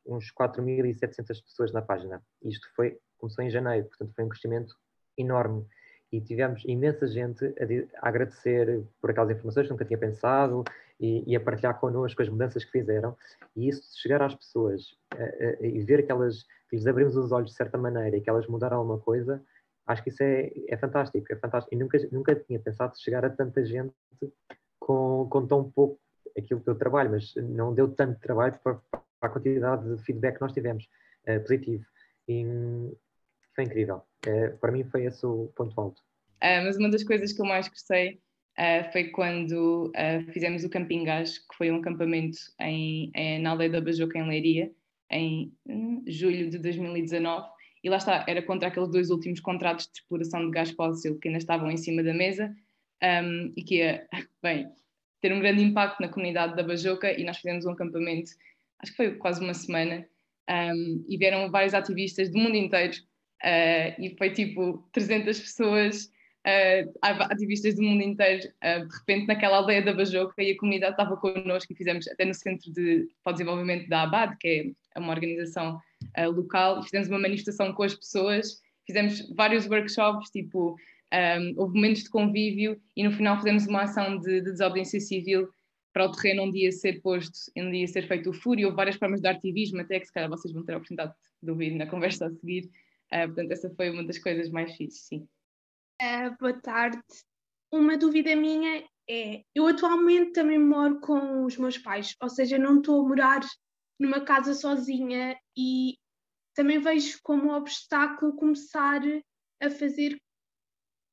[0.06, 2.22] uns 4.700 pessoas na página.
[2.42, 4.74] Isto foi, começou em janeiro, portanto foi um crescimento
[5.16, 5.66] enorme.
[6.12, 10.64] E tivemos imensa gente a, a agradecer por aquelas informações que nunca tinha pensado
[10.98, 13.16] e, e, a partilhar connosco as mudanças que fizeram.
[13.56, 14.98] E isso, chegar às pessoas
[15.60, 18.46] e ver que elas que lhes abrimos os olhos de certa maneira e que elas
[18.46, 19.42] mudaram alguma coisa,
[19.90, 21.74] acho que isso é, é fantástico, é fantástico.
[21.74, 23.92] E nunca, nunca tinha pensado chegar a tanta gente
[24.78, 26.00] com, com tão pouco
[26.38, 30.36] aquilo que eu trabalho, mas não deu tanto trabalho para, para a quantidade de feedback
[30.36, 30.88] que nós tivemos,
[31.28, 31.84] uh, positivo.
[32.28, 32.44] E
[33.54, 34.02] foi incrível.
[34.26, 36.00] Uh, para mim foi esse o ponto alto.
[36.42, 38.20] Uh, mas uma das coisas que eu mais gostei
[38.92, 39.90] foi quando
[40.34, 44.28] fizemos o Camping Gás, que foi um acampamento em, em, na aldeia da Bajoca, em
[44.28, 44.70] Leiria,
[45.10, 47.48] em hum, julho de 2019,
[47.82, 51.28] e lá está, era contra aqueles dois últimos contratos de exploração de gás fóssil que
[51.28, 52.54] ainda estavam em cima da mesa
[53.02, 54.06] um, e que ia,
[54.42, 54.70] bem,
[55.20, 58.30] ter um grande impacto na comunidade da Bajoca e nós fizemos um acampamento,
[58.80, 60.06] acho que foi quase uma semana,
[60.48, 62.96] um, e vieram vários ativistas do mundo inteiro
[63.42, 66.06] uh, e foi tipo 300 pessoas
[66.46, 70.92] uh, ativistas do mundo inteiro, uh, de repente naquela aldeia da Bajoca e a comunidade
[70.92, 74.98] estava connosco e fizemos até no Centro de, para o Desenvolvimento da ABAD, que é
[74.98, 75.80] uma organização
[76.18, 80.76] uh, local e fizemos uma manifestação com as pessoas, fizemos vários workshops, tipo,
[81.12, 85.48] um, houve momentos de convívio e no final fizemos uma ação de, de desobediência civil
[85.92, 88.66] para o terreno onde ia ser posto, onde ia ser feito o fúrio.
[88.66, 91.50] Houve várias formas de ativismo, até que se calhar vocês vão ter a oportunidade de
[91.50, 92.70] ouvir na conversa a seguir.
[93.12, 95.26] Uh, portanto, essa foi uma das coisas mais fixes, sim.
[96.00, 97.02] Uh, boa tarde.
[97.72, 102.78] Uma dúvida minha é: eu atualmente também moro com os meus pais, ou seja, não
[102.78, 103.40] estou a morar
[104.00, 105.98] numa casa sozinha e
[106.54, 109.02] também vejo como obstáculo começar
[109.60, 110.20] a fazer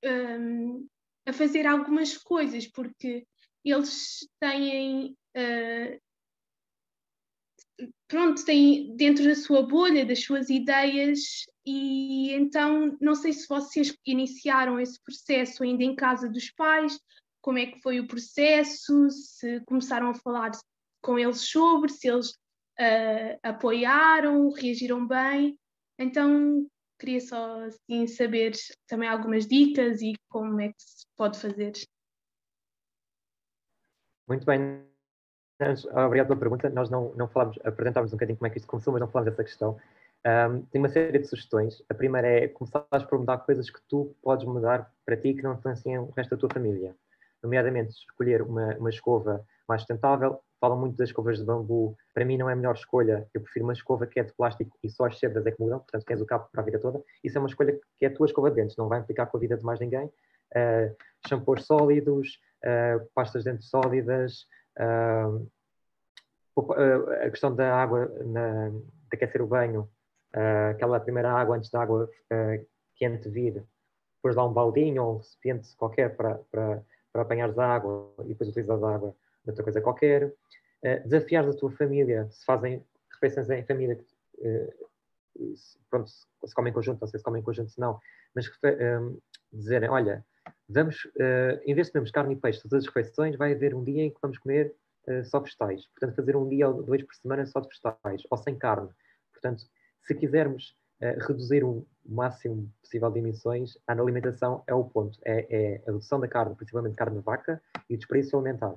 [0.03, 0.87] um,
[1.27, 3.27] a fazer algumas coisas, porque
[3.63, 6.01] eles têm uh,
[8.07, 13.93] pronto, têm dentro da sua bolha, das suas ideias, e então não sei se vocês
[14.05, 16.97] iniciaram esse processo ainda em casa dos pais,
[17.41, 20.51] como é que foi o processo, se começaram a falar
[21.01, 22.31] com eles sobre, se eles
[22.79, 25.57] uh, apoiaram, reagiram bem.
[25.97, 26.67] Então
[26.99, 28.53] queria só assim, saber
[28.87, 31.73] também algumas dicas e como é que se pode fazer.
[34.27, 34.83] Muito bem.
[36.05, 36.69] Obrigado pela pergunta.
[36.69, 39.31] Nós não, não falamos, apresentámos um bocadinho como é que isto começou, mas não falamos
[39.31, 39.79] dessa questão.
[40.25, 41.81] Um, tem uma série de sugestões.
[41.89, 45.53] A primeira é começar por mudar coisas que tu podes mudar para ti que não
[45.53, 46.95] influenciam o resto da tua família.
[47.41, 50.41] Nomeadamente, escolher uma, uma escova mais sustentável.
[50.59, 51.95] Falam muito das escovas de bambu.
[52.13, 53.27] Para mim, não é a melhor escolha.
[53.33, 55.79] Eu prefiro uma escova que é de plástico e só as cerdas é que mudam,
[55.79, 57.01] portanto, tens o cabo para a vida toda.
[57.23, 59.37] Isso é uma escolha que é a tua escova de dentes, não vai implicar com
[59.37, 60.07] a vida de mais ninguém.
[60.07, 60.95] Uh,
[61.27, 64.47] shampoos sólidos, uh, pastas de dentes sólidas.
[64.79, 65.47] Uh,
[67.23, 69.87] a questão da água, na, de aquecer o banho,
[70.71, 72.09] aquela primeira água antes da água
[72.95, 73.63] quente vir,
[74.15, 76.83] depois lá um baldinho ou um recipiente qualquer para, para,
[77.13, 79.15] para apanhares a água e depois utilizas a água
[79.51, 80.27] outra coisa qualquer.
[80.83, 82.83] Uh, desafiares a tua família, se fazem
[83.13, 83.99] refeições em família,
[84.37, 84.87] uh,
[85.55, 87.99] se, pronto, se comem em conjunto, não sei se comem em conjunto, se não,
[88.33, 89.21] mas uh,
[89.51, 90.25] dizerem, olha,
[90.69, 93.83] vamos, uh, em vez de comermos carne e peixe todas as refeições, vai haver um
[93.83, 94.73] dia em que vamos comer
[95.23, 95.87] só vegetais.
[95.87, 98.89] Portanto, fazer um dia ou dois por semana só de vegetais, ou sem carne.
[99.31, 99.63] Portanto,
[100.01, 100.75] se quisermos
[101.25, 105.17] reduzir o máximo possível de emissões, a alimentação é o ponto.
[105.23, 108.75] É, é a redução da carne, principalmente carne de vaca, e o desperdício alimentar.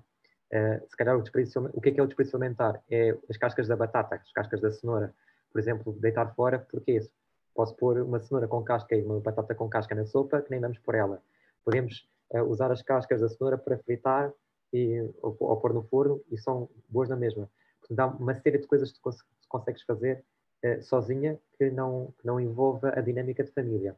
[0.52, 2.82] Uh, se calhar o o que é que é o desperdício alimentar?
[2.90, 5.14] É as cascas da batata, as cascas da cenoura,
[5.52, 7.10] por exemplo, deitar fora, porque isso?
[7.54, 10.60] Posso pôr uma cenoura com casca e uma batata com casca na sopa, que nem
[10.60, 11.22] damos por ela.
[11.64, 14.32] Podemos uh, usar as cascas da cenoura para fritar
[14.72, 17.48] e, ou, ou, pôr no forno e são boas na mesma.
[17.80, 20.24] Portanto, há uma série de coisas que tu cons consegues fazer
[20.64, 23.96] uh, sozinha que não, que não envolva a dinâmica de família.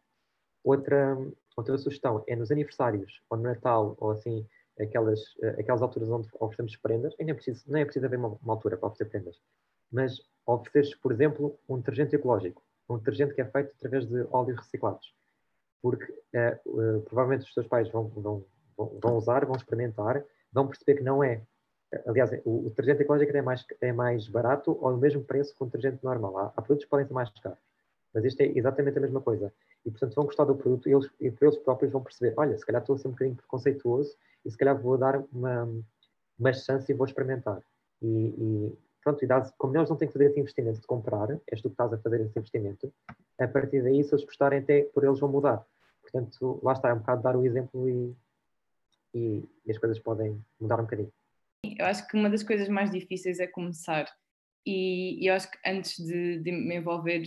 [0.65, 1.19] Outra,
[1.57, 4.47] outra sugestão é nos aniversários, ou no Natal, ou assim,
[4.81, 8.19] aquelas, eh, aquelas alturas onde oferecemos prendas, e nem é preciso, nem é preciso haver
[8.19, 9.41] uma, uma altura para oferecer prendas,
[9.91, 14.59] mas ofereceres, por exemplo, um detergente ecológico, um detergente que é feito através de óleos
[14.59, 15.15] reciclados,
[15.81, 18.45] porque uh, provavelmente os teus pais vão, vão,
[18.77, 21.43] vão usar, vão experimentar, vão perceber que não é.
[22.07, 25.63] Aliás, o, o detergente ecológico é mais, é mais barato ou o mesmo preço que
[25.63, 26.39] um detergente normal.
[26.39, 27.59] Há, há produtos que podem ser mais caros,
[28.15, 29.53] mas isto é exatamente a mesma coisa.
[29.85, 32.83] E, portanto, vão gostar do produto eles, e eles próprios vão perceber: olha, se calhar
[32.83, 35.69] estou a ser um bocadinho preconceituoso e se calhar vou dar uma,
[36.39, 37.63] uma chance e vou experimentar.
[38.01, 39.29] E, e pronto, e
[39.59, 41.99] como eles não têm que fazer esse investimento de comprar, és tu que estás a
[41.99, 42.93] fazer esse investimento,
[43.39, 45.65] a partir daí, se eles gostarem, até por eles vão mudar.
[46.01, 48.17] Portanto, lá está, é um bocado dar o exemplo e,
[49.15, 51.13] e, e as coisas podem mudar um bocadinho.
[51.65, 54.07] Eu acho que uma das coisas mais difíceis é começar.
[54.67, 57.23] E, e eu acho que antes de, de me envolver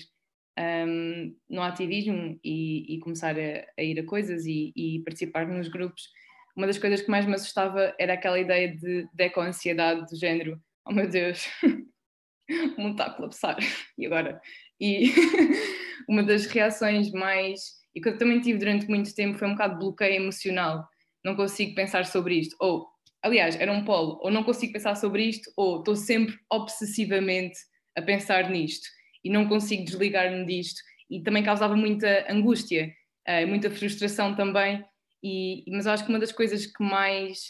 [0.58, 5.68] um, no ativismo e, e começar a, a, ir a coisas e, e, participar nos
[5.68, 6.10] grupos,
[6.56, 10.60] uma das coisas que mais me assustava era aquela ideia de, de eco-ansiedade do género,
[10.86, 11.46] oh meu Deus,
[12.78, 13.58] o mundo está a colapsar,
[13.98, 14.42] e agora?
[14.80, 15.12] E
[16.08, 17.62] uma das reações mais,
[17.94, 20.88] e que eu também tive durante muito tempo, foi um bocado de bloqueio emocional,
[21.24, 22.88] não consigo pensar sobre isto, ou,
[23.22, 27.58] aliás, era um polo, ou não consigo pensar sobre isto, ou estou sempre obsessivamente
[27.98, 28.88] a pensar nisto,
[29.26, 32.94] e não consigo desligar-me disto, e também causava muita angústia,
[33.28, 34.86] uh, muita frustração também,
[35.24, 37.48] e, mas acho que uma das coisas que mais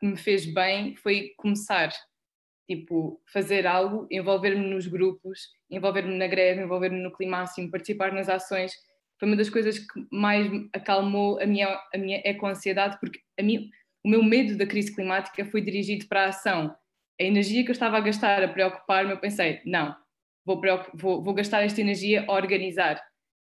[0.00, 1.92] me fez bem foi começar,
[2.70, 8.72] tipo, fazer algo, envolver-me nos grupos, envolver-me na greve, envolver-me no climáximo, participar nas ações,
[9.18, 13.68] foi uma das coisas que mais acalmou a minha, a minha eco-ansiedade, porque a mim,
[14.04, 16.72] o meu medo da crise climática foi dirigido para a ação.
[17.20, 19.96] A energia que eu estava a gastar a preocupar-me, eu pensei, não,
[20.48, 20.60] vou,
[20.94, 23.02] vou, vou gastar esta energia a organizar.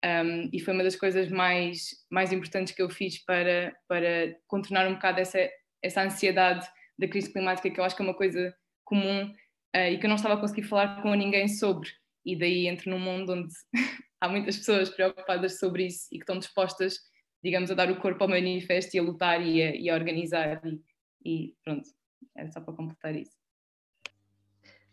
[0.05, 4.87] Um, e foi uma das coisas mais, mais importantes que eu fiz para, para contornar
[4.87, 5.39] um bocado essa,
[5.83, 6.69] essa ansiedade
[6.99, 10.09] da crise climática, que eu acho que é uma coisa comum uh, e que eu
[10.09, 11.89] não estava a conseguir falar com ninguém sobre.
[12.25, 13.55] e daí entro num mundo onde
[14.21, 16.99] há muitas pessoas preocupadas sobre isso e que estão dispostas,
[17.43, 20.61] digamos, a dar o corpo ao manifesto e a lutar e a, e a organizar
[20.65, 20.83] e,
[21.25, 21.89] e pronto,
[22.37, 23.33] era só para completar isso.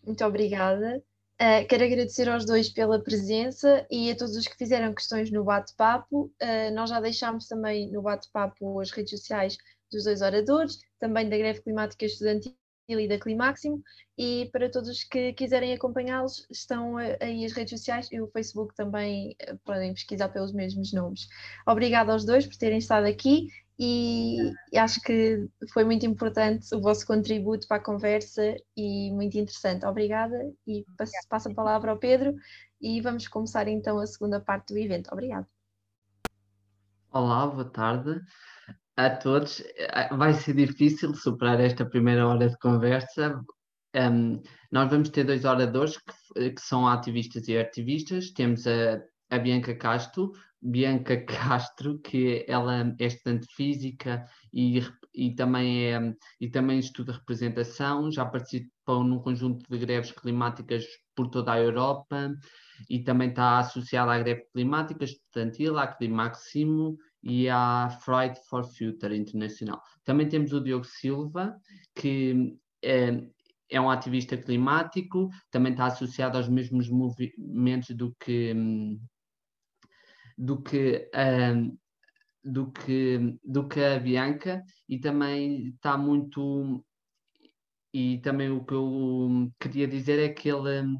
[0.04, 1.04] Muito obrigada.
[1.42, 5.44] Uh, quero agradecer aos dois pela presença e a todos os que fizeram questões no
[5.44, 6.32] bate-papo.
[6.39, 9.58] Uh, nós já deixámos também no bate-papo as redes sociais
[9.92, 12.54] dos dois oradores, também da Greve Climática Estudantil
[12.89, 13.82] e da Climáximo,
[14.16, 18.76] e para todos os que quiserem acompanhá-los, estão aí as redes sociais e o Facebook
[18.76, 19.36] também
[19.66, 21.28] podem pesquisar pelos mesmos nomes.
[21.68, 23.48] Obrigada aos dois por terem estado aqui
[23.84, 29.36] e, e acho que foi muito importante o vosso contributo para a conversa e muito
[29.40, 29.88] interessante.
[29.88, 32.36] Obrigada e passo, passo a palavra ao Pedro
[32.80, 35.10] e vamos começar então a segunda parte do evento.
[35.12, 35.48] Obrigada.
[37.12, 38.22] Olá, boa tarde
[38.96, 39.64] a todos.
[40.16, 43.44] Vai ser difícil superar esta primeira hora de conversa.
[43.96, 44.40] Um,
[44.72, 48.30] nós vamos ter dois oradores que, que, são ativistas e ativistas.
[48.30, 49.02] Temos a,
[49.32, 54.80] a Bianca Castro, Bianca Castro, que ela é estudante física e,
[55.16, 61.30] e, também, é, e também estuda representação, já participou num conjunto de greves climáticas por
[61.30, 62.36] toda a Europa
[62.90, 69.16] e também está associada à greve climática estudantil, à Climaximo e à Friday for Future
[69.16, 69.82] Internacional.
[70.04, 71.56] Também temos o Diogo Silva,
[71.96, 73.24] que é,
[73.70, 78.54] é um ativista climático, também está associado aos mesmos movimentos do que
[80.38, 81.10] do que
[82.44, 86.84] do que do que a Bianca e também está muito
[87.94, 90.98] e também o que eu queria dizer é que ele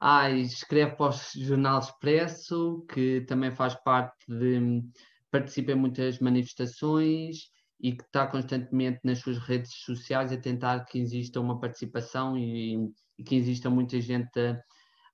[0.00, 4.82] ah, escreve para o Jornal Expresso, que também faz parte de
[5.30, 10.98] participa em muitas manifestações e que está constantemente nas suas redes sociais a tentar que
[10.98, 14.60] exista uma participação e, e que exista muita gente a,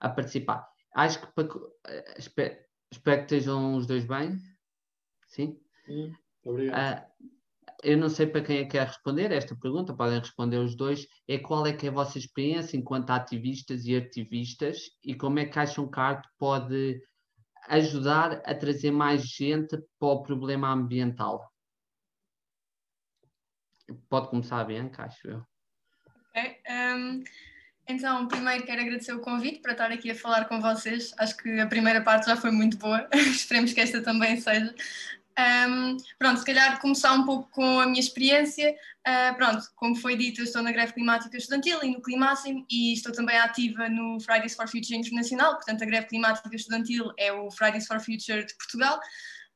[0.01, 0.67] a participar.
[0.95, 1.49] Acho que para,
[2.17, 2.57] espero,
[2.93, 4.39] espero, que estejam os dois bem.
[5.29, 5.61] Sim?
[5.87, 6.15] Sim,
[6.45, 7.05] obrigado.
[7.05, 7.09] Uh,
[7.83, 11.07] eu não sei para quem é que quer responder esta pergunta, podem responder os dois.
[11.29, 15.47] É qual é que é a vossa experiência enquanto ativistas e ativistas e como é
[15.47, 17.01] que acham que a arte pode
[17.69, 21.49] ajudar a trazer mais gente para o problema ambiental?
[24.09, 25.47] Pode começar bem, acho eu.
[26.31, 26.63] Ok.
[26.69, 27.23] Um,
[27.89, 31.15] então, primeiro quero agradecer o convite para estar aqui a falar com vocês.
[31.19, 33.09] Acho que a primeira parte já foi muito boa.
[33.15, 34.75] Esperemos que esta também seja.
[35.39, 38.75] Um, pronto, se calhar começar um pouco com a minha experiência.
[39.07, 42.93] Uh, pronto, como foi dito, eu estou na greve climática estudantil e no Climáximo e
[42.93, 47.51] estou também ativa no Fridays for Future Internacional, portanto a greve climática estudantil é o
[47.51, 49.01] Fridays for Future de Portugal.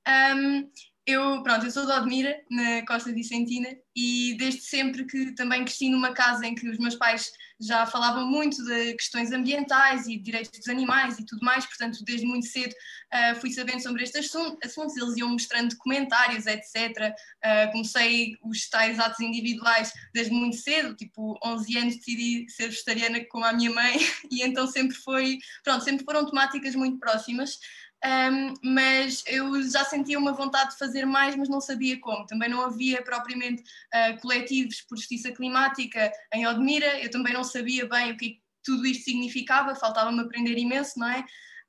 [0.09, 0.71] Um,
[1.05, 5.91] eu, pronto, eu sou de Odmira, na Costa Vicentina, e desde sempre que também cresci
[5.91, 7.31] numa casa em que os meus pais
[7.61, 12.27] já falavam muito de questões ambientais e direitos dos animais e tudo mais, portanto, desde
[12.27, 14.33] muito cedo uh, fui sabendo sobre estes
[14.65, 16.75] assuntos, eles iam mostrando documentários, etc.
[16.75, 22.69] Uh, ah, comecei os tais atos individuais desde muito cedo, tipo 11 anos decidi ser
[22.69, 23.97] vegetariana como a minha mãe,
[24.31, 27.59] e então sempre foi, pronto, sempre foram temáticas muito próximas
[28.05, 32.27] um, mas eu já sentia uma vontade de fazer mais, mas não sabia como.
[32.27, 37.87] Também não havia propriamente uh, coletivos por justiça climática em Odmira, eu também não sabia
[37.87, 41.25] bem o que tudo isto significava, faltava-me aprender imenso, não é?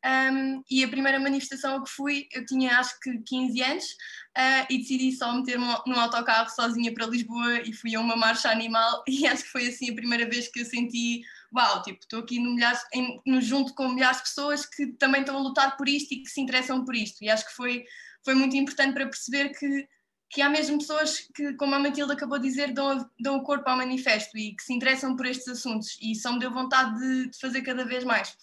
[0.06, 4.66] Um, e a primeira manifestação a que fui, eu tinha acho que 15 anos uh,
[4.70, 9.02] e decidi só meter-me num autocarro sozinha para Lisboa e fui a uma marcha animal
[9.08, 11.22] e acho que foi assim a primeira vez que eu senti
[11.54, 15.22] uau, tipo, estou aqui no, milhares, em, no junto com milhares de pessoas que também
[15.22, 17.24] estão a lutar por isto e que se interessam por isto.
[17.24, 17.86] E acho que foi,
[18.24, 19.88] foi muito importante para perceber que,
[20.30, 23.70] que há mesmo pessoas que, como a Matilde acabou de dizer, dão, dão o corpo
[23.70, 25.98] ao manifesto e que se interessam por estes assuntos.
[26.02, 28.36] E só me deu vontade de, de fazer cada vez mais.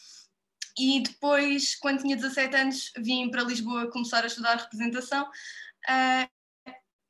[0.79, 5.25] E depois, quando tinha 17 anos, vim para Lisboa começar a estudar representação.
[5.25, 6.39] Uh,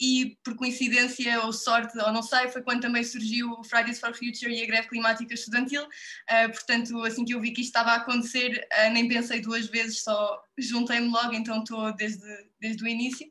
[0.01, 4.15] e por coincidência ou sorte, ou não sei, foi quando também surgiu o Fridays for
[4.15, 5.83] Future e a greve climática estudantil.
[5.83, 9.67] Uh, portanto, assim que eu vi que isto estava a acontecer, uh, nem pensei duas
[9.67, 12.27] vezes, só juntei-me logo, então estou desde,
[12.59, 13.31] desde o início.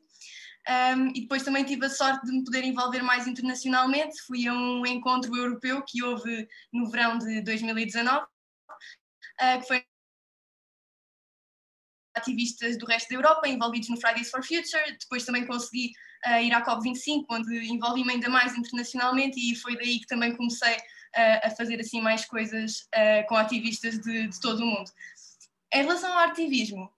[0.68, 4.20] Um, e depois também tive a sorte de me poder envolver mais internacionalmente.
[4.22, 8.26] Fui a um encontro europeu que houve no verão de 2019, uh,
[9.40, 9.84] ah, que foi
[12.14, 14.96] ativistas do resto da Europa envolvidos no Fridays for Future.
[15.00, 15.92] Depois também consegui
[16.26, 20.76] uh, ir à COP25, onde envolvi-me ainda mais internacionalmente e foi daí que também comecei
[21.42, 22.88] a fazer assim mais coisas
[23.28, 24.88] com ativistas de, de, todo o mundo.
[25.72, 26.88] Em relação ao ativismo,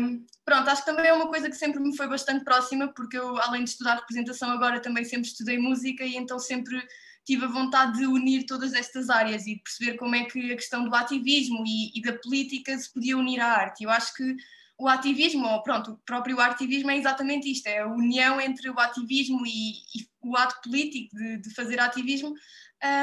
[0.00, 3.16] um, pronto, acho que também é uma coisa que sempre me foi bastante próxima, porque
[3.16, 6.80] eu, além de estudar representação agora, também sempre estudei música e então sempre
[7.24, 10.84] tive a vontade de unir todas estas áreas e perceber como é que a questão
[10.84, 13.84] do ativismo e, e da política se podia unir à arte.
[13.84, 14.36] Eu acho que
[14.78, 18.78] o ativismo, ou pronto, o próprio ativismo é exatamente isto, é a união entre o
[18.78, 22.34] ativismo e, e o ato político de, de fazer ativismo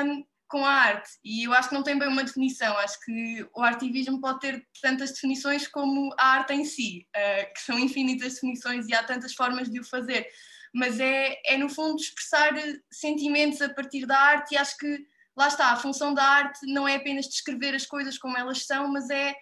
[0.06, 1.10] um, com a arte.
[1.24, 4.68] E eu acho que não tem bem uma definição, acho que o ativismo pode ter
[4.82, 9.34] tantas definições como a arte em si, uh, que são infinitas definições e há tantas
[9.34, 10.28] formas de o fazer.
[10.72, 12.54] Mas é, é no fundo expressar
[12.92, 16.88] sentimentos a partir da arte e acho que lá está, a função da arte não
[16.88, 19.34] é apenas descrever as coisas como elas são, mas é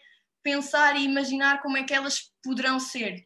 [0.43, 3.25] pensar e imaginar como é que elas poderão ser.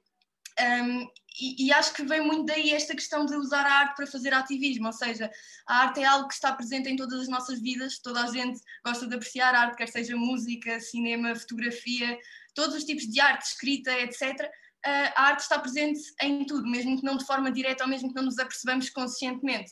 [0.60, 1.08] Um,
[1.40, 4.34] e, e, acho que vem muito daí esta questão de usar a arte para fazer
[4.34, 5.30] ativismo, ou seja,
[5.68, 8.60] a arte é algo que está presente em todas as nossas vidas, toda a gente
[8.86, 12.18] gosta de apreciar arte, quer seja música, cinema, fotografia,
[12.54, 14.50] todos os tipos de arte, escrita, etc.
[14.86, 18.10] Uh, a arte está presente em tudo, mesmo que não de forma direta ou mesmo
[18.10, 19.72] que não nos apercebamos conscientemente.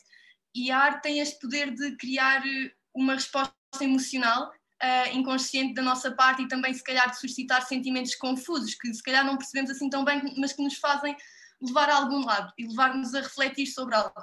[0.54, 2.42] E a arte tem este poder de criar
[2.94, 4.52] uma resposta emocional
[4.82, 9.02] uh, inconsciente da nossa parte e também, se calhar, de suscitar sentimentos confusos que, se
[9.02, 11.16] calhar, não percebemos assim tão bem, mas que nos fazem
[11.60, 14.14] levar a algum lado e levar-nos a refletir sobre algo.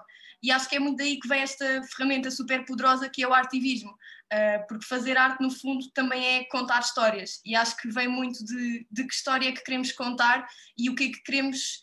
[0.43, 3.34] E acho que é muito daí que vem esta ferramenta super poderosa que é o
[3.34, 7.41] artivismo, uh, porque fazer arte, no fundo, também é contar histórias.
[7.45, 10.47] E acho que vem muito de, de que história é que queremos contar
[10.78, 11.82] e o que é que queremos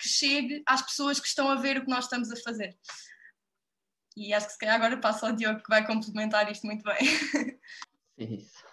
[0.00, 2.76] que chegue às pessoas que estão a ver o que nós estamos a fazer.
[4.16, 7.58] E acho que se calhar agora passo ao Diogo que vai complementar isto muito bem.
[8.18, 8.64] Isso.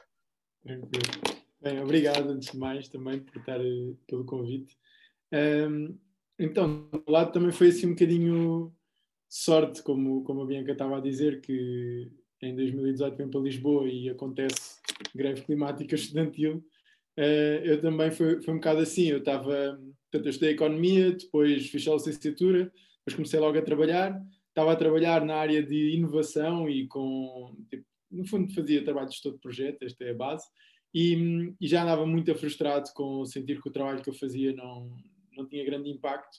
[1.62, 4.78] Bem, obrigado antes de mais também por estar eh, pelo convite.
[5.32, 5.98] Um,
[6.38, 8.76] então, do lado também foi assim um bocadinho
[9.28, 12.12] sorte, como, como a Bianca estava a dizer, que
[12.42, 14.80] em 2018 vem para Lisboa e acontece
[15.16, 16.58] greve climática estudantil.
[17.18, 19.80] Uh, eu também foi, foi um bocado assim, eu estava,
[20.12, 22.66] portanto, eu estudei Economia, depois fiz a licenciatura,
[23.00, 24.22] depois comecei logo a trabalhar,
[24.52, 29.16] estava a trabalhar na área de inovação e com, tipo, no fundo fazia trabalho de
[29.16, 30.46] estudo de projeto, esta é a base,
[30.94, 34.98] e, e, já andava muito frustrado com sentir que o trabalho que eu fazia não,
[35.38, 36.38] não tinha grande impacto.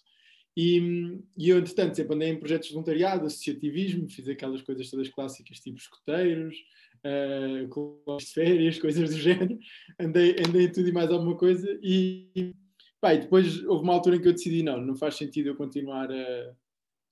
[0.54, 5.08] E, e eu, entretanto, sempre andei em projetos de voluntariado, associativismo, fiz aquelas coisas todas
[5.08, 6.54] clássicas, tipo escoteiros,
[7.02, 9.58] uh, de férias, coisas do género.
[9.98, 11.66] Andei, andei tudo e mais alguma coisa.
[11.82, 12.52] E,
[13.00, 15.56] pá, e depois houve uma altura em que eu decidi: não, não faz sentido eu
[15.56, 16.54] continuar a,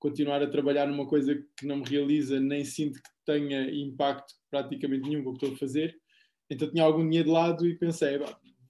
[0.00, 5.08] continuar a trabalhar numa coisa que não me realiza, nem sinto que tenha impacto praticamente
[5.08, 5.94] nenhum com o que estou a fazer.
[6.50, 8.18] Então tinha algum dinheiro de lado e pensei,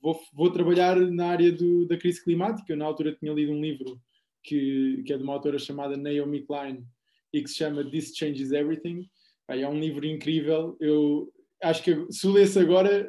[0.03, 2.73] vou, vou trabalhar na área do, da crise climática.
[2.73, 3.99] Eu, na altura tinha lido um livro
[4.43, 6.85] que, que é de uma autora chamada Naomi Klein
[7.33, 9.09] e que se chama This Changes Everything.
[9.49, 10.77] É um livro incrível.
[10.81, 13.09] Eu acho que se o lesse agora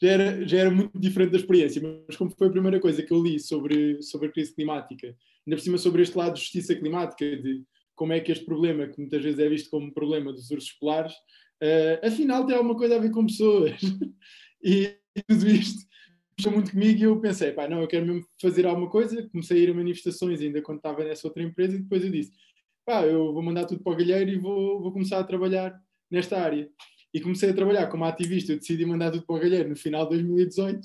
[0.00, 3.12] já era, já era muito diferente da experiência, mas como foi a primeira coisa que
[3.12, 5.16] eu li sobre, sobre a crise climática
[5.46, 7.62] ainda por cima sobre este lado de justiça climática, de
[7.94, 10.72] como é que este problema, que muitas vezes é visto como um problema dos ursos
[10.72, 11.14] polares,
[11.62, 13.80] uh, afinal tem alguma coisa a ver com pessoas.
[14.62, 14.94] e
[15.28, 15.86] tudo isto
[16.36, 19.26] puxou muito comigo e eu pensei, pá, não, eu quero mesmo fazer alguma coisa.
[19.30, 22.32] Comecei a ir a manifestações ainda quando estava nessa outra empresa e depois eu disse,
[22.84, 25.74] pá, eu vou mandar tudo para o galheiro e vou, vou começar a trabalhar
[26.10, 26.68] nesta área.
[27.14, 30.04] E comecei a trabalhar como ativista, eu decidi mandar tudo para o galheiro no final
[30.04, 30.80] de 2018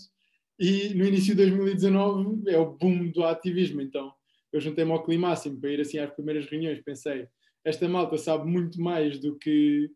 [0.58, 4.14] e no início de 2019 é o boom do ativismo, então
[4.52, 7.28] eu juntei-me ao Climáximo para ir assim às primeiras reuniões, pensei,
[7.64, 9.90] esta malta sabe muito mais do que,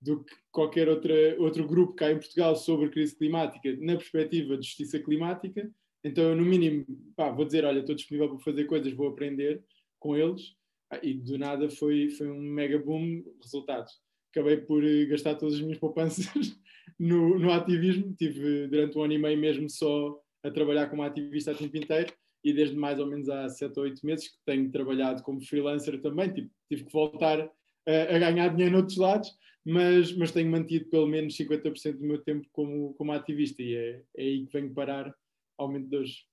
[0.00, 4.66] do que qualquer outra, outro grupo cá em Portugal sobre crise climática, na perspectiva de
[4.66, 5.70] justiça climática,
[6.02, 9.62] então eu no mínimo, pá, vou dizer, olha, estou disponível para fazer coisas, vou aprender
[9.98, 10.54] com eles,
[10.90, 13.92] ah, e do nada foi, foi um mega boom, resultados.
[14.30, 16.26] Acabei por eh, gastar todas as minhas poupanças
[16.98, 21.52] no, no ativismo, tive durante um ano e meio mesmo só a trabalhar como ativista
[21.52, 24.70] a tempo inteiro, e desde mais ou menos há sete ou oito meses que tenho
[24.70, 29.30] trabalhado como freelancer também, tipo, tive que voltar a, a ganhar dinheiro noutros lados,
[29.64, 34.02] mas, mas tenho mantido pelo menos 50% do meu tempo como, como ativista e é,
[34.16, 35.14] é aí que venho parar
[35.58, 36.24] ao momento de hoje.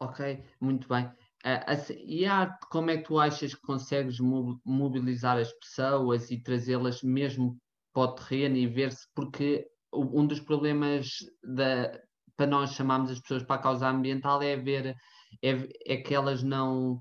[0.00, 1.06] Ok, muito bem.
[1.44, 7.02] Uh, e arte, como é que tu achas que consegues mobilizar as pessoas e trazê-las
[7.02, 7.56] mesmo
[7.92, 12.00] para o terreno e ver-se, porque um dos problemas da,
[12.42, 14.96] para nós chamarmos as pessoas para a causa ambiental é ver
[15.40, 17.00] é, é que elas não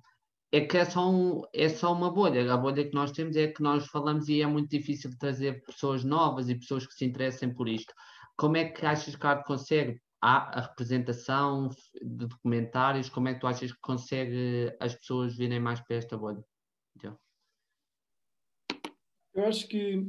[0.52, 2.54] é que é só, um, é só uma bolha.
[2.54, 6.04] A bolha que nós temos é que nós falamos e é muito difícil trazer pessoas
[6.04, 7.94] novas e pessoas que se interessem por isto.
[8.36, 11.70] Como é que achas que a arte consegue há a representação
[12.02, 13.10] de documentários?
[13.10, 16.44] Como é que tu achas que consegue as pessoas virem mais para esta bolha?
[16.98, 17.18] Então.
[19.34, 20.06] Eu acho que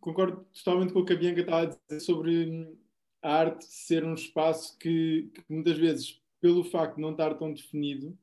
[0.00, 2.76] concordo totalmente com o que a Bianca estava a dizer sobre
[3.22, 7.52] a arte ser um espaço que, que, muitas vezes, pelo facto de não estar tão
[7.52, 8.16] definido,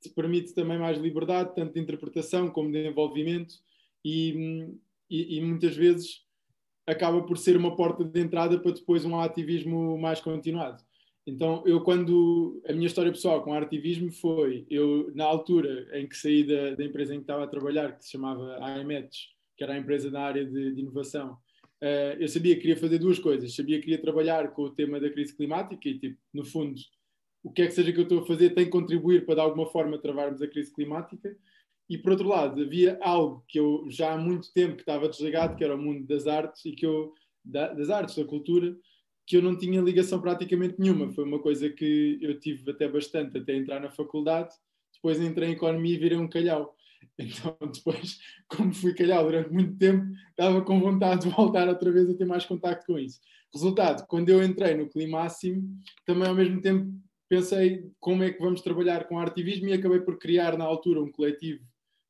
[0.00, 3.54] te permite também mais liberdade, tanto de interpretação como de envolvimento,
[4.04, 4.66] e,
[5.08, 6.24] e, e muitas vezes
[6.86, 10.82] acaba por ser uma porta de entrada para depois um ativismo mais continuado.
[11.26, 16.16] Então, eu quando a minha história pessoal com ativismo foi, eu na altura em que
[16.16, 19.74] saí da, da empresa em que estava a trabalhar, que se chamava AMETS, que era
[19.74, 21.38] a empresa na área de, de inovação,
[21.82, 23.54] uh, eu sabia que queria fazer duas coisas.
[23.54, 26.80] Sabia que queria trabalhar com o tema da crise climática e, tipo, no fundo,
[27.42, 29.40] o que é que seja que eu estou a fazer tem que contribuir para, de
[29.40, 31.36] alguma forma, travarmos a crise climática.
[31.88, 35.64] E, por outro lado, havia algo que eu já há muito tempo estava desligado, que
[35.64, 37.12] era o mundo das artes e que eu,
[37.44, 38.76] da, das artes, da cultura,
[39.26, 41.10] que eu não tinha ligação praticamente nenhuma.
[41.10, 44.54] Foi uma coisa que eu tive até bastante até entrar na faculdade.
[44.94, 46.76] Depois entrei em economia e virei um calhau.
[47.22, 52.08] Então, depois, como fui calhau durante muito tempo, estava com vontade de voltar outra vez
[52.08, 53.20] a ter mais contacto com isso.
[53.52, 55.62] Resultado, quando eu entrei no Climáximo,
[56.06, 56.90] também ao mesmo tempo
[57.28, 61.10] pensei como é que vamos trabalhar com artivismo e acabei por criar na altura um
[61.10, 61.64] coletivo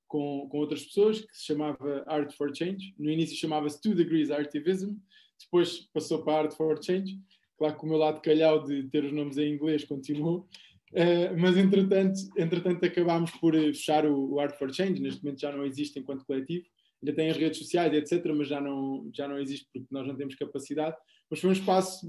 [0.07, 2.95] com, com outras pessoas que se chamava Art for Change.
[2.99, 4.97] No início chamava-se Two Degrees Artivism,
[5.39, 7.19] depois passou para Art for Change.
[7.57, 10.49] Claro que o meu lado calhau de ter os nomes em inglês continuou,
[10.93, 15.41] Uh, mas entretanto, entretanto acabámos por eh, fechar o, o, Art for Change, neste momento
[15.41, 16.67] já não existe enquanto coletivo,
[17.01, 20.17] ainda tem as redes sociais, etc., mas já não, já não existe porque nós não
[20.17, 20.97] temos capacidade.
[21.31, 22.07] Mas foi um espaço,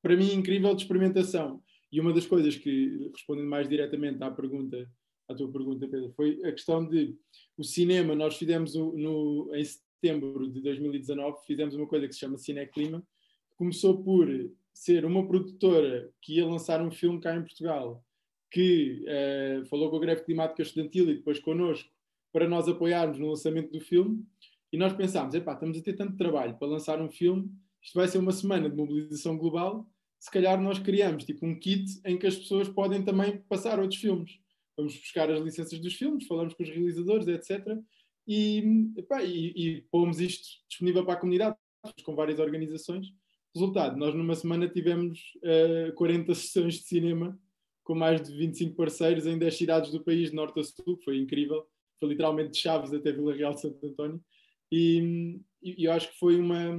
[0.00, 1.60] para mim, incrível de experimentação.
[1.90, 4.88] E uma das coisas que, respondendo mais diretamente à pergunta,
[5.28, 7.16] à tua pergunta, Pedro, foi a questão de
[7.58, 8.14] o cinema.
[8.14, 13.56] Nós fizemos no, em setembro de 2019, fizemos uma coisa que se chama Cineclima, que
[13.56, 14.28] começou por
[14.76, 18.04] ser uma produtora que ia lançar um filme cá em Portugal,
[18.50, 21.88] que uh, falou com a greve climática estudantil e depois connosco,
[22.30, 24.22] para nós apoiarmos no lançamento do filme,
[24.70, 27.50] e nós pensámos, epá, estamos a ter tanto trabalho para lançar um filme,
[27.82, 31.98] isto vai ser uma semana de mobilização global, se calhar nós criamos tipo um kit
[32.04, 34.38] em que as pessoas podem também passar outros filmes.
[34.76, 37.78] Vamos buscar as licenças dos filmes, falamos com os realizadores, etc.
[38.28, 41.56] E, epá, e, e pomos isto disponível para a comunidade,
[42.04, 43.06] com várias organizações,
[43.56, 47.40] Resultado, nós numa semana tivemos uh, eh, 40 sessões de cinema
[47.82, 51.16] com mais de 25 parceiros em 10 cidades do país, de norte a sul, foi
[51.16, 51.66] incrível.
[51.98, 54.20] Foi literalmente de Chaves até Vila Real de Santo António.
[54.70, 56.76] E, e, eu acho que foi uma,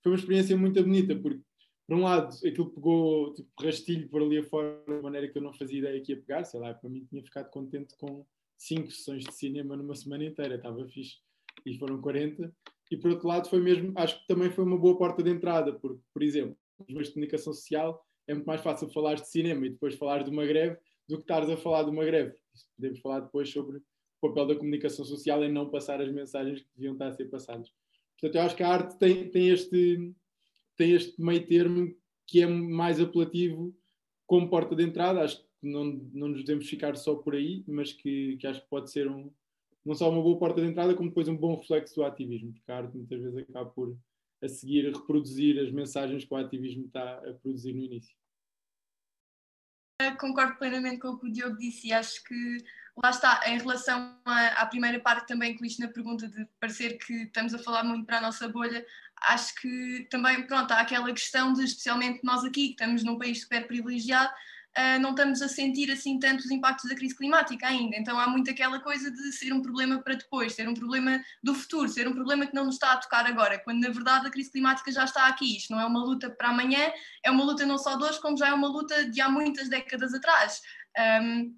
[0.00, 1.42] foi uma experiência muito bonita, porque,
[1.88, 5.52] por um lado, aquilo pegou tipo, rastilho por ali afora, de maneira que eu não
[5.52, 8.24] fazia ideia que ia pegar, sei lá, para mim tinha ficado contente com
[8.58, 11.16] 5 sessões de cinema numa semana inteira, estava fixe.
[11.66, 12.54] E foram 40
[12.90, 15.72] e por outro lado foi mesmo, acho que também foi uma boa porta de entrada,
[15.72, 19.66] porque, por exemplo, nos meios de comunicação social é muito mais fácil falar de cinema
[19.66, 20.76] e depois falar de uma greve
[21.08, 22.34] do que estares a falar de uma greve.
[22.76, 26.68] Podemos falar depois sobre o papel da comunicação social em não passar as mensagens que
[26.76, 27.70] deviam estar a ser passadas.
[28.20, 30.14] Portanto, eu acho que a arte tem, tem, este,
[30.76, 31.94] tem este meio termo
[32.26, 33.74] que é mais apelativo
[34.26, 35.20] como porta de entrada.
[35.20, 38.68] Acho que não, não nos devemos ficar só por aí, mas que, que acho que
[38.68, 39.32] pode ser um,
[39.84, 42.70] não só uma boa porta de entrada, como depois um bom reflexo do ativismo, porque
[42.70, 43.96] a arte muitas vezes acaba por
[44.42, 48.14] a seguir reproduzir as mensagens que o ativismo está a produzir no início.
[50.18, 52.58] Concordo plenamente com o que o Diogo disse e acho que
[53.02, 57.12] lá está, em relação à, à primeira parte também que na pergunta de parecer que
[57.22, 58.84] estamos a falar muito para a nossa bolha,
[59.28, 63.42] acho que também, pronto, há aquela questão de, especialmente nós aqui, que estamos num país
[63.42, 64.32] super privilegiado,
[64.76, 67.96] uh, não estamos a sentir assim tanto os impactos da crise climática ainda.
[67.96, 71.54] Então há muito aquela coisa de ser um problema para depois, ser um problema do
[71.54, 74.30] futuro, ser um problema que não nos está a tocar agora, quando na verdade a
[74.30, 75.56] crise climática já está aqui.
[75.56, 76.92] Isto não é uma luta para amanhã,
[77.22, 79.68] é uma luta não só de hoje, como já é uma luta de há muitas
[79.68, 80.60] décadas atrás.
[81.22, 81.56] Um,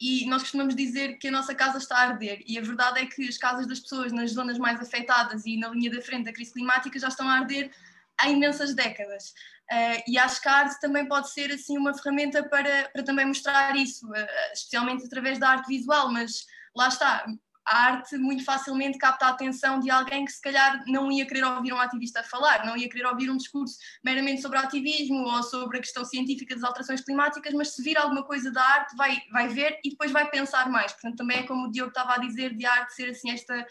[0.00, 3.06] e nós costumamos dizer que a nossa casa está a arder, e a verdade é
[3.06, 6.32] que as casas das pessoas nas zonas mais afetadas e na linha da frente da
[6.32, 7.72] crise climática já estão a arder
[8.20, 9.32] há imensas décadas.
[9.70, 13.26] Uh, e acho que a arte também pode ser assim uma ferramenta para, para também
[13.26, 14.14] mostrar isso, uh,
[14.52, 17.26] especialmente através da arte visual, mas lá está,
[17.68, 21.44] a arte muito facilmente capta a atenção de alguém que se calhar não ia querer
[21.44, 25.76] ouvir um ativista falar, não ia querer ouvir um discurso meramente sobre ativismo ou sobre
[25.76, 29.48] a questão científica das alterações climáticas, mas se vir alguma coisa da arte vai, vai
[29.48, 30.92] ver e depois vai pensar mais.
[30.92, 33.66] Portanto, também é como o Diogo estava a dizer, de arte ser assim esta,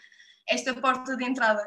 [0.47, 1.63] esta porta de entrada.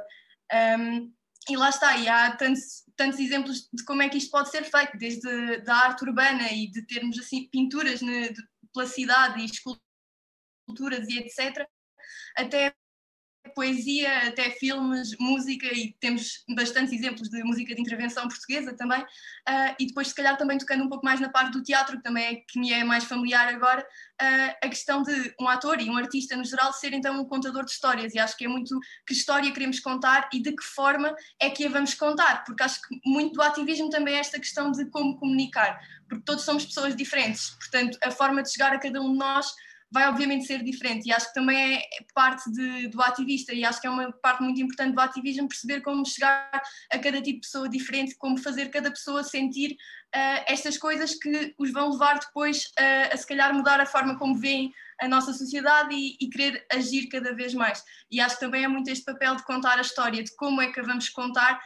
[0.78, 1.12] Um,
[1.52, 4.64] e lá está, e há tantos, tantos exemplos de como é que isto pode ser
[4.64, 9.46] feito, desde da arte urbana e de termos assim pinturas né, de, pela cidade e
[9.46, 11.66] esculturas e etc.,
[12.36, 12.74] até
[13.54, 19.74] poesia, até filmes, música, e temos bastantes exemplos de música de intervenção portuguesa também, uh,
[19.78, 22.24] e depois, se calhar, também tocando um pouco mais na parte do teatro, que também
[22.24, 25.96] é que me é mais familiar agora, uh, a questão de um ator e um
[25.96, 29.12] artista no geral ser então um contador de histórias, e acho que é muito que
[29.12, 33.00] história queremos contar e de que forma é que a vamos contar, porque acho que
[33.04, 37.50] muito do ativismo também é esta questão de como comunicar, porque todos somos pessoas diferentes,
[37.50, 39.52] portanto, a forma de chegar a cada um de nós
[39.92, 41.82] vai obviamente ser diferente e acho que também é
[42.14, 45.80] parte de, do ativista e acho que é uma parte muito importante do ativismo perceber
[45.80, 46.50] como chegar
[46.92, 51.54] a cada tipo de pessoa diferente, como fazer cada pessoa sentir uh, estas coisas que
[51.58, 55.32] os vão levar depois uh, a se calhar mudar a forma como veem a nossa
[55.32, 57.82] sociedade e, e, querer agir cada vez mais.
[58.10, 60.70] E acho que também é muito este papel de contar a história, de como é
[60.70, 61.58] que a vamos contar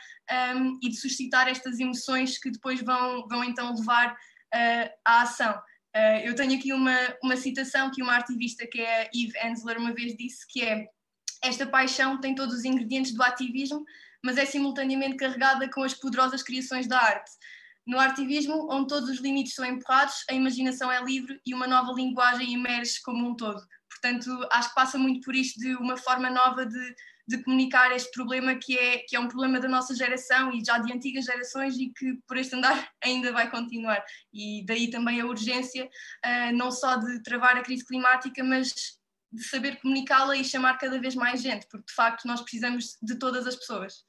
[0.57, 5.61] um, e de suscitar estas emoções que depois vão, vão então levar uh, à ação.
[5.97, 9.79] Uh, eu tenho aqui uma, uma citação que uma ativista, que é a Eve Ensler,
[9.79, 10.89] uma vez disse, que é
[11.43, 13.85] esta paixão tem todos os ingredientes do ativismo,
[14.25, 17.31] mas é simultaneamente carregada com as poderosas criações da arte.
[17.87, 21.93] No artivismo, onde todos os limites são empurrados, a imaginação é livre e uma nova
[21.93, 23.61] linguagem emerge como um todo.
[23.91, 26.95] Portanto, acho que passa muito por isto de uma forma nova de,
[27.27, 30.79] de comunicar este problema que é, que é um problema da nossa geração e já
[30.79, 34.05] de antigas gerações e que por este andar ainda vai continuar.
[34.33, 38.75] E daí também a urgência, uh, não só de travar a crise climática, mas
[39.33, 43.19] de saber comunicá-la e chamar cada vez mais gente, porque de facto nós precisamos de
[43.19, 44.05] todas as pessoas.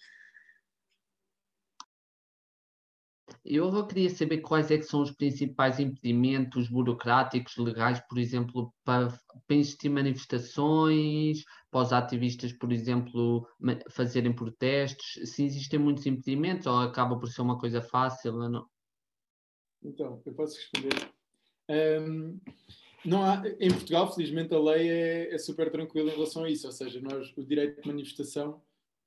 [3.47, 9.09] Eu queria saber quais é que são os principais impedimentos burocráticos, legais, por exemplo, para,
[9.47, 13.47] para existir manifestações, para os ativistas, por exemplo,
[13.91, 18.33] fazerem protestos, se existem muitos impedimentos ou acaba por ser uma coisa fácil?
[18.49, 18.67] Não?
[19.83, 21.11] Então, eu posso responder.
[21.69, 22.39] Um,
[23.05, 26.65] não há, em Portugal, felizmente, a lei é, é super tranquila em relação a isso,
[26.65, 28.59] ou seja, nós, o direito de manifestação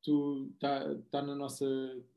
[0.03, 1.67] tu está tá na nossa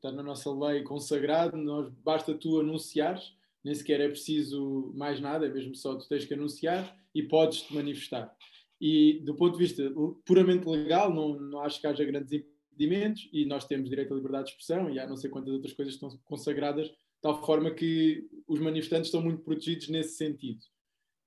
[0.00, 3.34] tá na nossa lei consagrado nós basta tu anunciares
[3.64, 7.62] nem sequer é preciso mais nada é mesmo só tu tens que anunciar e podes
[7.62, 8.34] te manifestar.
[8.80, 9.82] E do ponto de vista
[10.24, 14.46] puramente legal não, não acho que haja grandes impedimentos e nós temos direito à liberdade
[14.46, 17.70] de expressão e há não sei quantas outras coisas que estão consagradas de tal forma
[17.70, 20.60] que os manifestantes estão muito protegidos nesse sentido.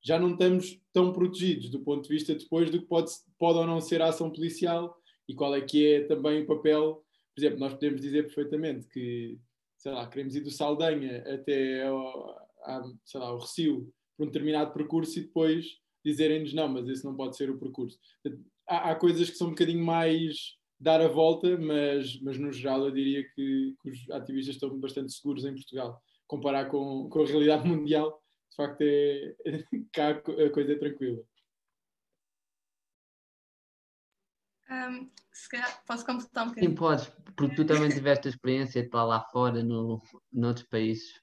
[0.02, 3.66] Já não estamos tão protegidos do ponto de vista depois do que pode, pode ou
[3.66, 4.96] não ser a ação policial
[5.28, 7.04] e qual é que é também o papel.
[7.34, 9.38] Por exemplo, nós podemos dizer perfeitamente que,
[9.78, 12.30] sei lá, queremos ir do Saldanha até ao,
[12.64, 17.04] a, sei lá, ao Recio por um determinado percurso e depois dizerem-nos não, mas esse
[17.04, 17.98] não pode ser o percurso.
[18.68, 22.86] Há, há, coisas que são um bocadinho mais dar a volta, mas, mas no geral
[22.86, 26.00] eu diria que, que os ativistas estão bastante seguros em Portugal.
[26.28, 28.22] Comparar com, com a realidade mundial,
[28.52, 29.36] de facto é,
[29.92, 31.24] cá a coisa é tranquila.
[34.70, 36.72] Um, se calhar posso completar um bocadinho.
[36.72, 40.02] Sim, podes, porque tu também tiveste a experiência de estar lá fora, no,
[40.32, 41.22] noutros países.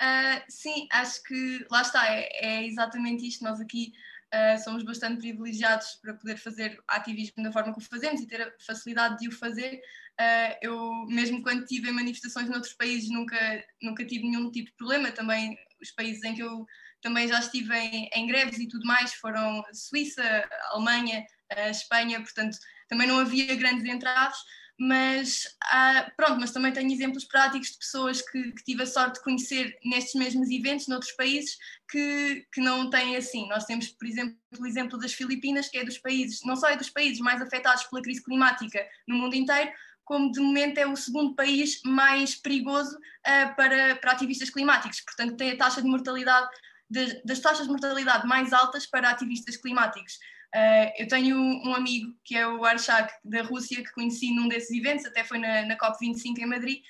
[0.00, 3.44] Uh, sim, acho que lá está, é, é exatamente isto.
[3.44, 3.92] Nós aqui
[4.32, 8.42] uh, somos bastante privilegiados para poder fazer ativismo da forma que o fazemos e ter
[8.42, 9.80] a facilidade de o fazer.
[10.20, 13.36] Uh, eu, mesmo quando tive em manifestações noutros países, nunca,
[13.82, 15.10] nunca tive nenhum tipo de problema.
[15.10, 16.66] Também os países em que eu
[17.02, 20.22] também já estive em, em greves e tudo mais foram Suíça,
[20.70, 22.58] Alemanha, a Espanha, portanto
[22.88, 24.38] também não havia grandes entraves,
[24.80, 29.16] mas uh, pronto, mas também tenho exemplos práticos de pessoas que, que, tive a sorte
[29.16, 31.58] de conhecer nestes mesmos eventos, noutros países,
[31.90, 33.46] que, que não têm assim.
[33.48, 36.78] Nós temos, por exemplo, o exemplo das Filipinas, que é dos países, não só é
[36.78, 39.70] dos países mais afetados pela crise climática no mundo inteiro,
[40.02, 45.36] como de momento é o segundo país mais perigoso uh, para, para ativistas climáticos, portanto
[45.36, 46.48] tem a taxa de mortalidade,
[46.88, 50.18] de, das taxas de mortalidade mais altas para ativistas climáticos.
[50.54, 54.70] Uh, eu tenho um amigo que é o Arshak da Rússia, que conheci num desses
[54.76, 56.82] eventos, até foi na, na COP25 em Madrid,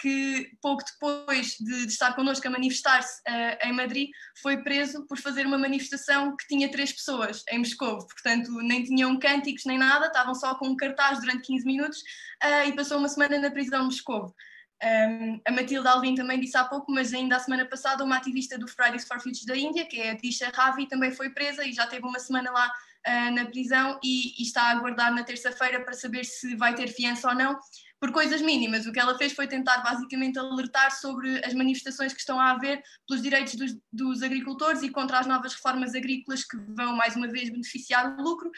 [0.00, 4.10] que pouco depois de, de estar connosco a manifestar-se uh, em Madrid,
[4.40, 7.98] foi preso por fazer uma manifestação que tinha três pessoas em Moscou.
[7.98, 11.98] Portanto, nem tinham cânticos nem nada, estavam só com um cartaz durante 15 minutos
[12.42, 14.34] uh, e passou uma semana na prisão de Moscou.
[14.82, 18.56] Um, a Matilde Alvim também disse há pouco, mas ainda a semana passada, uma ativista
[18.56, 21.72] do Fridays for Future da Índia, que é a Disha Ravi, também foi presa e
[21.72, 22.72] já teve uma semana lá
[23.06, 26.88] uh, na prisão e, e, está a aguardar na terça-feira para saber se vai ter
[26.88, 27.58] fiança ou não,
[28.00, 28.86] por coisas mínimas.
[28.86, 32.82] O que ela fez foi tentar basicamente alertar sobre as manifestações que estão a haver
[33.06, 37.28] pelos direitos dos, dos agricultores e contra as novas reformas agrícolas que vão mais uma
[37.28, 38.50] vez beneficiar o lucro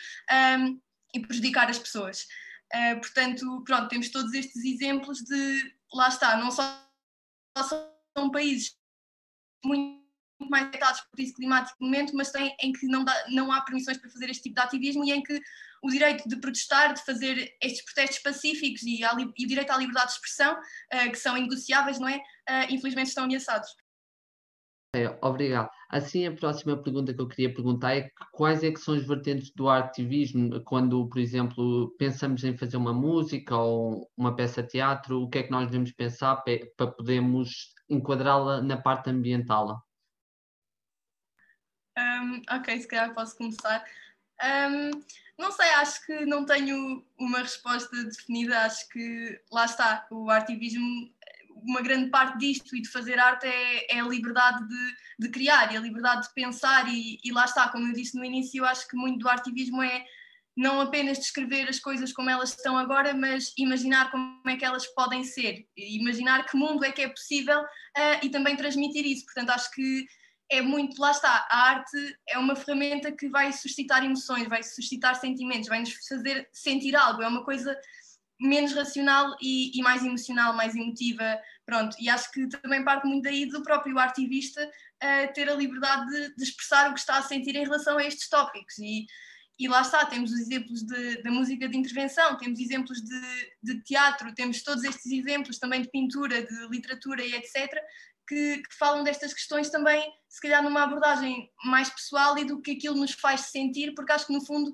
[0.61, 0.81] um,
[1.15, 2.27] e prejudicar as pessoas.
[2.73, 6.81] Uh, portanto, pronto, temos todos estes exemplos de, lá está, não só
[8.17, 8.77] são países
[9.65, 10.02] muito
[10.51, 13.61] mais afetados por crise climática no momento, mas tem, em que não, dá, não há
[13.61, 15.41] permissões para fazer este tipo de ativismo e em que
[15.83, 20.09] o direito de protestar, de fazer estes protestos pacíficos e, e o direito à liberdade
[20.09, 22.19] de expressão, uh, que são inegociáveis, não é?
[22.19, 23.69] Uh, infelizmente estão ameaçados.
[24.95, 25.71] É, obrigado.
[25.89, 29.51] Assim, a próxima pergunta que eu queria perguntar é quais é que são as vertentes
[29.55, 35.23] do ativismo quando, por exemplo, pensamos em fazer uma música ou uma peça de teatro,
[35.23, 36.43] o que é que nós devemos pensar
[36.77, 39.83] para podermos enquadrá-la na parte ambiental?
[42.23, 43.85] Um, ok, se calhar posso começar.
[44.43, 44.91] Um,
[45.39, 48.61] não sei, acho que não tenho uma resposta definida.
[48.61, 51.11] Acho que lá está, o ativismo,
[51.51, 55.73] uma grande parte disto e de fazer arte é, é a liberdade de, de, criar
[55.73, 56.89] e a liberdade de pensar.
[56.89, 60.05] E, e, lá está, como eu disse no início, acho que muito do ativismo é
[60.55, 64.87] não apenas descrever as coisas como elas estão agora, mas imaginar como é que elas
[64.89, 69.25] podem ser, imaginar que mundo é que é possível uh, e também transmitir isso.
[69.25, 70.07] Portanto, acho que
[70.51, 71.97] é muito, lá está, a arte
[72.29, 77.23] é uma ferramenta que vai suscitar emoções, vai suscitar sentimentos, vai nos fazer sentir algo,
[77.23, 77.77] é uma coisa
[78.43, 83.23] menos racional e, e mais emocional, mais emotiva, pronto, e acho que também parte muito
[83.23, 87.23] daí do próprio artivista uh, ter a liberdade de, de, expressar o que está a
[87.23, 89.07] sentir em relação a estes tópicos e,
[89.59, 94.35] e lá está, temos os exemplos da música de intervenção, temos exemplos de, de teatro,
[94.35, 97.73] temos todos estes exemplos também de pintura, de literatura e etc.,
[98.33, 102.71] que, que, falam destas questões também, se calhar numa abordagem mais pessoal e do que
[102.71, 104.73] aquilo nos faz sentir, porque acho que no fundo,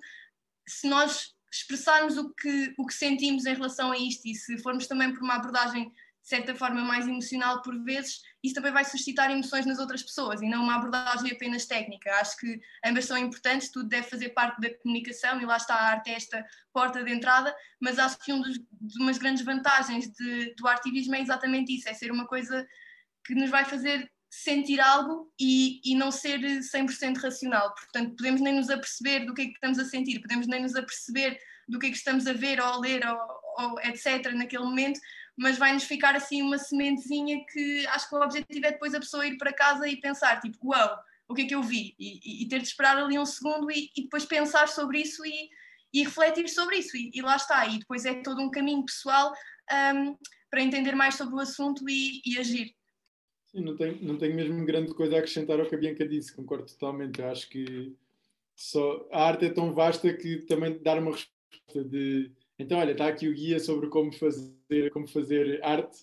[0.68, 4.86] se nós expressarmos o que, o que sentimos em relação a isto e se formos
[4.86, 9.30] também por uma abordagem de certa forma mais emocional por vezes, isso também vai suscitar
[9.30, 12.12] emoções nas outras pessoas e não uma abordagem apenas técnica.
[12.16, 15.89] Acho que ambas são importantes, tudo deve fazer parte da comunicação e lá está a
[15.89, 20.12] arte é esta porta de entrada, mas acho que um dos, de umas grandes vantagens
[20.12, 22.64] de, do artivismo é exatamente isso, é ser uma coisa
[23.28, 27.74] que nos vai fazer sentir algo e, e não ser 100% racional.
[27.74, 30.74] Portanto, podemos nem nos aperceber do que é que estamos a sentir, podemos nem nos
[30.74, 31.38] aperceber
[31.68, 33.18] do que é que estamos a ver ou a ler ou,
[33.59, 34.32] ou etc.
[34.32, 34.98] naquele momento,
[35.36, 39.26] mas vai-nos ficar assim uma sementezinha que acho que o objetivo é depois a pessoa
[39.26, 40.98] ir para casa e pensar, tipo, uau, wow,
[41.28, 41.94] o que é que eu vi?
[41.98, 45.50] E, e, ter de esperar ali um segundo e, e depois pensar sobre isso e,
[45.92, 46.96] e refletir sobre isso.
[46.96, 47.66] E, lá está.
[47.66, 49.34] E depois é todo um caminho pessoal
[49.94, 50.16] um,
[50.50, 52.77] para entender mais sobre o assunto e agir.
[53.50, 56.34] Sim, não tenho, não tenho mesmo grande coisa a acrescentar ao que a Bianca disse,
[56.34, 57.20] concordo totalmente.
[57.20, 57.94] Eu acho que
[58.54, 63.06] só, a arte é tão vasta que também dar uma resposta de então, olha, está
[63.06, 65.98] aqui o guia sobre como fazer, como fazer arte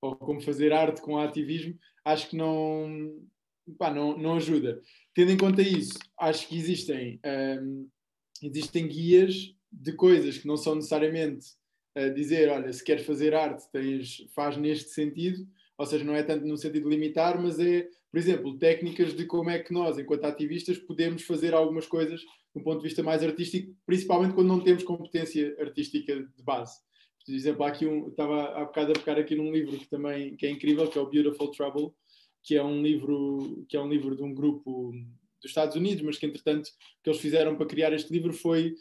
[0.00, 3.18] ou como fazer arte com ativismo, acho que não,
[3.76, 4.80] pá, não, não ajuda.
[5.12, 7.18] Tendo em conta isso, acho que existem,
[7.60, 7.88] um,
[8.40, 11.46] existem guias de coisas que não são necessariamente
[11.98, 15.44] uh, dizer, olha, se queres fazer arte, tens, faz neste sentido,
[15.78, 19.26] ou seja, não é tanto no sentido de limitar, mas é, por exemplo, técnicas de
[19.26, 22.22] como é que nós, enquanto ativistas, podemos fazer algumas coisas
[22.54, 26.80] do ponto de vista mais artístico, principalmente quando não temos competência artística de base.
[27.24, 30.36] Por exemplo, há aqui um, estava há bocado a pegar aqui num livro que também
[30.36, 31.92] que é incrível, que é o Beautiful Trouble,
[32.42, 34.92] que é um livro que é um livro de um grupo
[35.42, 38.74] dos Estados Unidos, mas que entretanto o que eles fizeram para criar este livro foi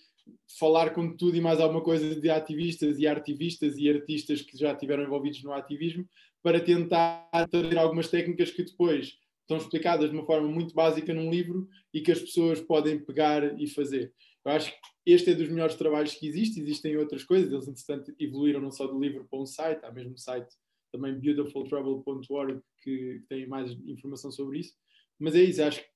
[0.60, 4.72] falar com tudo e mais alguma coisa de ativistas e artivistas e artistas que já
[4.72, 6.08] estiveram envolvidos no ativismo
[6.46, 11.32] para tentar trazer algumas técnicas que depois estão explicadas de uma forma muito básica num
[11.32, 14.14] livro e que as pessoas podem pegar e fazer.
[14.46, 14.78] Eu acho que
[15.08, 18.86] este é dos melhores trabalhos que existe, existem outras coisas, eles entretanto evoluíram não só
[18.86, 20.54] do livro para um site, há mesmo site
[20.92, 24.76] também beautifultrouble.org que tem mais informação sobre isso,
[25.18, 25.90] mas é isso, acho que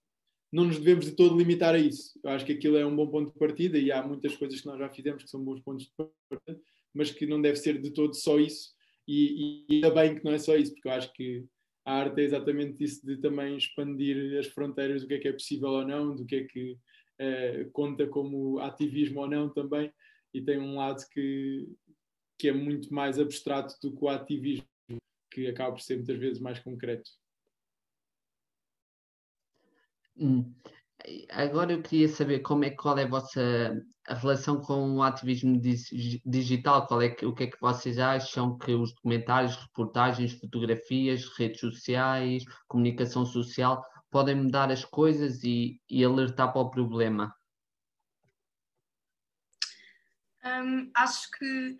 [0.51, 2.19] não nos devemos de todo limitar a isso.
[2.23, 4.65] Eu acho que aquilo é um bom ponto de partida e há muitas coisas que
[4.65, 6.59] nós já fizemos que são bons pontos de partida,
[6.91, 8.78] mas que não deve ser de todo só isso
[9.09, 11.45] e, ainda bem que não é só isso, porque eu acho que
[11.83, 15.33] a arte é exatamente isso de também expandir as fronteiras do que é que é
[15.33, 16.77] possível ou não, do que é que
[17.17, 19.91] eh, conta como ativismo ou não também,
[20.31, 21.67] e tem um lado que,
[22.37, 24.67] que é muito mais abstrato do que o ativismo,
[25.31, 27.09] que acaba por ser muitas vezes mais concreto.
[30.15, 30.53] Hum.
[31.31, 33.41] Agora eu queria saber como é, qual é a vossa
[34.09, 35.61] a relação com o ativismo
[36.25, 41.59] digital, qual é o que é que vocês acham que os documentários, reportagens, fotografias, redes
[41.59, 47.35] sociais, comunicação social podem mudar as coisas e, e alertar para o problema?
[50.43, 51.79] Um, acho que,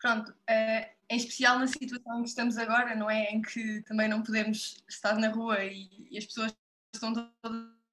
[0.00, 3.24] pronto, é, em especial na situação em que estamos agora, não é?
[3.30, 6.56] Em que também não podemos estar na rua e, e as pessoas
[6.94, 7.83] estão todas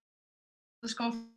[0.94, 1.32] confinadas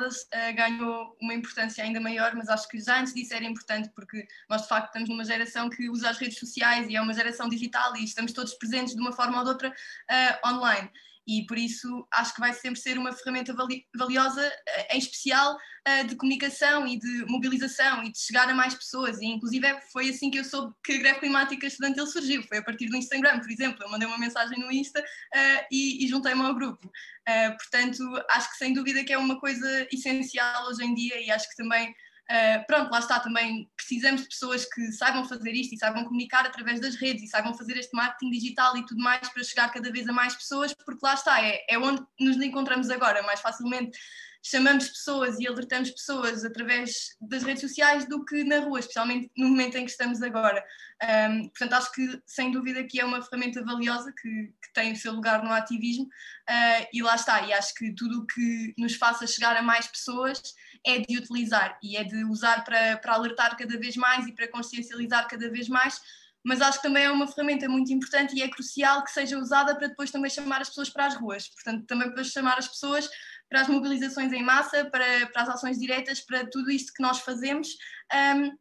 [0.00, 4.26] uh, ganhou uma importância ainda maior, mas acho que já antes disso era importante, porque
[4.48, 7.48] nós de facto estamos numa geração que usa as redes sociais e é uma geração
[7.48, 10.90] digital e estamos todos presentes de uma forma ou de outra uh, online
[11.26, 13.54] e por isso acho que vai sempre ser uma ferramenta
[13.94, 18.74] valiosa, eh, em especial eh, de comunicação e de mobilização e de chegar a mais
[18.74, 19.20] pessoas.
[19.20, 22.62] E inclusive foi assim que eu soube que a greve climática estudantil surgiu, foi a
[22.62, 23.82] partir do Instagram, por exemplo.
[23.82, 26.90] Eu mandei uma mensagem no Insta uh, e, e juntei-me ao grupo.
[27.56, 31.48] Portanto, acho que sem dúvida que é uma coisa essencial hoje em dia e acho
[31.48, 31.94] que também
[32.32, 33.70] Uh, pronto, lá está também.
[33.76, 37.52] Precisamos de pessoas que saibam fazer isto e saibam comunicar através das redes e saibam
[37.52, 41.04] fazer este marketing digital e tudo mais para chegar cada vez a mais pessoas, porque
[41.04, 43.98] lá está, é, é onde nos encontramos agora, mais facilmente
[44.44, 49.48] chamamos pessoas e alertamos pessoas através das redes sociais do que na rua, especialmente no
[49.48, 50.64] momento em que estamos agora.
[51.30, 54.96] Um, portanto, acho que sem dúvida que é uma ferramenta valiosa que, que tem o
[54.96, 57.42] seu lugar no ativismo uh, e lá está.
[57.42, 60.42] E acho que tudo o que nos faça chegar a mais pessoas
[60.84, 64.48] é de utilizar e é de usar para, para alertar cada vez mais e para
[64.48, 66.00] consciencializar cada vez mais
[66.44, 69.76] mas acho que também é uma ferramenta muito importante e é crucial que seja usada
[69.76, 71.48] para depois também chamar as pessoas para as ruas.
[71.48, 73.08] Portanto, também para chamar as pessoas
[73.48, 77.20] para as mobilizações em massa, para, para as ações diretas, para tudo isto que nós
[77.20, 77.68] fazemos,
[78.36, 78.56] um,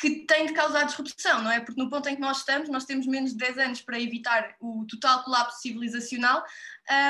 [0.00, 1.60] que tem de causar disrupção, não é?
[1.60, 4.56] Porque no ponto em que nós estamos, nós temos menos de 10 anos para evitar
[4.60, 6.42] o total colapso civilizacional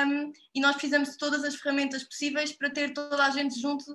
[0.05, 3.85] um, e nós precisamos de todas as ferramentas possíveis para ter toda a gente junto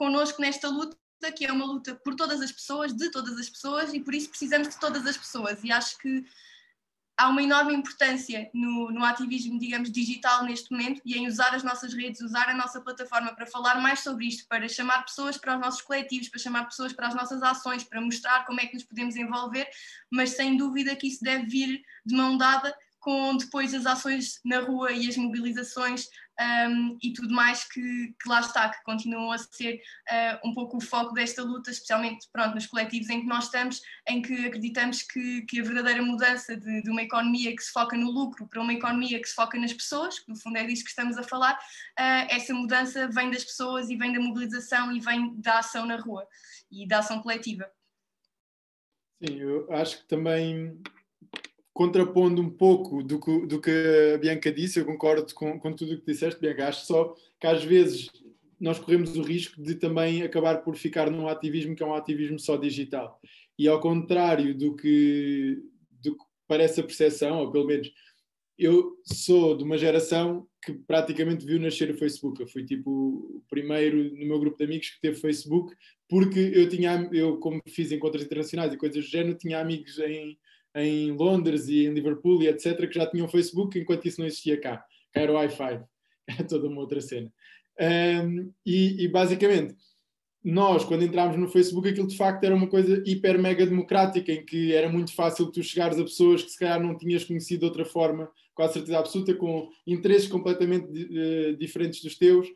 [0.00, 0.96] connosco nesta luta
[1.36, 4.30] que é uma luta por todas as pessoas, de todas as pessoas, e por isso
[4.30, 5.62] precisamos de todas as pessoas.
[5.62, 6.24] E acho que
[7.18, 11.62] há uma enorme importância no, no, ativismo, digamos, digital neste momento e em usar as
[11.62, 15.56] nossas redes, usar a nossa plataforma para falar mais sobre isto, para chamar pessoas para
[15.56, 18.72] os nossos coletivos, para chamar pessoas para as nossas ações, para mostrar como é que
[18.72, 19.68] nos podemos envolver,
[20.10, 24.60] mas sem dúvida que isso deve vir de mão dada com depois as ações na
[24.60, 26.06] rua e as mobilizações
[26.40, 30.78] um, e tudo mais que, que, lá está, que continuam a ser uh, um pouco
[30.78, 35.02] o foco desta luta, especialmente pronto, nos coletivos em que nós estamos, em que acreditamos
[35.02, 38.62] que, que a verdadeira mudança de, de, uma economia que se foca no lucro para
[38.62, 41.22] uma economia que se foca nas pessoas, que no fundo é disso que estamos a
[41.22, 45.84] falar, uh, essa mudança vem das pessoas e vem da mobilização e vem da ação
[45.84, 46.26] na rua
[46.70, 47.70] e da ação coletiva.
[49.22, 50.80] Sim, eu acho que também
[51.80, 53.70] contrapondo um pouco do que, do que
[54.14, 56.68] a Bianca disse, eu concordo com, com tudo o que disseste, Bianca.
[56.68, 58.10] Acho só que às vezes
[58.60, 62.38] nós corremos o risco de também acabar por ficar num ativismo que é um ativismo
[62.38, 63.18] só digital.
[63.58, 65.58] E ao contrário do que,
[66.02, 67.90] do que parece a percepção, ou pelo menos
[68.58, 72.42] eu sou de uma geração que praticamente viu nascer o Facebook.
[72.42, 75.74] Eu fui tipo o primeiro no meu grupo de amigos que teve Facebook,
[76.06, 80.36] porque eu tinha, eu como fiz encontros internacionais e coisas do género, tinha amigos em,
[80.74, 84.60] em Londres e em Liverpool e etc., que já tinham Facebook, enquanto isso não existia
[84.60, 84.84] cá.
[85.12, 85.80] Cá era o Wi-Fi,
[86.28, 87.32] era toda uma outra cena.
[87.80, 89.74] Um, e, e, basicamente,
[90.42, 94.44] nós, quando entrámos no Facebook, aquilo de facto era uma coisa hiper mega democrática, em
[94.44, 97.66] que era muito fácil tu chegares a pessoas que se calhar não tinhas conhecido de
[97.66, 102.48] outra forma, com a certeza absoluta, com interesses completamente uh, diferentes dos teus.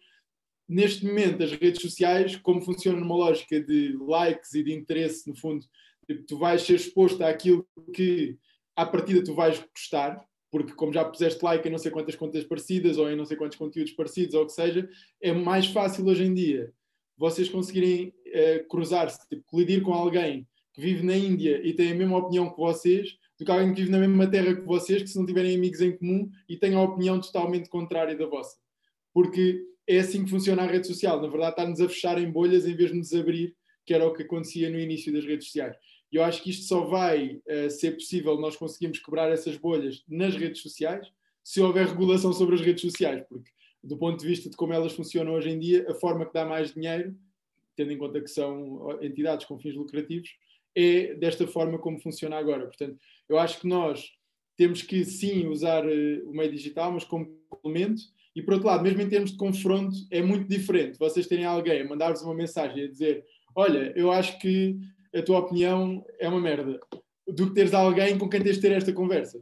[0.66, 5.36] Neste momento, as redes sociais, como funcionam numa lógica de likes e de interesse, no
[5.36, 5.64] fundo,
[6.26, 8.38] tu vais ser exposto àquilo que
[8.76, 12.44] à partida tu vais gostar, porque como já puseste like em não sei quantas contas
[12.44, 14.88] parecidas ou em não sei quantos conteúdos parecidos ou o que seja,
[15.20, 16.72] é mais fácil hoje em dia
[17.16, 21.94] vocês conseguirem uh, cruzar-se, tipo, colidir com alguém que vive na Índia e tem a
[21.94, 25.08] mesma opinião que vocês, do que alguém que vive na mesma terra que vocês, que
[25.08, 28.56] se não tiverem amigos em comum e tenham a opinião totalmente contrária da vossa.
[29.12, 31.20] Porque é assim que funciona a rede social.
[31.20, 33.54] Na verdade, está-nos a fechar em bolhas em vez de nos abrir,
[33.86, 35.76] que era o que acontecia no início das redes sociais.
[36.14, 40.04] E eu acho que isto só vai uh, ser possível nós conseguirmos quebrar essas bolhas
[40.08, 41.10] nas redes sociais
[41.42, 43.50] se houver regulação sobre as redes sociais, porque
[43.82, 46.46] do ponto de vista de como elas funcionam hoje em dia, a forma que dá
[46.46, 47.16] mais dinheiro,
[47.74, 50.30] tendo em conta que são entidades com fins lucrativos,
[50.72, 52.64] é desta forma como funciona agora.
[52.66, 52.96] Portanto,
[53.28, 54.12] eu acho que nós
[54.56, 58.02] temos que sim usar uh, o meio digital, mas como complemento.
[58.36, 61.80] E por outro lado, mesmo em termos de confronto, é muito diferente vocês terem alguém
[61.80, 63.24] a mandar-vos uma mensagem a dizer:
[63.56, 64.78] Olha, eu acho que
[65.14, 66.80] a tua opinião é uma merda,
[67.26, 69.40] do que teres alguém com quem tens de ter esta conversa,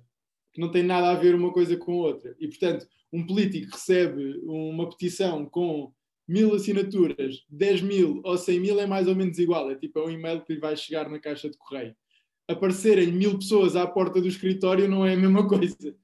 [0.53, 2.37] que não tem nada a ver uma coisa com outra.
[2.39, 5.93] E, portanto, um político recebe uma petição com
[6.29, 10.05] mil assinaturas, 10 mil ou 100 mil é mais ou menos igual, é tipo é
[10.05, 11.97] um e-mail que lhe vai chegar na caixa de correio.
[12.47, 15.97] Aparecerem mil pessoas à porta do escritório não é a mesma coisa.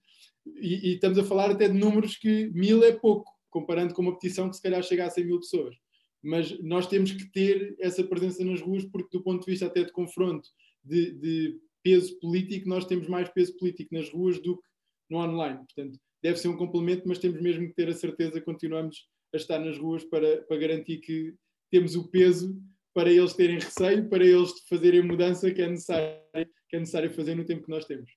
[0.47, 4.15] E, e estamos a falar até de números que mil é pouco, comparando com uma
[4.15, 5.77] petição que se calhar chega a 100 mil pessoas
[6.23, 9.85] mas nós temos que ter essa presença nas ruas, porque do ponto de vista até
[9.85, 10.49] de confronto,
[10.85, 14.69] de, de peso político, nós temos mais peso político nas ruas do que
[15.11, 15.59] no online.
[15.59, 19.37] Portanto, deve ser um complemento, mas temos mesmo que ter a certeza que continuamos a
[19.37, 21.35] estar nas ruas para, para garantir que
[21.71, 22.61] temos o peso
[22.95, 26.21] para eles terem receio, para eles fazerem mudança que é necessária,
[26.69, 28.11] que é necessário fazer no tempo que nós temos.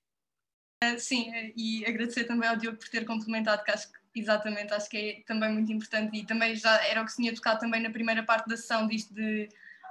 [0.98, 4.96] Sim, e agradecer também ao Diogo por ter complementado, que acho que Exatamente, acho que
[4.96, 7.90] é também muito importante e também já era o que se tinha tocado também na
[7.90, 9.48] primeira parte da sessão, disto de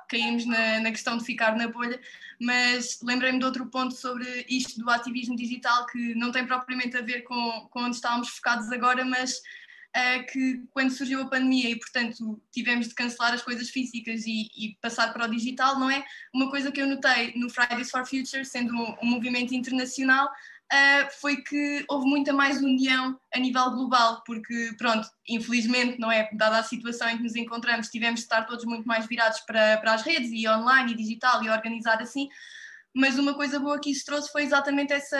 [0.08, 2.00] caímos na, na questão de ficar na bolha,
[2.40, 7.02] mas lembrei-me de outro ponto sobre isto do ativismo digital que não tem propriamente a
[7.02, 9.42] ver com, com onde estávamos focados agora, mas
[9.96, 14.50] uh, que quando surgiu a pandemia e, portanto, tivemos de cancelar as coisas físicas e,
[14.56, 16.04] e, passar para o digital, não é?
[16.34, 20.30] Uma coisa que eu notei no Fridays for Future, sendo um, um movimento internacional,
[20.72, 26.30] uh, foi que houve muita mais união a nível global, porque, pronto, infelizmente, não é?
[26.34, 29.78] Dada a situação em que nos encontramos, tivemos de estar todos muito mais virados para,
[29.78, 32.28] para as redes e online e digital e organizar assim
[32.94, 35.18] mas uma coisa boa que isso trouxe foi exatamente essa,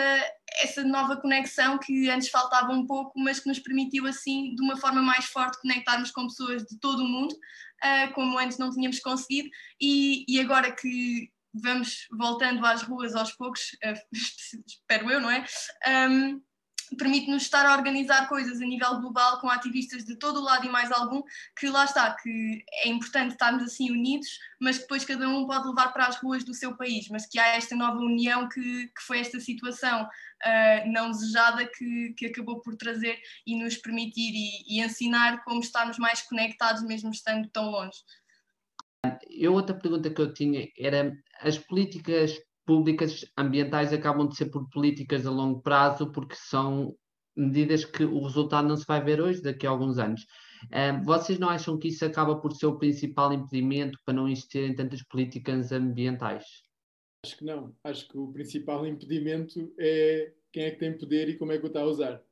[0.62, 4.76] essa nova conexão que antes faltava um pouco, mas que nos permitiu assim, de uma
[4.76, 9.00] forma mais forte, conectarmos com pessoas de todo o mundo, uh, como antes não tínhamos
[9.00, 9.48] conseguido,
[9.80, 13.98] e, e agora que vamos voltando às ruas aos poucos, uh,
[14.66, 15.44] espero eu, não é?
[16.08, 16.42] Um,
[16.96, 20.68] permite-nos estar a organizar coisas a nível global com ativistas de todo o lado e
[20.68, 21.22] mais algum,
[21.58, 24.28] que lá está, que é importante estarmos assim unidos,
[24.60, 27.38] mas que depois cada um pode levar para as ruas do seu país, mas que
[27.38, 32.60] há esta nova união que, que foi esta situação uh, não desejada que, que acabou
[32.60, 37.70] por trazer e nos permitir e, e ensinar como estarmos mais conectados mesmo estando tão
[37.70, 37.98] longe.
[39.28, 44.68] Eu outra pergunta que eu tinha era as políticas públicas ambientais acabam de ser por
[44.70, 46.94] políticas a longo prazo, porque são
[47.36, 50.24] medidas que o resultado não se vai ver hoje, daqui a alguns anos.
[51.04, 55.02] Vocês não acham que isso acaba por ser o principal impedimento para não existirem tantas
[55.02, 56.44] políticas ambientais?
[57.24, 57.74] Acho que não.
[57.82, 61.64] Acho que o principal impedimento é quem é que tem poder e como é que
[61.64, 62.22] o está a usar.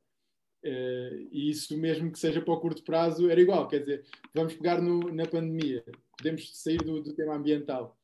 [0.63, 4.53] Uh, e isso mesmo que seja para o curto prazo era igual, quer dizer, vamos
[4.53, 5.83] pegar no, na pandemia,
[6.15, 7.97] podemos sair do, do tema ambiental.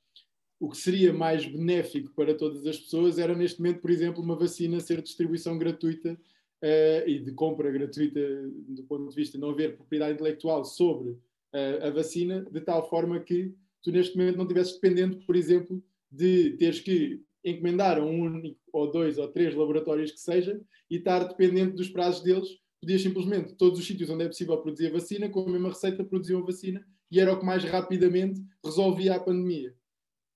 [0.60, 4.36] O que seria mais benéfico para todas as pessoas era, neste momento, por exemplo, uma
[4.36, 8.20] vacina ser distribuição gratuita uh, e de compra gratuita,
[8.68, 12.90] do ponto de vista de não haver propriedade intelectual sobre uh, a vacina, de tal
[12.90, 13.54] forma que
[13.84, 18.60] tu, neste momento, não estivesses dependente, por exemplo, de teres que encomendar a um único,
[18.72, 20.60] ou dois, ou três laboratórios que seja,
[20.90, 22.50] e estar dependente dos prazos deles.
[22.80, 26.04] Podias simplesmente, todos os sítios onde é possível produzir a vacina, com a mesma receita,
[26.04, 29.76] produziam a vacina, e era o que mais rapidamente resolvia a pandemia.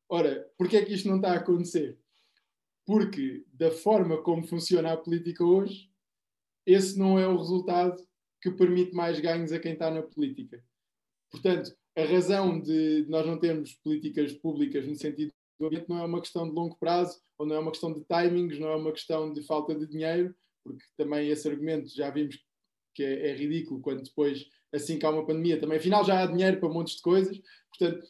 [0.09, 1.97] Ora, porquê é que isto não está a acontecer?
[2.85, 5.89] Porque, da forma como funciona a política hoje,
[6.65, 8.01] esse não é o resultado
[8.41, 10.63] que permite mais ganhos a quem está na política.
[11.29, 15.31] Portanto, a razão de nós não termos políticas públicas no sentido
[15.87, 18.69] não é uma questão de longo prazo, ou não é uma questão de timings, não
[18.69, 20.33] é uma questão de falta de dinheiro,
[20.63, 22.39] porque também esse argumento já vimos
[22.93, 26.25] que é, é ridículo quando depois, assim que há uma pandemia, também afinal já há
[26.25, 27.39] dinheiro para montes de coisas.
[27.69, 28.05] Portanto,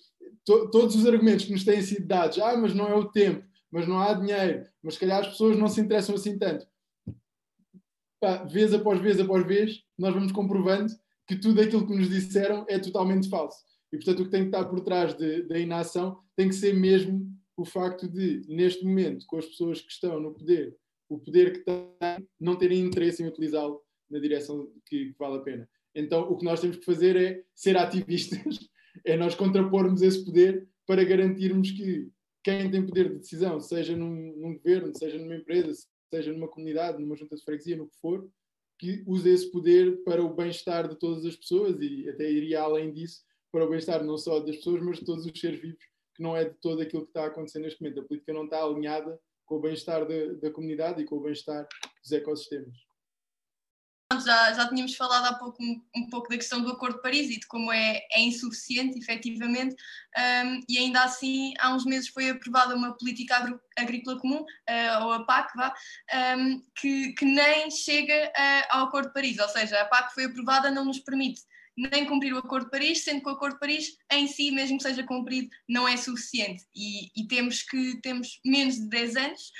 [0.45, 3.45] to, todos os argumentos que nos têm sido dados, ah, mas não é o tempo,
[3.71, 6.67] mas não há dinheiro, mas se calhar as pessoas não se interessam assim tanto.
[8.19, 10.91] Pá, vez após vez após vez, nós vamos comprovando
[11.27, 13.57] que tudo aquilo que nos disseram é totalmente falso.
[13.91, 17.29] E portanto, o que tem que estar por trás da inação tem que ser mesmo
[17.61, 20.75] o facto de, neste momento, com as pessoas que estão no poder,
[21.07, 25.69] o poder que têm, não terem interesse em utilizá-lo na direção que, vale a pena.
[25.93, 28.41] Então, o que nós temos que fazer é ser ativistas
[29.05, 32.09] é nós contrapormos esse poder para garantirmos que
[32.43, 35.71] quem tem poder de decisão, seja num, num, governo, seja numa empresa,
[36.11, 38.27] seja numa comunidade, numa junta de freguesia, no que for,
[38.79, 42.91] que use esse poder para o bem-estar de todas as pessoas e até iria além
[42.91, 43.21] disso,
[43.51, 46.35] para o bem-estar não só das pessoas, mas de todos os seres vivos, que não
[46.35, 48.01] é de todo aquilo que está acontecendo neste momento.
[48.01, 51.67] A política não está alinhada com o bem-estar da, da comunidade e com o bem-estar
[52.01, 52.91] dos ecossistemas.
[54.19, 57.29] Já, já tínhamos falado há pouco um, um, pouco da questão do Acordo de Paris
[57.29, 59.75] e de como é, é insuficiente, efetivamente,
[60.45, 65.13] um, e ainda assim, há uns meses foi aprovada uma política agrícola comum, uh, ou
[65.13, 65.73] a PAC, vá,
[66.37, 70.25] um, que, que nem chega uh, ao Acordo de Paris, ou seja, a PAC foi
[70.25, 71.41] aprovada, não nos permite
[71.77, 74.77] nem cumprir o Acordo de Paris, sendo que o Acordo de Paris em si, mesmo
[74.77, 76.65] que seja cumprido, não é suficiente.
[76.75, 79.51] E, e temos que temos menos de 10 anos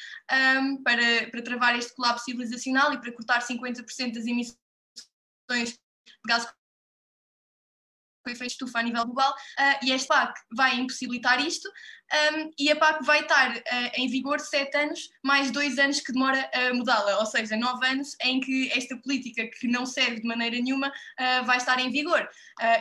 [0.62, 4.58] um, para, para travar este colapso civilizacional e para cortar 50% das emissões
[5.50, 5.78] de
[6.28, 6.50] gases
[8.30, 11.68] efeito estufa a nível global, uh, e esta PAC vai impossibilitar isto,
[12.34, 13.62] um, e a PAC vai estar uh,
[13.96, 18.16] em vigor sete anos, mais dois anos que demora a mudá-la, ou seja, nove anos
[18.22, 22.28] em que esta política, que não serve de maneira nenhuma, uh, vai estar em vigor.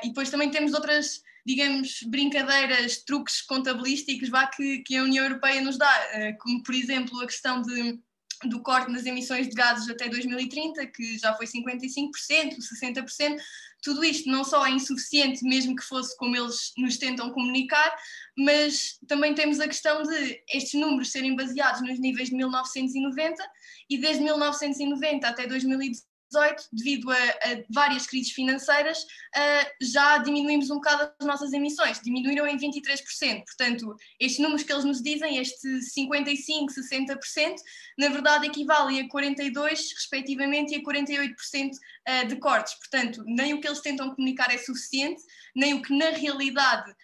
[0.03, 5.63] e depois também temos outras digamos, brincadeiras, truques contabilísticos vá, que, que a União Europeia
[5.63, 7.99] nos dá, como por exemplo a questão de
[8.45, 13.37] do corte nas emissões de gases até 2030, que já foi 55%, 60%,
[13.83, 17.97] tudo isto não só é insuficiente, mesmo que fosse como eles nos tentam comunicar,
[18.37, 23.43] mas também temos a questão de estes números serem baseados nos níveis de 1990
[23.89, 30.71] e desde 1990 até 2018 2018, devido a, a várias crises financeiras, uh, já diminuímos
[30.71, 33.45] um bocado as nossas emissões, diminuíram em 23%.
[33.45, 37.57] Portanto, estes números que eles nos dizem, este 55%, 60%,
[37.99, 42.75] na verdade equivalem a 42%, respectivamente, e a 48% uh, de cortes.
[42.75, 45.23] Portanto, nem o que eles tentam comunicar é suficiente,
[45.55, 46.95] nem o que na realidade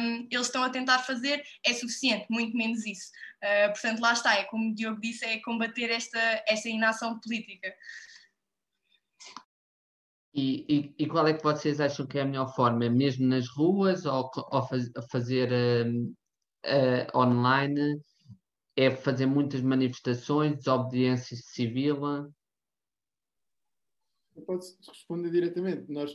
[0.00, 3.10] um, eles estão a tentar fazer é suficiente, muito menos isso.
[3.42, 7.72] Uh, portanto, lá está, é como o Diogo disse, é combater esta, esta inação política.
[10.32, 12.88] E, e, e, qual é que vocês acham que é a melhor forma?
[12.88, 16.04] Mesmo nas ruas ou, ou faz, fazer uh,
[16.66, 18.00] uh, online?
[18.76, 21.98] É fazer muitas manifestações, desobediência civil?
[24.36, 25.90] Eu posso responder diretamente.
[25.90, 26.12] Nós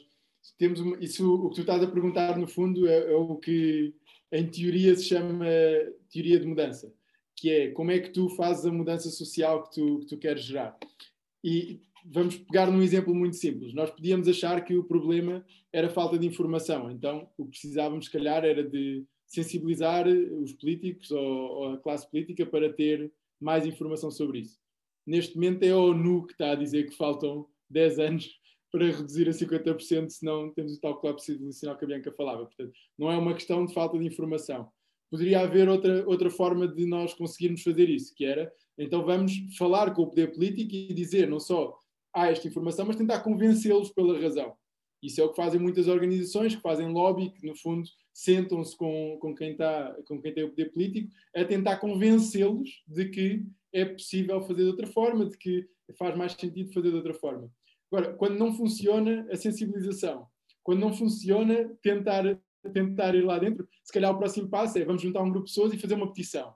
[0.58, 3.94] temos uma, isso, o que tu estás a perguntar, no fundo, é, é, o que
[4.32, 5.46] em teoria se chama
[6.10, 6.92] teoria de mudança,
[7.36, 10.44] que é como é que tu fazes a mudança social que tu, que tu queres
[10.44, 10.78] gerar.
[11.44, 11.82] E
[12.12, 13.74] vamos pegar num exemplo muito simples.
[13.74, 18.12] Nós podíamos achar que o problema era falta de informação, então o que precisávamos, se
[18.12, 23.12] calhar, era de sensibilizar os políticos ou, ou a classe política para ter
[23.42, 24.60] mais informação sobre isso.
[25.06, 28.30] Neste momento é a ONU que está a dizer que faltam 10 anos
[28.72, 32.46] para reduzir a 50%, senão temos o tal colapso civilizacional que a Bianca falava.
[32.46, 34.70] Portanto, não é uma questão de falta de informação.
[35.10, 39.94] Poderia haver outra, outra forma de nós conseguirmos fazer isso, que era, então vamos falar
[39.94, 41.78] com o poder político e dizer não só
[42.16, 44.56] há esta informação, mas tentar convencê-los pela razão.
[45.04, 49.18] Isso é o que fazem muitas organizações que fazem lobby, que no fundo sentam-se com,
[49.20, 53.84] com, quem tá, com quem tem o poder político a tentar convencê-los de que é
[53.86, 55.68] possível fazer de outra forma, de que
[55.98, 57.52] faz mais sentido fazer de outra forma.
[57.92, 60.28] Agora, quando não funciona a sensibilização,
[60.64, 62.40] quando não funciona tentar,
[62.74, 65.52] tentar ir lá dentro, se calhar o próximo passo é vamos juntar um grupo de
[65.52, 66.56] pessoas e fazer uma petição.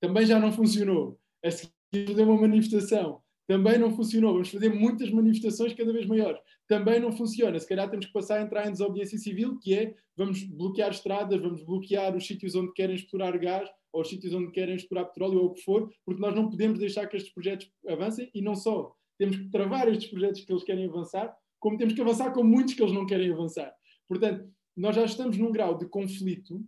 [0.00, 1.20] Também já não funcionou.
[1.44, 3.22] A seguir fazer uma manifestação.
[3.50, 4.34] Também não funcionou.
[4.34, 6.40] Vamos fazer muitas manifestações cada vez maiores.
[6.68, 7.58] Também não funciona.
[7.58, 11.40] Se calhar temos que passar a entrar em desobediência civil, que é vamos bloquear estradas,
[11.40, 15.40] vamos bloquear os sítios onde querem explorar gás ou os sítios onde querem explorar petróleo
[15.40, 18.54] ou o que for, porque nós não podemos deixar que estes projetos avancem e não
[18.54, 22.44] só temos que travar estes projetos que eles querem avançar, como temos que avançar com
[22.44, 23.74] muitos que eles não querem avançar.
[24.06, 26.64] Portanto, nós já estamos num grau de conflito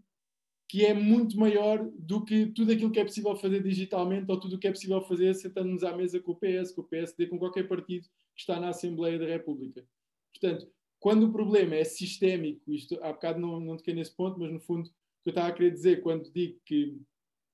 [0.72, 4.56] que é muito maior do que tudo aquilo que é possível fazer digitalmente ou tudo
[4.56, 7.38] o que é possível fazer sentando-nos à mesa com o PS, com o PSD, com
[7.38, 9.84] qualquer partido que está na Assembleia da República.
[10.32, 10.66] Portanto,
[10.98, 14.58] quando o problema é sistémico, isto há bocado não, não toquei nesse ponto, mas no
[14.60, 16.96] fundo o que eu estava a querer dizer quando digo que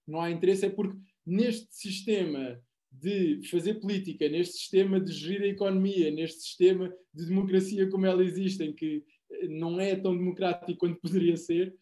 [0.06, 0.96] não há interesse é porque
[1.26, 2.62] neste sistema
[2.92, 8.22] de fazer política neste sistema de gerir a economia, neste sistema de democracia como ela
[8.22, 9.02] existe, em que
[9.48, 11.74] não é tão democrático quanto poderia ser,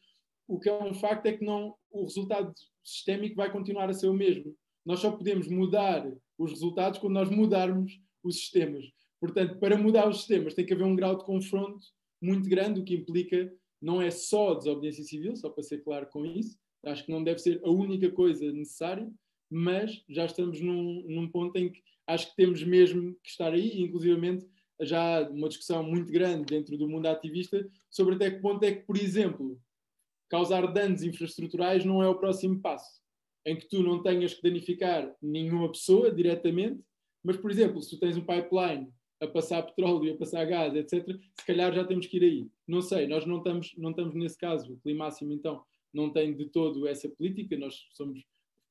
[0.49, 2.53] o que é um facto é que não, o resultado
[2.85, 4.55] sistémico vai continuar a ser o mesmo.
[4.85, 6.07] Nós só podemos mudar
[6.39, 8.85] os resultados quando nós mudarmos os sistemas.
[9.21, 11.87] Portanto, para mudar os sistemas tem que haver um grau de confronto
[12.23, 16.25] muito grande, o que implica não é só desobediência civil, só para ser claro com
[16.25, 19.11] isso, acho que não deve ser a única coisa necessária,
[19.51, 23.81] mas já estamos num, num ponto em que acho que temos mesmo que estar aí,
[23.81, 24.47] inclusivamente
[24.81, 28.73] já há uma discussão muito grande dentro do mundo ativista sobre até que ponto é
[28.73, 29.59] que, por exemplo,
[30.29, 33.01] causar danos infraestruturais não é o próximo passo,
[33.45, 36.81] em que tu não tenhas que danificar nenhuma pessoa diretamente,
[37.23, 38.89] mas, por exemplo, se tu tens um pipeline
[39.21, 42.49] a passar petróleo a passar gás, etc., se calhar já temos que ir aí.
[42.67, 44.75] Não sei, nós não estamos, não estamos nesse caso.
[44.75, 48.23] O Climáximo, então, não tem de todo essa política, nós somos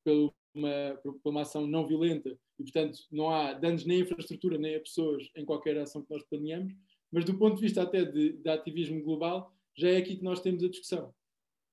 [0.03, 4.57] pelo uma, por uma ação não violenta e, portanto, não há danos nem à infraestrutura
[4.57, 6.73] nem a pessoas em qualquer ação que nós planeamos,
[7.11, 10.40] mas do ponto de vista até de, de ativismo global, já é aqui que nós
[10.40, 11.14] temos a discussão.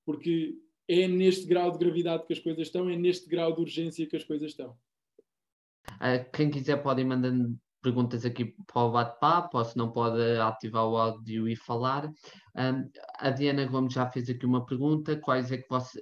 [0.05, 0.57] Porque
[0.87, 4.15] é neste grau de gravidade que as coisas estão, é neste grau de urgência que
[4.15, 4.77] as coisas estão.
[5.93, 10.21] Uh, quem quiser pode ir mandando perguntas aqui para o bate-papo, ou se não pode
[10.39, 12.07] ativar o áudio e falar.
[12.55, 12.89] Um,
[13.19, 16.01] a Diana Gomes já fez aqui uma pergunta: quais é que você,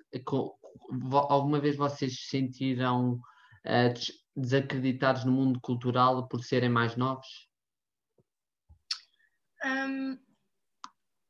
[1.30, 3.94] alguma vez vocês se sentiram uh,
[4.36, 7.50] desacreditados no mundo cultural por serem mais novos?
[9.66, 10.18] Um,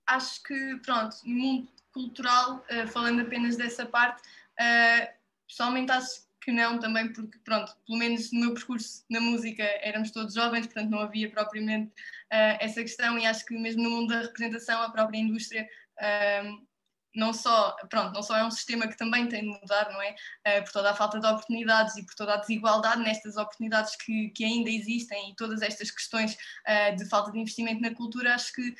[0.07, 5.07] acho que, pronto, no mundo cultural, uh, falando apenas dessa parte, uh,
[5.47, 10.09] pessoalmente acho que não também, porque, pronto, pelo menos no meu percurso na música éramos
[10.11, 14.13] todos jovens, portanto não havia propriamente uh, essa questão e acho que mesmo no mundo
[14.13, 15.67] da representação, a própria indústria
[17.15, 20.15] não só, pronto, não só é um sistema que também tem de mudar, não é?
[20.47, 24.29] Uh, por toda a falta de oportunidades e por toda a desigualdade nestas oportunidades que,
[24.29, 28.53] que ainda existem e todas estas questões uh, de falta de investimento na cultura, acho
[28.53, 28.75] que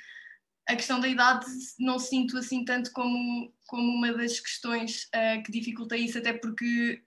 [0.67, 1.45] a questão da idade
[1.79, 7.01] não sinto assim tanto como, como uma das questões uh, que dificulta isso, até porque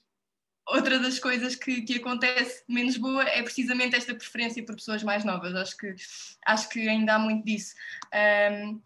[0.67, 5.25] outra das coisas que, que acontece menos boa é precisamente esta preferência por pessoas mais
[5.25, 5.55] novas.
[5.55, 5.95] Acho que,
[6.47, 7.75] acho que ainda há muito disso.
[8.13, 8.81] Um,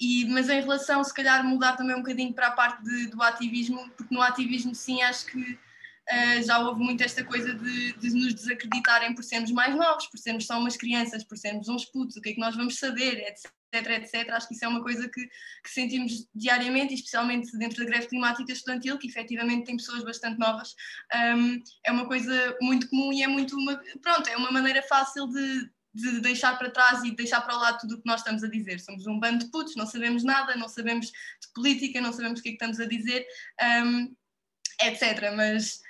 [0.00, 3.22] e, mas em relação, se calhar, mudar também um bocadinho para a parte de, do
[3.22, 8.10] ativismo, porque no ativismo, sim, acho que uh, já houve muito esta coisa de, de,
[8.14, 12.16] nos desacreditarem por sermos mais novos, por sermos só umas crianças, por sermos uns putos,
[12.16, 14.30] o que é que nós vamos saber, etc etc.
[14.30, 18.52] Acho que isso é uma coisa que, que, sentimos diariamente, especialmente dentro da greve climática
[18.52, 20.74] estudantil, que efetivamente tem pessoas bastante novas.
[21.14, 25.26] Um, é uma coisa muito comum e é muito uma, pronto, é uma maneira fácil
[25.28, 28.42] de, de deixar para trás e deixar para o lado tudo o que nós estamos
[28.42, 28.80] a dizer.
[28.80, 32.42] Somos um bando de putos, não sabemos nada, não sabemos de política, não sabemos o
[32.42, 33.26] que é que estamos a dizer,
[33.84, 34.14] um,
[34.82, 35.32] etc.
[35.36, 35.80] Mas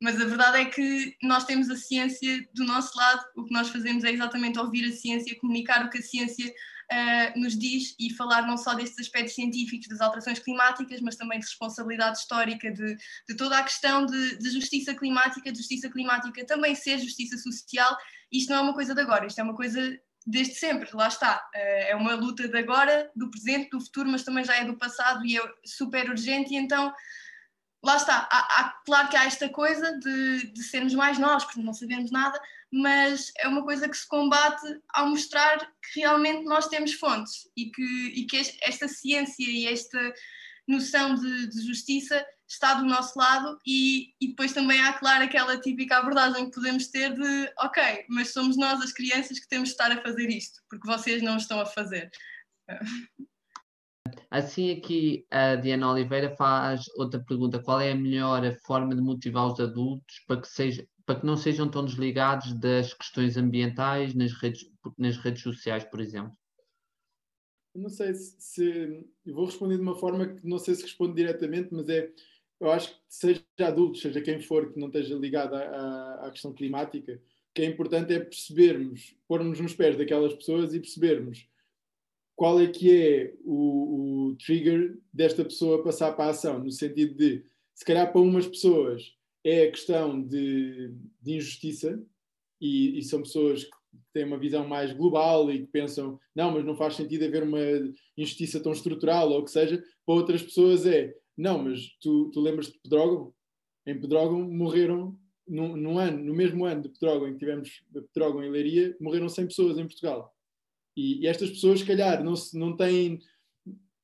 [0.00, 3.68] mas a verdade é que nós temos a ciência do nosso lado, o que nós
[3.68, 6.52] fazemos é exatamente ouvir a ciência, comunicar o que a ciência
[6.92, 11.38] uh, nos diz e falar não só destes aspectos científicos das alterações climáticas, mas também
[11.38, 12.96] de responsabilidade histórica, de,
[13.28, 17.96] de toda a questão de, de, justiça climática, de justiça climática também ser justiça social.
[18.32, 21.36] Isto não é uma coisa de agora, isto é uma coisa desde sempre, lá está.
[21.54, 24.76] Uh, é uma luta de agora, do presente, do futuro, mas também já é do
[24.76, 26.92] passado e é super urgente, e então
[27.82, 31.62] lá está, há, há, claro que há esta coisa de, de sermos mais nós, porque
[31.62, 32.38] não sabemos nada,
[32.72, 37.70] mas é uma coisa que se combate ao mostrar que realmente nós temos fontes e
[37.70, 40.14] que, e que esta ciência e esta
[40.66, 45.60] noção de, de justiça está do nosso lado e, e, depois também há, claro, aquela
[45.60, 49.74] típica abordagem que podemos ter de ok, mas somos nós as crianças que temos de
[49.74, 52.10] estar a fazer isto, porque vocês não estão a fazer.
[54.30, 59.46] Assim aqui a Diana Oliveira faz outra pergunta, qual é a melhor forma de motivar
[59.46, 64.30] os adultos para que seja, para que não sejam tão desligados das questões ambientais nas
[64.34, 66.36] redes, nas redes sociais, por exemplo?
[67.74, 71.14] não sei se, se, Eu vou responder de uma forma que não sei se responde
[71.14, 72.12] diretamente, mas é.
[72.60, 76.52] Eu acho que seja adulto, seja quem for que não esteja ligado à, à questão
[76.52, 81.48] climática, o que é importante é percebermos, pormos nos pés daquelas pessoas e percebermos
[82.34, 87.14] qual é que é o, o trigger desta pessoa passar para a ação, no sentido
[87.14, 87.44] de,
[87.74, 89.16] se calhar para umas pessoas
[89.48, 90.92] é a questão de,
[91.22, 92.02] de injustiça,
[92.60, 93.70] e, e, são pessoas que
[94.12, 97.60] têm uma visão mais global e que pensam, não, mas não faz sentido haver uma
[98.16, 99.82] injustiça tão estrutural, ou o que seja.
[100.04, 103.32] Para outras pessoas é, não, mas tu, tu lembras de Pedrógão?
[103.86, 105.16] Em Pedrógão morreram,
[105.46, 109.28] no, no, ano, no mesmo ano de Pedrógão em que tivemos Pedrógão em Leiria, morreram
[109.28, 110.34] 100 pessoas em Portugal.
[110.96, 113.20] E, e estas pessoas, se calhar, não, não têm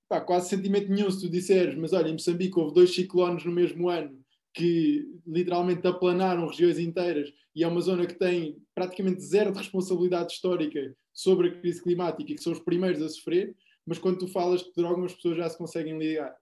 [0.09, 3.53] pá, quase sentimento nenhum se tu disseres, mas olha, em Moçambique houve dois ciclones no
[3.53, 4.24] mesmo ano
[4.55, 10.33] que literalmente aplanaram regiões inteiras e é uma zona que tem praticamente zero de responsabilidade
[10.33, 13.55] histórica sobre a crise climática e que são os primeiros a sofrer,
[13.85, 16.35] mas quando tu falas de droga, as pessoas já se conseguem ligar.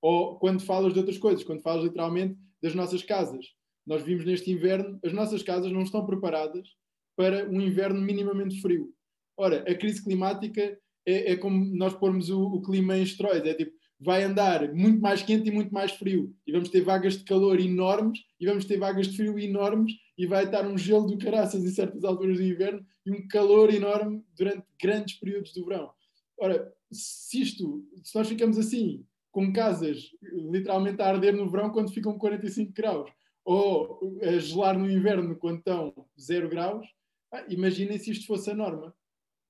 [0.00, 3.46] Ou quando falas de outras coisas, quando falas literalmente das nossas casas.
[3.86, 6.68] Nós vimos neste inverno, as nossas casas não estão preparadas
[7.16, 8.92] para um inverno minimamente frio.
[9.36, 13.54] Ora, a crise climática é, é como nós pormos o, o clima em esteroides, é
[13.54, 16.34] tipo, vai andar muito mais quente e muito mais frio.
[16.46, 20.26] E vamos ter vagas de calor enormes e vamos ter vagas de frio enormes e
[20.26, 24.22] vai estar um gelo do caraças em certas alturas do inverno e um calor enorme
[24.36, 25.90] durante grandes períodos do verão.
[26.38, 30.10] Ora, se isto, se nós ficamos assim, com casas
[30.50, 33.10] literalmente a arder no verão quando ficam 45 graus,
[33.44, 36.86] ou a gelar no inverno quando estão 0 graus,
[37.32, 38.94] ah, imaginem se isto fosse a norma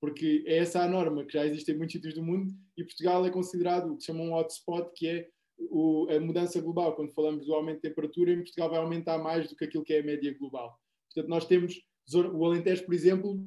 [0.07, 3.27] porque é essa a norma que já existe em muitos sítios do mundo e Portugal
[3.27, 5.29] é considerado o que se chama um hotspot, que é
[5.59, 6.95] o, a mudança global.
[6.95, 9.95] Quando falamos do aumento de temperatura, em Portugal vai aumentar mais do que aquilo que
[9.95, 10.79] é a média global.
[11.13, 11.83] Portanto, nós temos
[12.15, 13.45] o Alentejo, por exemplo,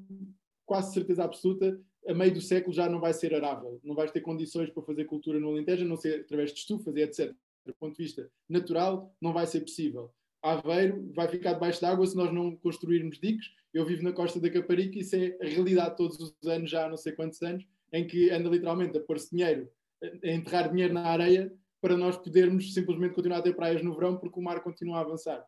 [0.65, 3.79] quase certeza absoluta, a meio do século já não vai ser arável.
[3.81, 6.93] Não vais ter condições para fazer cultura no Alentejo, a não ser através de estufas
[6.97, 7.33] e etc.
[7.65, 10.13] Do ponto de vista natural, não vai ser possível.
[10.41, 13.47] Aveiro vai ficar debaixo d'água se nós não construirmos diques.
[13.73, 16.85] Eu vivo na costa da Caparica e isso é a realidade todos os anos, já
[16.85, 19.69] há não sei quantos anos, em que anda literalmente a pôr-se dinheiro,
[20.01, 21.51] a enterrar dinheiro na areia
[21.81, 25.01] para nós podermos simplesmente continuar a ter praias no verão porque o mar continua a
[25.01, 25.45] avançar.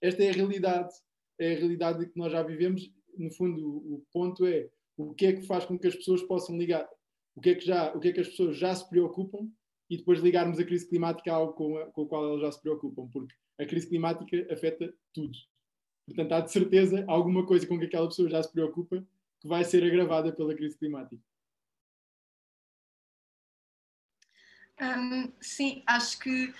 [0.00, 0.92] Esta é a realidade,
[1.38, 2.90] é a realidade que nós já vivemos.
[3.16, 6.56] No fundo, o ponto é o que é que faz com que as pessoas possam
[6.56, 6.88] ligar,
[7.34, 9.48] o que é que, já, o que, é que as pessoas já se preocupam
[9.88, 12.52] e depois ligarmos a crise climática a algo com, a, com o qual elas já
[12.52, 15.36] se preocupam, porque a crise climática afeta tudo.
[16.06, 19.06] Portanto, há de certeza alguma coisa com que aquela pessoa já se preocupa
[19.40, 21.22] que vai ser agravada pela crise climática.
[24.80, 26.52] Um, sim, acho que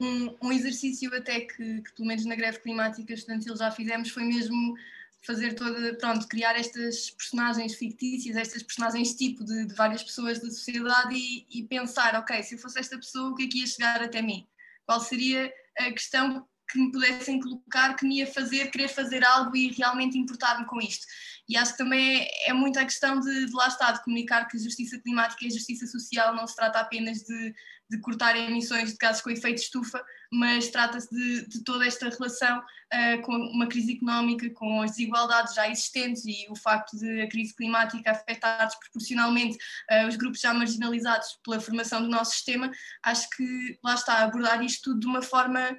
[0.00, 4.24] um, um exercício até que, que, pelo menos na greve climática estudantil já fizemos, foi
[4.24, 4.76] mesmo
[5.22, 10.50] fazer toda, pronto, criar estas personagens fictícias, estas personagens tipo de, de várias pessoas da
[10.50, 13.66] sociedade e, e, pensar, ok, se eu fosse esta pessoa, o que é que ia
[13.66, 14.46] chegar até mim?
[14.84, 19.56] Qual seria a questão que me pudessem colocar que me ia fazer querer fazer algo
[19.56, 21.06] e realmente importar-me com isto.
[21.48, 24.46] E acho que também é, é muito a questão de, de lá estar, de comunicar
[24.46, 27.54] que a justiça climática e a justiça social não se trata apenas de,
[27.90, 32.58] de cortar emissões de gases com efeito estufa, mas trata-se de, de, toda esta relação
[32.58, 37.28] uh, com uma crise económica, com as desigualdades já existentes e o facto de a
[37.28, 39.56] crise climática afetar desproporcionalmente
[39.90, 42.70] uh, os grupos já marginalizados pela formação do nosso sistema.
[43.02, 45.74] Acho que lá está, abordar isto tudo de uma forma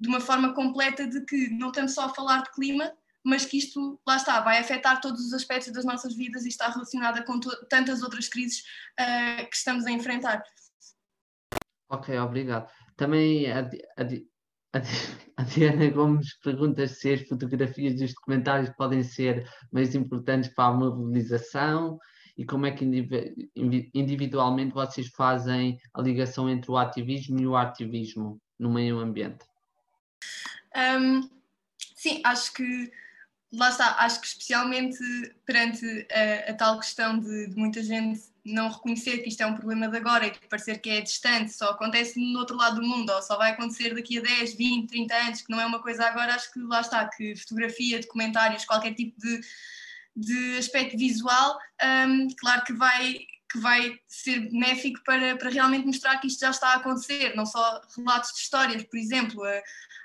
[0.00, 2.90] de uma forma completa de que não estamos só a falar de clima,
[3.22, 6.70] mas que isto, lá está, vai afetar todos os aspectos das nossas vidas e está
[6.70, 8.60] relacionada com tantas outras crises
[8.98, 10.42] uh, que estamos a enfrentar.
[11.90, 12.70] Ok, obrigado.
[12.96, 14.82] Também a, a, a,
[15.36, 20.76] a Diana Gomes pergunta se as fotografias dos documentários podem ser mais importantes para a
[20.76, 21.98] mobilização
[22.38, 22.86] e como é que
[23.92, 29.49] individualmente vocês fazem a ligação entre o ativismo e o ativismo no meio ambiente.
[30.76, 31.28] Um,
[31.94, 32.92] sim, acho que
[33.52, 34.98] lá está, acho que especialmente
[35.44, 39.56] perante a, a tal questão de, de, muita gente não reconhecer que isto é um
[39.56, 42.86] problema de agora e que parecer que é distante, só acontece no outro lado do
[42.86, 45.82] mundo, ou só vai acontecer daqui a 10, 20, 30 anos, que não é uma
[45.82, 49.40] coisa agora, acho que lá está, que fotografia, documentários, qualquer tipo de,
[50.16, 51.58] de aspecto visual,
[52.08, 56.50] um, claro que vai que vai ser benéfico para, para realmente mostrar que isto já
[56.50, 59.42] está a acontecer, não só relatos de histórias, por exemplo,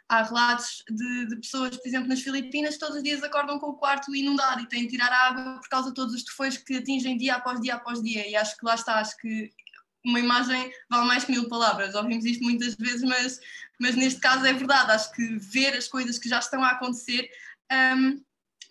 [0.09, 3.77] há relatos de, de, pessoas, por exemplo, nas Filipinas, todos os dias acordam com o
[3.77, 6.77] quarto inundado e têm de tirar a água por causa de todos os tufões que
[6.77, 8.27] atingem dia após dia após dia.
[8.27, 9.51] E acho que lá está, acho que
[10.03, 11.95] uma imagem vale mais que mil palavras.
[11.95, 13.39] Ouvimos isto muitas vezes, mas,
[13.79, 14.91] mas neste caso é verdade.
[14.91, 17.29] Acho que ver as coisas que já estão a acontecer.
[17.71, 18.23] Um,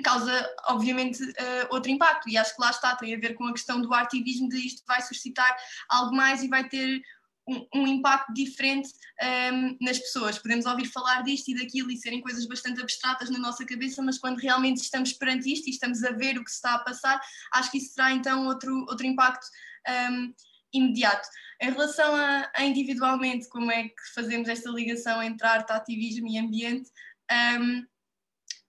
[0.03, 2.29] causa, obviamente, uh, outro impacto.
[2.29, 4.83] E acho que lá está, tem a ver com a questão do ativismo, de isto
[4.87, 5.57] vai suscitar
[5.89, 7.03] algo mais e vai ter
[7.49, 8.89] um, um impacto diferente
[9.23, 10.39] um, ehm, nas pessoas.
[10.39, 14.19] Podemos ouvir falar disto e daquilo e serem coisas bastante abstratas na nossa cabeça, mas
[14.19, 17.21] quando realmente estamos perante isto e estamos a ver o que se está a passar,
[17.53, 19.47] acho que isso terá então outro, outro impacto
[19.89, 20.35] um, ehm,
[20.73, 21.29] imediato.
[21.61, 26.39] Em relação a, a, individualmente, como é que fazemos esta ligação entre arte, ativismo e
[26.39, 26.91] ambiente,
[27.31, 27.87] um, ehm,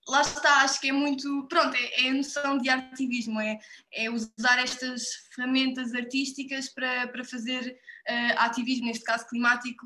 [0.07, 3.60] lá está, acho que é muito, pronto, é, é a noção de ativismo, é,
[3.91, 5.03] é usar estas
[5.34, 7.77] ferramentas artísticas para, para fazer
[8.07, 9.86] uh, ativismo, neste caso climático,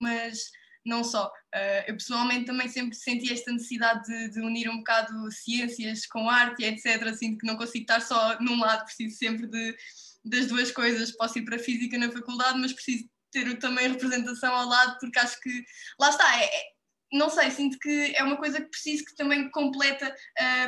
[0.00, 0.50] mas
[0.84, 1.26] não só.
[1.26, 6.28] Uh, eu pessoalmente também sempre senti esta necessidade de, de, unir um bocado ciências com
[6.28, 7.14] arte etc.
[7.14, 9.76] Sinto que não consigo estar só num lado, preciso sempre de,
[10.24, 11.12] das duas coisas.
[11.12, 15.18] Posso ir para a física na faculdade, mas preciso ter também representação ao lado, porque
[15.18, 15.64] acho que
[15.98, 16.69] lá está, é, é
[17.12, 20.14] não sei, sinto que é uma coisa que preciso que também completa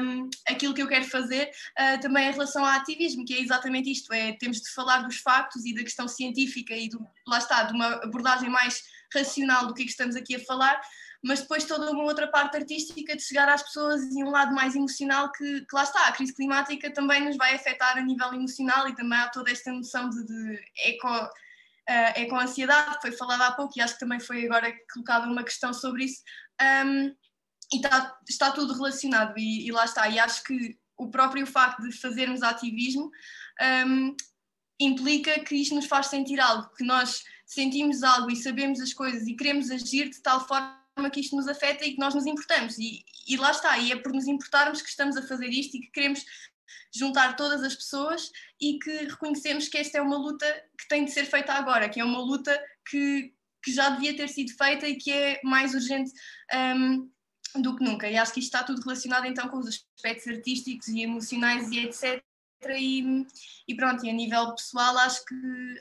[0.00, 3.90] um, aquilo que eu quero fazer, uh, também em relação ao ativismo, que é exatamente
[3.90, 7.62] isto, é temos de falar dos factos e da questão científica e do, lá está,
[7.64, 8.82] de uma abordagem mais
[9.14, 10.80] racional do que, é que estamos aqui a falar,
[11.22, 14.74] mas depois toda uma outra parte artística de chegar às pessoas e um lado mais
[14.74, 18.88] emocional que, que lá está, a crise climática também nos vai afetar a nível emocional
[18.88, 21.08] e também há toda esta noção de, de eco
[21.88, 24.72] uh, é com a ansiedade, foi falada há pouco e acho que também foi agora
[24.92, 26.22] colocada uma questão sobre isso.
[26.60, 27.14] Um,
[27.72, 30.08] e está, está tudo relacionado, e, e, lá está.
[30.08, 33.10] E acho que o próprio facto de fazermos ativismo
[33.86, 34.14] um,
[34.78, 39.26] implica que isto nos faz sentir algo, que nós sentimos algo e sabemos as coisas
[39.26, 42.78] e queremos agir de tal forma que isto nos afeta e que nós nos importamos.
[42.78, 45.80] E, e lá está, e é por nos importarmos que estamos a fazer isto e
[45.80, 46.24] que queremos
[46.94, 48.30] juntar todas as pessoas
[48.60, 50.46] e que reconhecemos que esta é uma luta
[50.78, 52.58] que tem de ser feita agora, que é uma luta
[52.88, 53.32] que,
[53.62, 56.12] que já devia ter sido feita e que é mais urgente
[56.54, 57.10] um,
[57.62, 58.08] do que nunca.
[58.08, 61.80] E acho que isto está tudo relacionado então com os aspectos artísticos e emocionais e
[61.80, 62.22] etc.
[62.70, 63.26] E,
[63.66, 65.34] e, pronto, e a nível pessoal acho que,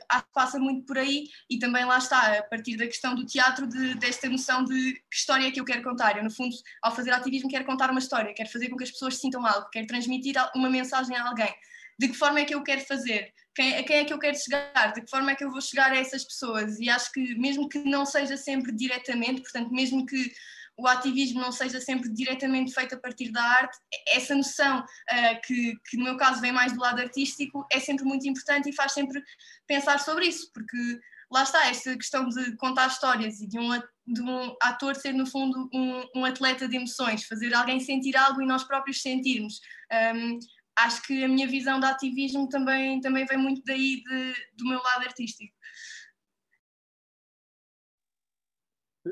[0.08, 3.24] acho que passa muito por aí e também lá está, a partir da questão do
[3.24, 6.16] teatro, de, desta noção de que história é que eu quero contar.
[6.16, 8.90] Eu, no fundo, ao fazer ativismo, quero contar uma história, quero fazer com que as
[8.90, 11.54] pessoas sintam algo, quero transmitir uma mensagem a alguém.
[11.98, 13.32] De que forma é que eu quero fazer?
[13.54, 14.92] Quem, a quem é que eu quero chegar?
[14.92, 16.80] De que forma é que eu vou chegar a essas pessoas?
[16.80, 20.32] E acho que, mesmo que não seja sempre diretamente, portanto, mesmo que
[20.76, 23.76] o ativismo não seja sempre diretamente feito a partir da arte,
[24.08, 28.04] essa noção uh, que, que, no meu caso vem mais do lado artístico, é sempre
[28.04, 29.22] muito importante e faz sempre
[29.66, 30.76] pensar sobre isso, porque
[31.30, 33.70] lá está esta questão de contar histórias e de um,
[34.06, 38.42] de um ator ser, no fundo, um, um, atleta de emoções, fazer alguém sentir algo
[38.42, 39.60] e nós próprios sentirmos.
[40.14, 40.38] Um,
[40.76, 44.82] acho que a minha visão de ativismo também, também vem muito daí de, do meu
[44.82, 45.54] lado artístico.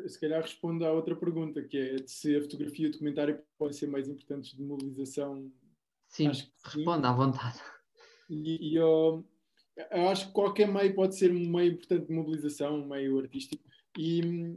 [0.06, 3.76] Se calhar respondo à outra pergunta, que é se a fotografia e o documentário podem
[3.76, 5.50] ser mais importantes de mobilização.
[6.08, 6.30] Sim,
[6.64, 7.60] responda à vontade.
[8.28, 9.24] E, e eu,
[9.76, 13.62] eu, acho que qualquer meio pode ser um meio importante de mobilização, um meio artístico,
[13.98, 14.56] e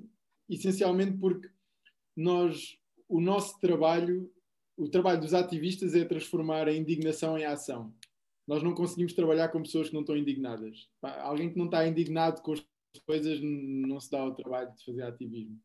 [0.50, 1.50] essencialmente porque
[2.16, 2.78] nós,
[3.10, 4.32] o nosso trabalho,
[4.78, 7.94] o trabalho dos ativistas é transformar a indignação em ação.
[8.48, 10.90] Nós não conseguimos trabalhar com pessoas que não estão indignadas.
[11.02, 12.64] Alguém que não está indignado com as
[13.02, 15.60] coisas não se dá o trabalho de fazer ativismo.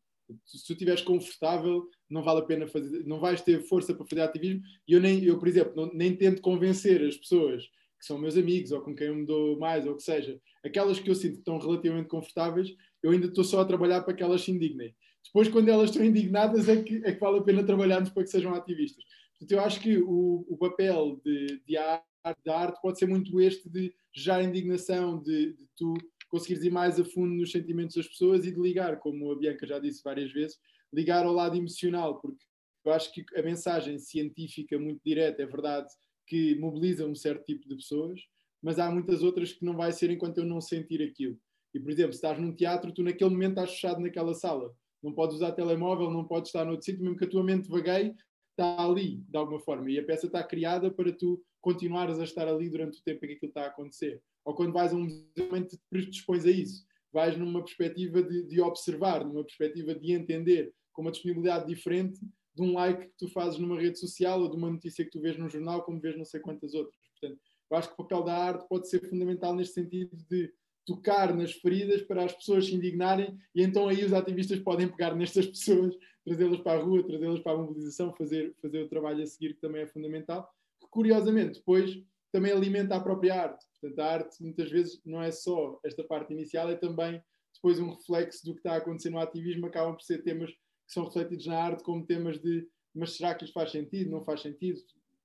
[0.45, 4.21] Se tu estiveres confortável, não vale a pena fazer, não vais ter força para fazer
[4.21, 4.61] ativismo.
[4.87, 7.63] E eu, nem, eu por exemplo, não, nem tento convencer as pessoas
[7.99, 10.39] que são meus amigos ou com quem eu me dou mais, ou o que seja,
[10.63, 12.73] aquelas que eu sinto que estão relativamente confortáveis,
[13.03, 14.95] eu ainda estou só a trabalhar para que elas se indignem.
[15.25, 18.29] Depois, quando elas estão indignadas, é que, é que vale a pena trabalharmos para que
[18.29, 19.03] sejam ativistas.
[19.31, 22.05] Portanto, eu acho que o, o papel de, de arte,
[22.45, 25.93] da arte pode ser muito este de gerar indignação, de, de tu
[26.29, 29.65] conseguires ir mais a fundo nos sentimentos das pessoas e de ligar, como a Bianca
[29.65, 30.57] já disse várias vezes,
[30.93, 32.43] ligar ao lado emocional, porque
[32.85, 35.87] eu acho que a mensagem científica muito direta é verdade
[36.25, 38.21] que mobiliza um certo tipo de pessoas,
[38.61, 41.37] mas há muitas outras que não vai ser enquanto eu não sentir aquilo.
[41.73, 44.73] E, por exemplo, se estás num teatro, tu naquele momento estás fechado naquela sala.
[45.01, 48.15] Não podes usar telemóvel, não podes estar noutro sítio, mesmo que a tua mente vagueie,
[48.51, 49.89] está ali, de alguma forma.
[49.89, 53.29] E a peça está criada para tu continuares a estar ali durante o tempo em
[53.29, 54.21] que aquilo está a acontecer.
[54.45, 56.85] Ou quando vais a um museu, te predispões a isso.
[57.11, 62.19] Vais numa perspectiva de, de, observar, numa perspectiva de entender, com uma disponibilidade diferente
[62.55, 65.21] de um like que tu fazes numa rede social ou de uma notícia que tu
[65.21, 66.99] vês num jornal, como vês não sei quantas outras.
[67.19, 67.39] Portanto,
[67.71, 70.51] eu acho que o papel da arte pode ser fundamental neste sentido de
[70.85, 75.15] tocar nas feridas para as pessoas se indignarem e então aí os ativistas podem pegar
[75.15, 75.95] nestas pessoas,
[76.25, 79.61] trazê-las para a rua, trazê-las para a mobilização, fazer, fazer o trabalho a seguir que
[79.61, 80.49] também é fundamental,
[80.81, 81.95] que curiosamente depois
[82.31, 83.65] também alimenta a própria arte.
[83.79, 87.21] Portanto, a arte muitas vezes não é só esta parte inicial, é também
[87.53, 90.93] depois um reflexo do que está a acontecer no ativismo, acabam por ser temas que
[90.93, 94.41] são refletidos na arte como temas de mas será que isto faz sentido, não faz
[94.41, 94.79] sentido?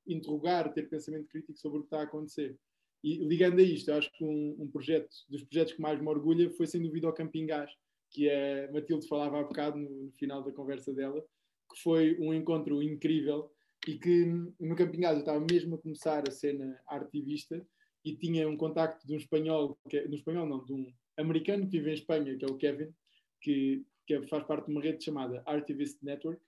[0.07, 2.59] Interrogar, ter pensamento crítico sobre o que está a acontecer.
[3.03, 6.09] E ligando a isto, eu acho que um, um, projeto, dos projetos que mais me
[6.09, 7.71] orgulha foi sem dúvida o Camping Gás,
[8.11, 12.33] que a Matilde falava há bocado no, no final da conversa dela, que foi um
[12.33, 13.51] encontro incrível
[13.87, 14.25] e que
[14.61, 17.65] no Camping Gás eu estava mesmo a começar a cena artivista
[18.05, 21.67] e tinha um contacto de um espanhol, que é, no espanhol não, de um americano
[21.67, 22.93] que vive em Espanha, que é o Kevin,
[23.41, 26.41] que, que faz parte de uma rede chamada Artivist Network,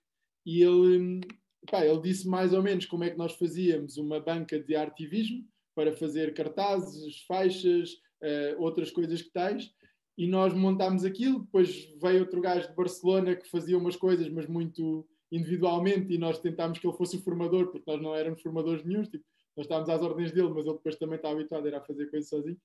[0.45, 1.21] e ele,
[1.69, 5.45] pá, ele disse mais ou menos como é que nós fazíamos uma banca de artivismo,
[5.77, 7.91] para fazer cartazes, faixas,
[8.23, 9.71] uh, outras coisas que tais.
[10.17, 11.41] E nós montámos aquilo.
[11.41, 16.39] Depois veio outro gajo de Barcelona que fazia umas coisas, mas muito individualmente, e nós
[16.39, 19.03] tentámos que ele fosse o formador, porque nós não éramos formadores nenhum.
[19.03, 19.25] Tipo,
[19.55, 22.57] nós estávamos às ordens dele, mas ele depois também estava habituado a fazer coisas sozinho.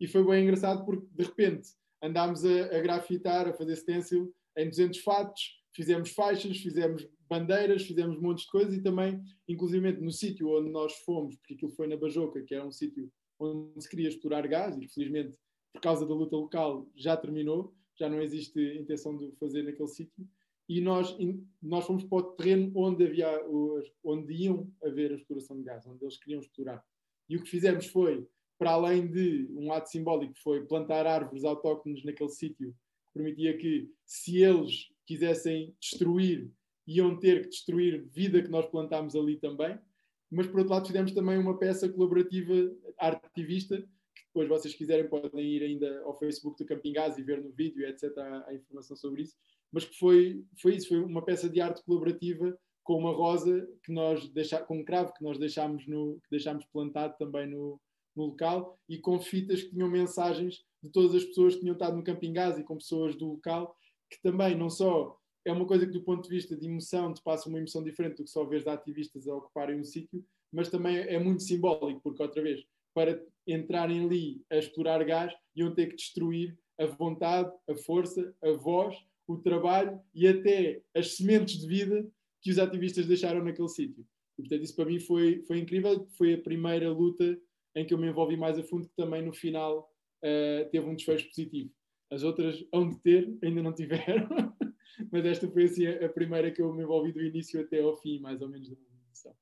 [0.00, 1.70] E foi bem engraçado porque, de repente,
[2.02, 8.18] andámos a, a grafitar, a fazer stencil em 200 fatos, fizemos faixas, fizemos bandeiras, fizemos
[8.18, 11.86] um monte de coisas e também, inclusive no sítio onde nós fomos, porque aquilo foi
[11.86, 15.38] na Bajoca, que era um sítio onde se queria explorar gás e felizmente
[15.72, 20.26] por causa da luta local já terminou, já não existe intenção de fazer naquele sítio
[20.70, 21.18] e nós,
[21.60, 23.44] nós fomos para o terreno onde havia
[24.04, 26.80] onde iam haver a exploração de gás, onde eles queriam explorar.
[27.28, 28.24] E o que fizemos foi,
[28.56, 33.90] para além de um ato simbólico, foi plantar árvores autóctones naquele sítio, que permitia que,
[34.06, 36.48] se eles quisessem destruir
[36.86, 39.76] iam ter que destruir vida que nós plantámos ali também.
[40.30, 42.54] Mas, por outro lado, fizemos também uma peça colaborativa
[42.96, 43.76] artivista,
[44.14, 47.50] que depois vocês quiserem podem ir ainda ao Facebook do Camping Gás e ver no
[47.50, 48.16] vídeo, etc.,
[48.46, 49.36] a, informação sobre isso.
[49.72, 53.92] Mas que foi, foi isso, foi uma peça de arte colaborativa com uma rosa que
[53.92, 57.80] nós deixá, com um cravo que nós deixámos, no, que deixámos plantado também no,
[58.16, 61.96] no local e com fitas que tinham mensagens de todas as pessoas que tinham estado
[61.96, 63.76] no Camping Gás e com pessoas do local
[64.10, 67.22] que também não só é uma coisa que, do ponto de vista de emoção, te
[67.22, 70.68] passa uma emoção diferente do que só vês de ativistas a ocuparem um sítio, mas
[70.68, 75.86] também é muito simbólico, porque, outra vez, para entrarem ali a explorar gás, iam ter
[75.86, 78.96] que destruir a vontade, a força, a voz,
[79.34, 82.06] o trabalho e até as sementes de vida
[82.42, 84.06] que os ativistas deixaram naquele sítio.
[84.38, 86.06] E, portanto, isso para mim foi, foi incrível.
[86.16, 87.38] Foi a primeira luta
[87.74, 89.90] em que eu me envolvi mais a fundo, que também no final
[90.24, 91.70] uh, teve um desfecho positivo.
[92.10, 94.28] As outras hão de ter, ainda não tiveram.
[95.12, 98.18] mas esta foi assim a, primeira que eu me envolvi do início até ao fim,
[98.20, 99.36] mais ou menos, da mobilização.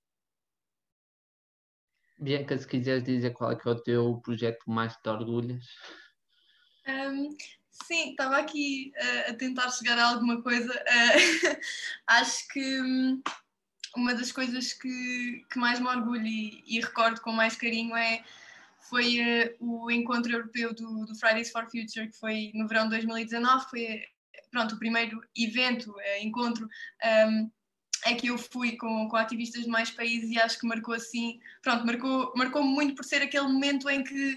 [2.20, 5.65] Bianca, se quiseres dizer qual é que é o teu projeto mais te orgulhas?
[6.86, 7.28] Um,
[7.84, 10.72] sim, estava aqui uh, a tentar chegar a alguma coisa.
[10.72, 11.56] Uh,
[12.06, 13.22] acho que um,
[13.96, 18.22] uma das coisas que, que mais me orgulho e, e recordo com mais carinho é
[18.80, 22.90] foi uh, o encontro europeu do, do, Fridays for Future, que foi no verão de
[22.90, 24.05] 2019, foi
[24.50, 26.66] pronto, o primeiro evento, encontro,
[27.28, 27.50] um,
[28.06, 31.38] é que eu fui com, com ativistas de mais países e acho que marcou assim,
[31.62, 34.36] pronto, marcou, marcou muito por ser aquele momento em que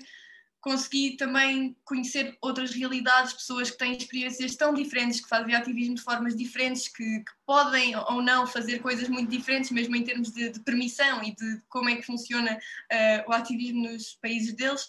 [0.61, 6.01] consegui também conhecer outras realidades, pessoas que têm experiências tão diferentes, que fazem ativismo de
[6.01, 10.49] formas diferentes, que, que podem ou não fazer coisas muito diferentes, mesmo em termos de,
[10.49, 14.87] de permissão e de como é que funciona uh, o ativismo nos países deles.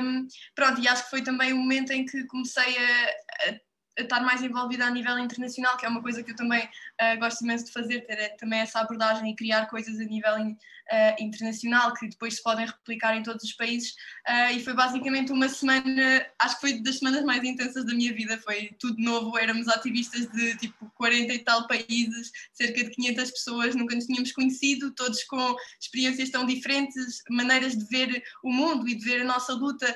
[0.00, 4.20] Um, pronto, e acho que foi também o momento em que comecei a, a estar
[4.20, 7.66] mais envolvida a nível internacional, que é uma coisa que eu também uh, gosto imenso
[7.66, 12.08] de fazer, ter eh, também essa abordagem e criar coisas a nível uh, internacional que
[12.08, 13.90] depois se podem replicar em todos os países.
[14.26, 18.14] Uh, e foi basicamente uma semana, acho que foi das semanas mais intensas da minha
[18.14, 23.30] vida, foi tudo novo, éramos ativistas de tipo 40 e tal países, cerca de 500
[23.30, 28.88] pessoas, nunca nos tínhamos conhecido, todos com experiências tão diferentes, maneiras de ver o mundo
[28.88, 29.94] e de ver a nossa luta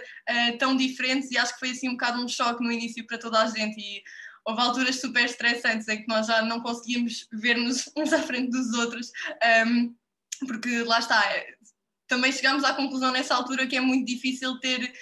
[0.59, 3.43] tão diferentes, e acho que foi assim um bocado um choque no início para toda
[3.43, 3.96] a gente e
[4.45, 8.73] houve alturas super estressantes em que nós já não conseguíamos ver-nos uns à frente dos
[8.75, 9.11] outros,
[9.67, 9.95] um,
[10.47, 11.23] porque lá está,
[12.07, 14.93] também chegamos à conclusão nessa altura que é muito difícil ter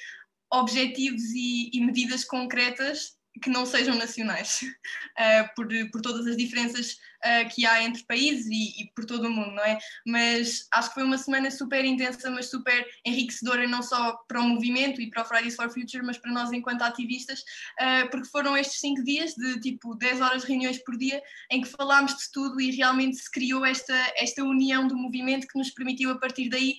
[0.52, 6.92] objetivos e, e medidas concretas que não sejam nacionais, uh, por, por todas as diferenças
[6.92, 9.78] uh, que há entre países e, e, por todo o mundo, não é?
[10.06, 14.48] Mas acho que foi uma semana super intensa, mas super enriquecedora, não só para o
[14.48, 18.56] movimento e para o Fridays for Future, mas para nós enquanto ativistas, uh, porque foram
[18.56, 21.20] estes cinco dias de tipo 10 horas de reuniões por dia
[21.50, 25.58] em que falámos de tudo e realmente se criou esta, esta união do movimento que
[25.58, 26.76] nos permitiu a partir daí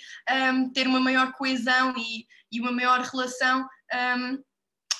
[0.53, 3.67] um, ter uma maior coesão e, e uma maior relação.
[4.17, 4.43] Um,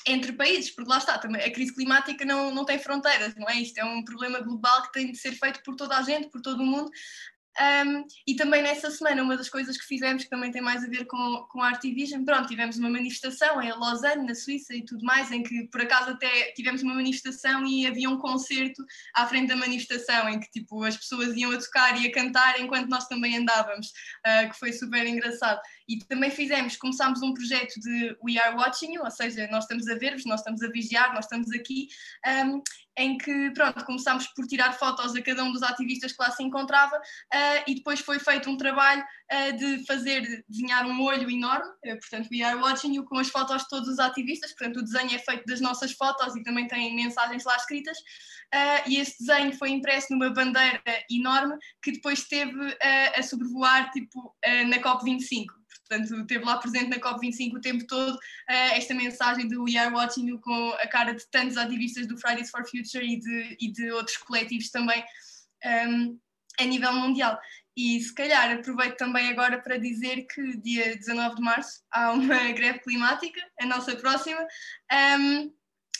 [0.07, 3.59] entre países, porque lá está, também a crise climática não, não tem fronteiras, não é?
[3.59, 6.41] Isto é um problema global que tem de ser feito por toda a gente, por
[6.41, 6.91] todo o mundo,
[7.57, 10.89] um, e também nessa semana, uma das coisas que fizemos, que também tem mais a
[10.89, 15.05] ver com, com a Artivision, pronto, tivemos uma manifestação em Lausanne, na Suíça e tudo
[15.05, 18.83] mais, em que por acaso até tivemos uma manifestação e havia um concerto
[19.15, 22.59] à frente da manifestação, em que tipo as pessoas iam a tocar e a cantar
[22.59, 25.61] enquanto nós também andávamos, uh, que foi super engraçado.
[25.87, 29.87] E também fizemos, começámos um projeto de We Are Watching You, ou seja, nós estamos
[29.87, 31.87] a ver-vos, nós estamos a vigiar, nós estamos aqui,
[32.25, 32.61] um,
[32.97, 36.41] em que, pronto, começámos por tirar fotos a cada um dos ativistas que lá se
[36.41, 41.69] encontrava uh, e depois foi feito um trabalho uh, de fazer, desenhar um olho enorme,
[41.85, 44.83] uh, portanto, We Are Watching You, com as fotos de todos os ativistas, portanto, o
[44.83, 47.97] desenho é feito das nossas fotos e também tem mensagens lá escritas,
[48.87, 50.81] e esse desenho foi impresso numa bandeira
[51.11, 52.77] enorme que depois esteve
[53.13, 54.33] a sobrevoar, tipo,
[54.67, 55.45] na COP25.
[55.87, 59.93] Portanto, esteve lá presente na COP25 o tempo todo uh, esta mensagem do We Are
[59.93, 63.71] Watching You com a cara de tantos ativistas do Fridays for Future e de, e
[63.71, 65.03] de outros coletivos também
[65.63, 66.19] um, ehm,
[66.59, 67.39] a nível mundial.
[67.77, 72.51] E se calhar aproveito também agora para dizer que dia 19 de março há uma
[72.53, 74.41] greve climática, a nossa próxima.
[74.41, 75.51] Um, ehm,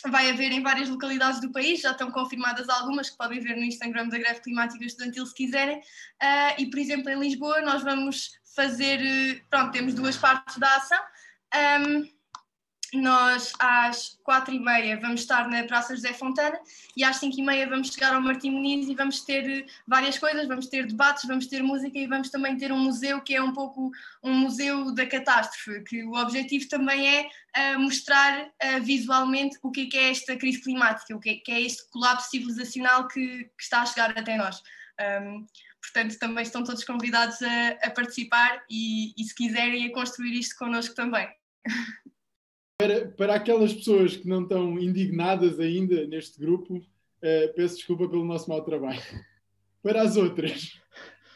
[0.08, 3.64] vai haver em várias localidades do país, já estão confirmadas algumas que podem ver no
[3.64, 5.78] Instagram da Greve Climática Estudantil se quiserem.
[5.78, 9.00] Uh, e, por exemplo, em Lisboa, nós vamos fazer.
[9.00, 10.98] Eh, pronto, temos duas partes da ação.
[11.54, 12.15] Um,
[12.94, 16.58] nós às quatro e meia vamos estar na Praça José Fontana
[16.96, 20.18] e às cinco e meia vamos chegar ao Martim Muniz e vamos ter eh, várias
[20.18, 23.42] coisas, vamos ter debates, vamos ter música e vamos também ter um museu que é
[23.42, 23.90] um pouco
[24.22, 27.28] um museu da catástrofe, que o objetivo também é
[27.74, 31.34] uh, mostrar uh, visualmente o que é, que é esta crise climática, o que é,
[31.36, 34.62] que é este colapso civilizacional que, que, está a chegar até nós.
[35.00, 35.46] Um,
[35.82, 40.56] portanto, também estão todos convidados a, a participar e, e, se quiserem, a construir isto
[40.56, 41.28] connosco também.
[42.78, 48.24] Para, para aquelas pessoas que não estão indignadas ainda neste grupo, uh, peço desculpa pelo
[48.24, 49.00] nosso mau trabalho.
[49.82, 50.78] Para as outras,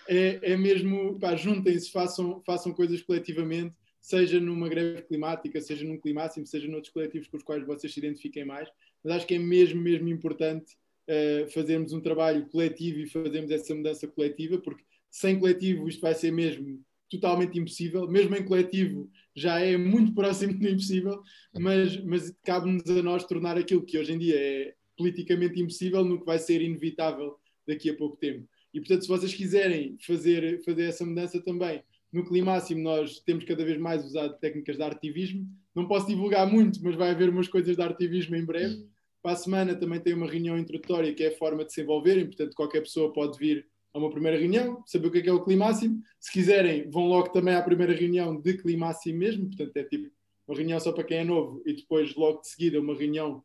[0.09, 6.47] é, é mesmo, juntem-se, façam, façam coisas coletivamente, seja numa greve climática, seja num climáximo,
[6.47, 8.69] seja noutros coletivos com os quais vocês se identifiquem mais,
[9.05, 10.75] mas acho que é mesmo, mesmo importante
[11.09, 16.15] uh, fazermos um trabalho coletivo e fazermos essa mudança coletiva, porque sem coletivo isto vai
[16.15, 21.21] ser mesmo totalmente impossível, mesmo em coletivo já é muito próximo do impossível,
[21.59, 26.21] mas, mas cabe-nos a nós tornar aquilo que hoje em dia é politicamente impossível no
[26.21, 28.49] que vai ser inevitável daqui a pouco tempo.
[28.73, 31.83] E portanto, se vocês quiserem fazer, fazer essa mudança também,
[32.13, 35.47] no Climáximo nós temos cada vez mais usado técnicas de artivismo.
[35.75, 38.85] Não posso divulgar muito, mas vai haver umas coisas de artivismo em breve.
[39.23, 42.27] Para a semana também tem uma reunião introdutória que é a forma de se envolverem,
[42.27, 45.33] portanto qualquer pessoa pode vir a uma primeira reunião, saber o que é, que é
[45.33, 46.03] o climáximo.
[46.19, 50.11] Se quiserem, vão logo também à primeira reunião de climáximo mesmo, portanto é tipo
[50.47, 53.43] uma reunião só para quem é novo e depois logo de seguida uma reunião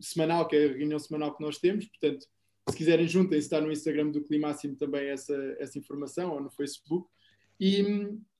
[0.00, 2.26] semanal, que é a reunião semanal que nós temos, portanto
[2.70, 7.08] se quiserem juntem-se, está no Instagram do Climáximo também essa, essa informação, ou no Facebook.
[7.58, 7.82] E,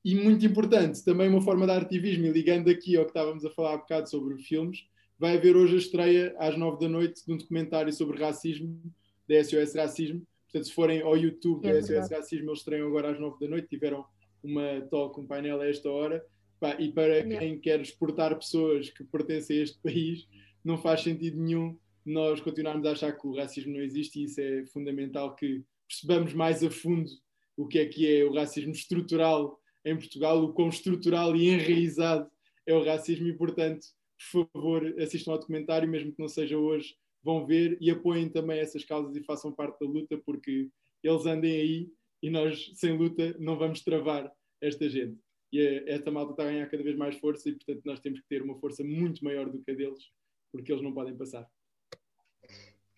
[0.05, 3.51] e muito importante, também uma forma de ativismo, e ligando aqui ao que estávamos a
[3.51, 4.87] falar há bocado sobre filmes,
[5.19, 8.81] vai haver hoje a estreia às nove da noite de um documentário sobre racismo,
[9.29, 13.11] da SOS Racismo, Portanto, se forem ao YouTube é do SOS Racismo, eles estreiam agora
[13.11, 14.05] às 9 da noite, tiveram
[14.43, 16.25] uma talk, um painel a esta hora.
[16.59, 20.27] Pá, e para quem quer exportar pessoas que pertencem a este país,
[20.65, 24.41] não faz sentido nenhum nós continuarmos a achar que o racismo não existe e isso
[24.41, 27.11] é fundamental que percebamos mais a fundo
[27.57, 32.31] o que é que é o racismo estrutural em Portugal, o quão estrutural e enraizado
[32.67, 33.27] é o racismo.
[33.27, 33.85] E, portanto,
[34.33, 36.95] por favor, assistam ao documentário, mesmo que não seja hoje,
[37.29, 40.71] vão ver e apoiem também essas causas e façam parte da luta, porque
[41.05, 41.93] eles andem aí
[42.23, 44.33] e nós, sem luta, não vamos travar
[44.63, 45.21] esta gente.
[45.53, 48.29] E esta malta está a ganhar cada vez mais força e, portanto, nós temos que
[48.29, 50.03] ter uma força muito maior do que a deles,
[50.51, 51.47] porque eles não podem passar.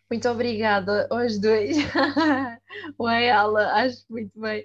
[0.09, 1.77] Muito obrigada aos dois.
[2.99, 4.65] o Ayala, acho muito bem.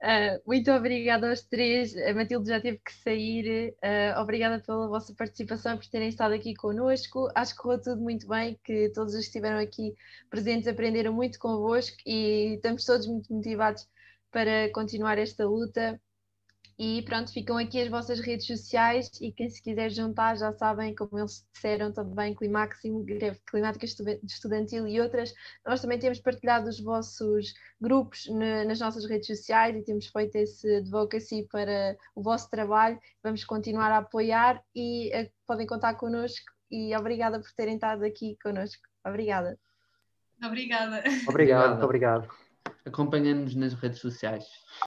[0.00, 1.96] Uh, muito obrigada aos três.
[1.96, 3.74] A Matilde já teve que sair.
[3.82, 7.28] Uh, obrigada pela vossa participação, por terem estado aqui connosco.
[7.34, 9.94] Acho que correu tudo muito bem, que todos os que estiveram aqui
[10.30, 13.88] presentes aprenderam muito convosco e estamos todos muito motivados
[14.30, 16.00] para continuar esta luta.
[16.78, 20.94] E pronto, ficam aqui as vossas redes sociais e quem se quiser juntar já sabem,
[20.94, 25.34] como eles disseram também, Climáximo, Greve Climática Estudantil e outras.
[25.66, 30.76] Nós também temos partilhado os vossos grupos nas nossas redes sociais e temos feito esse
[30.76, 32.96] advocacy para o vosso trabalho.
[33.24, 38.38] Vamos continuar a apoiar e uh, podem contar connosco e obrigada por terem estado aqui
[38.40, 38.82] connosco.
[39.04, 39.58] Obrigada.
[40.40, 41.02] Obrigada.
[41.26, 42.28] Obrigado, obrigado.
[42.86, 44.44] Acompanhem-nos nas redes sociais.